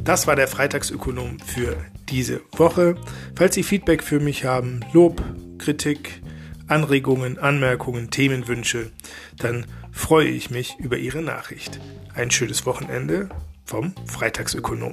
Das 0.04 0.26
war 0.26 0.34
der 0.34 0.48
Freitagsökonom 0.48 1.38
für 1.40 1.76
diese 2.08 2.40
Woche. 2.52 2.96
Falls 3.36 3.54
Sie 3.54 3.62
Feedback 3.62 4.02
für 4.02 4.18
mich 4.18 4.44
haben, 4.44 4.80
Lob, 4.92 5.22
Kritik, 5.58 6.22
Anregungen, 6.66 7.38
Anmerkungen, 7.38 8.10
Themenwünsche, 8.10 8.90
dann 9.38 9.66
freue 9.92 10.28
ich 10.28 10.50
mich 10.50 10.76
über 10.78 10.96
Ihre 10.96 11.22
Nachricht. 11.22 11.80
Ein 12.14 12.30
schönes 12.30 12.64
Wochenende 12.64 13.28
vom 13.64 13.94
Freitagsökonom. 14.06 14.92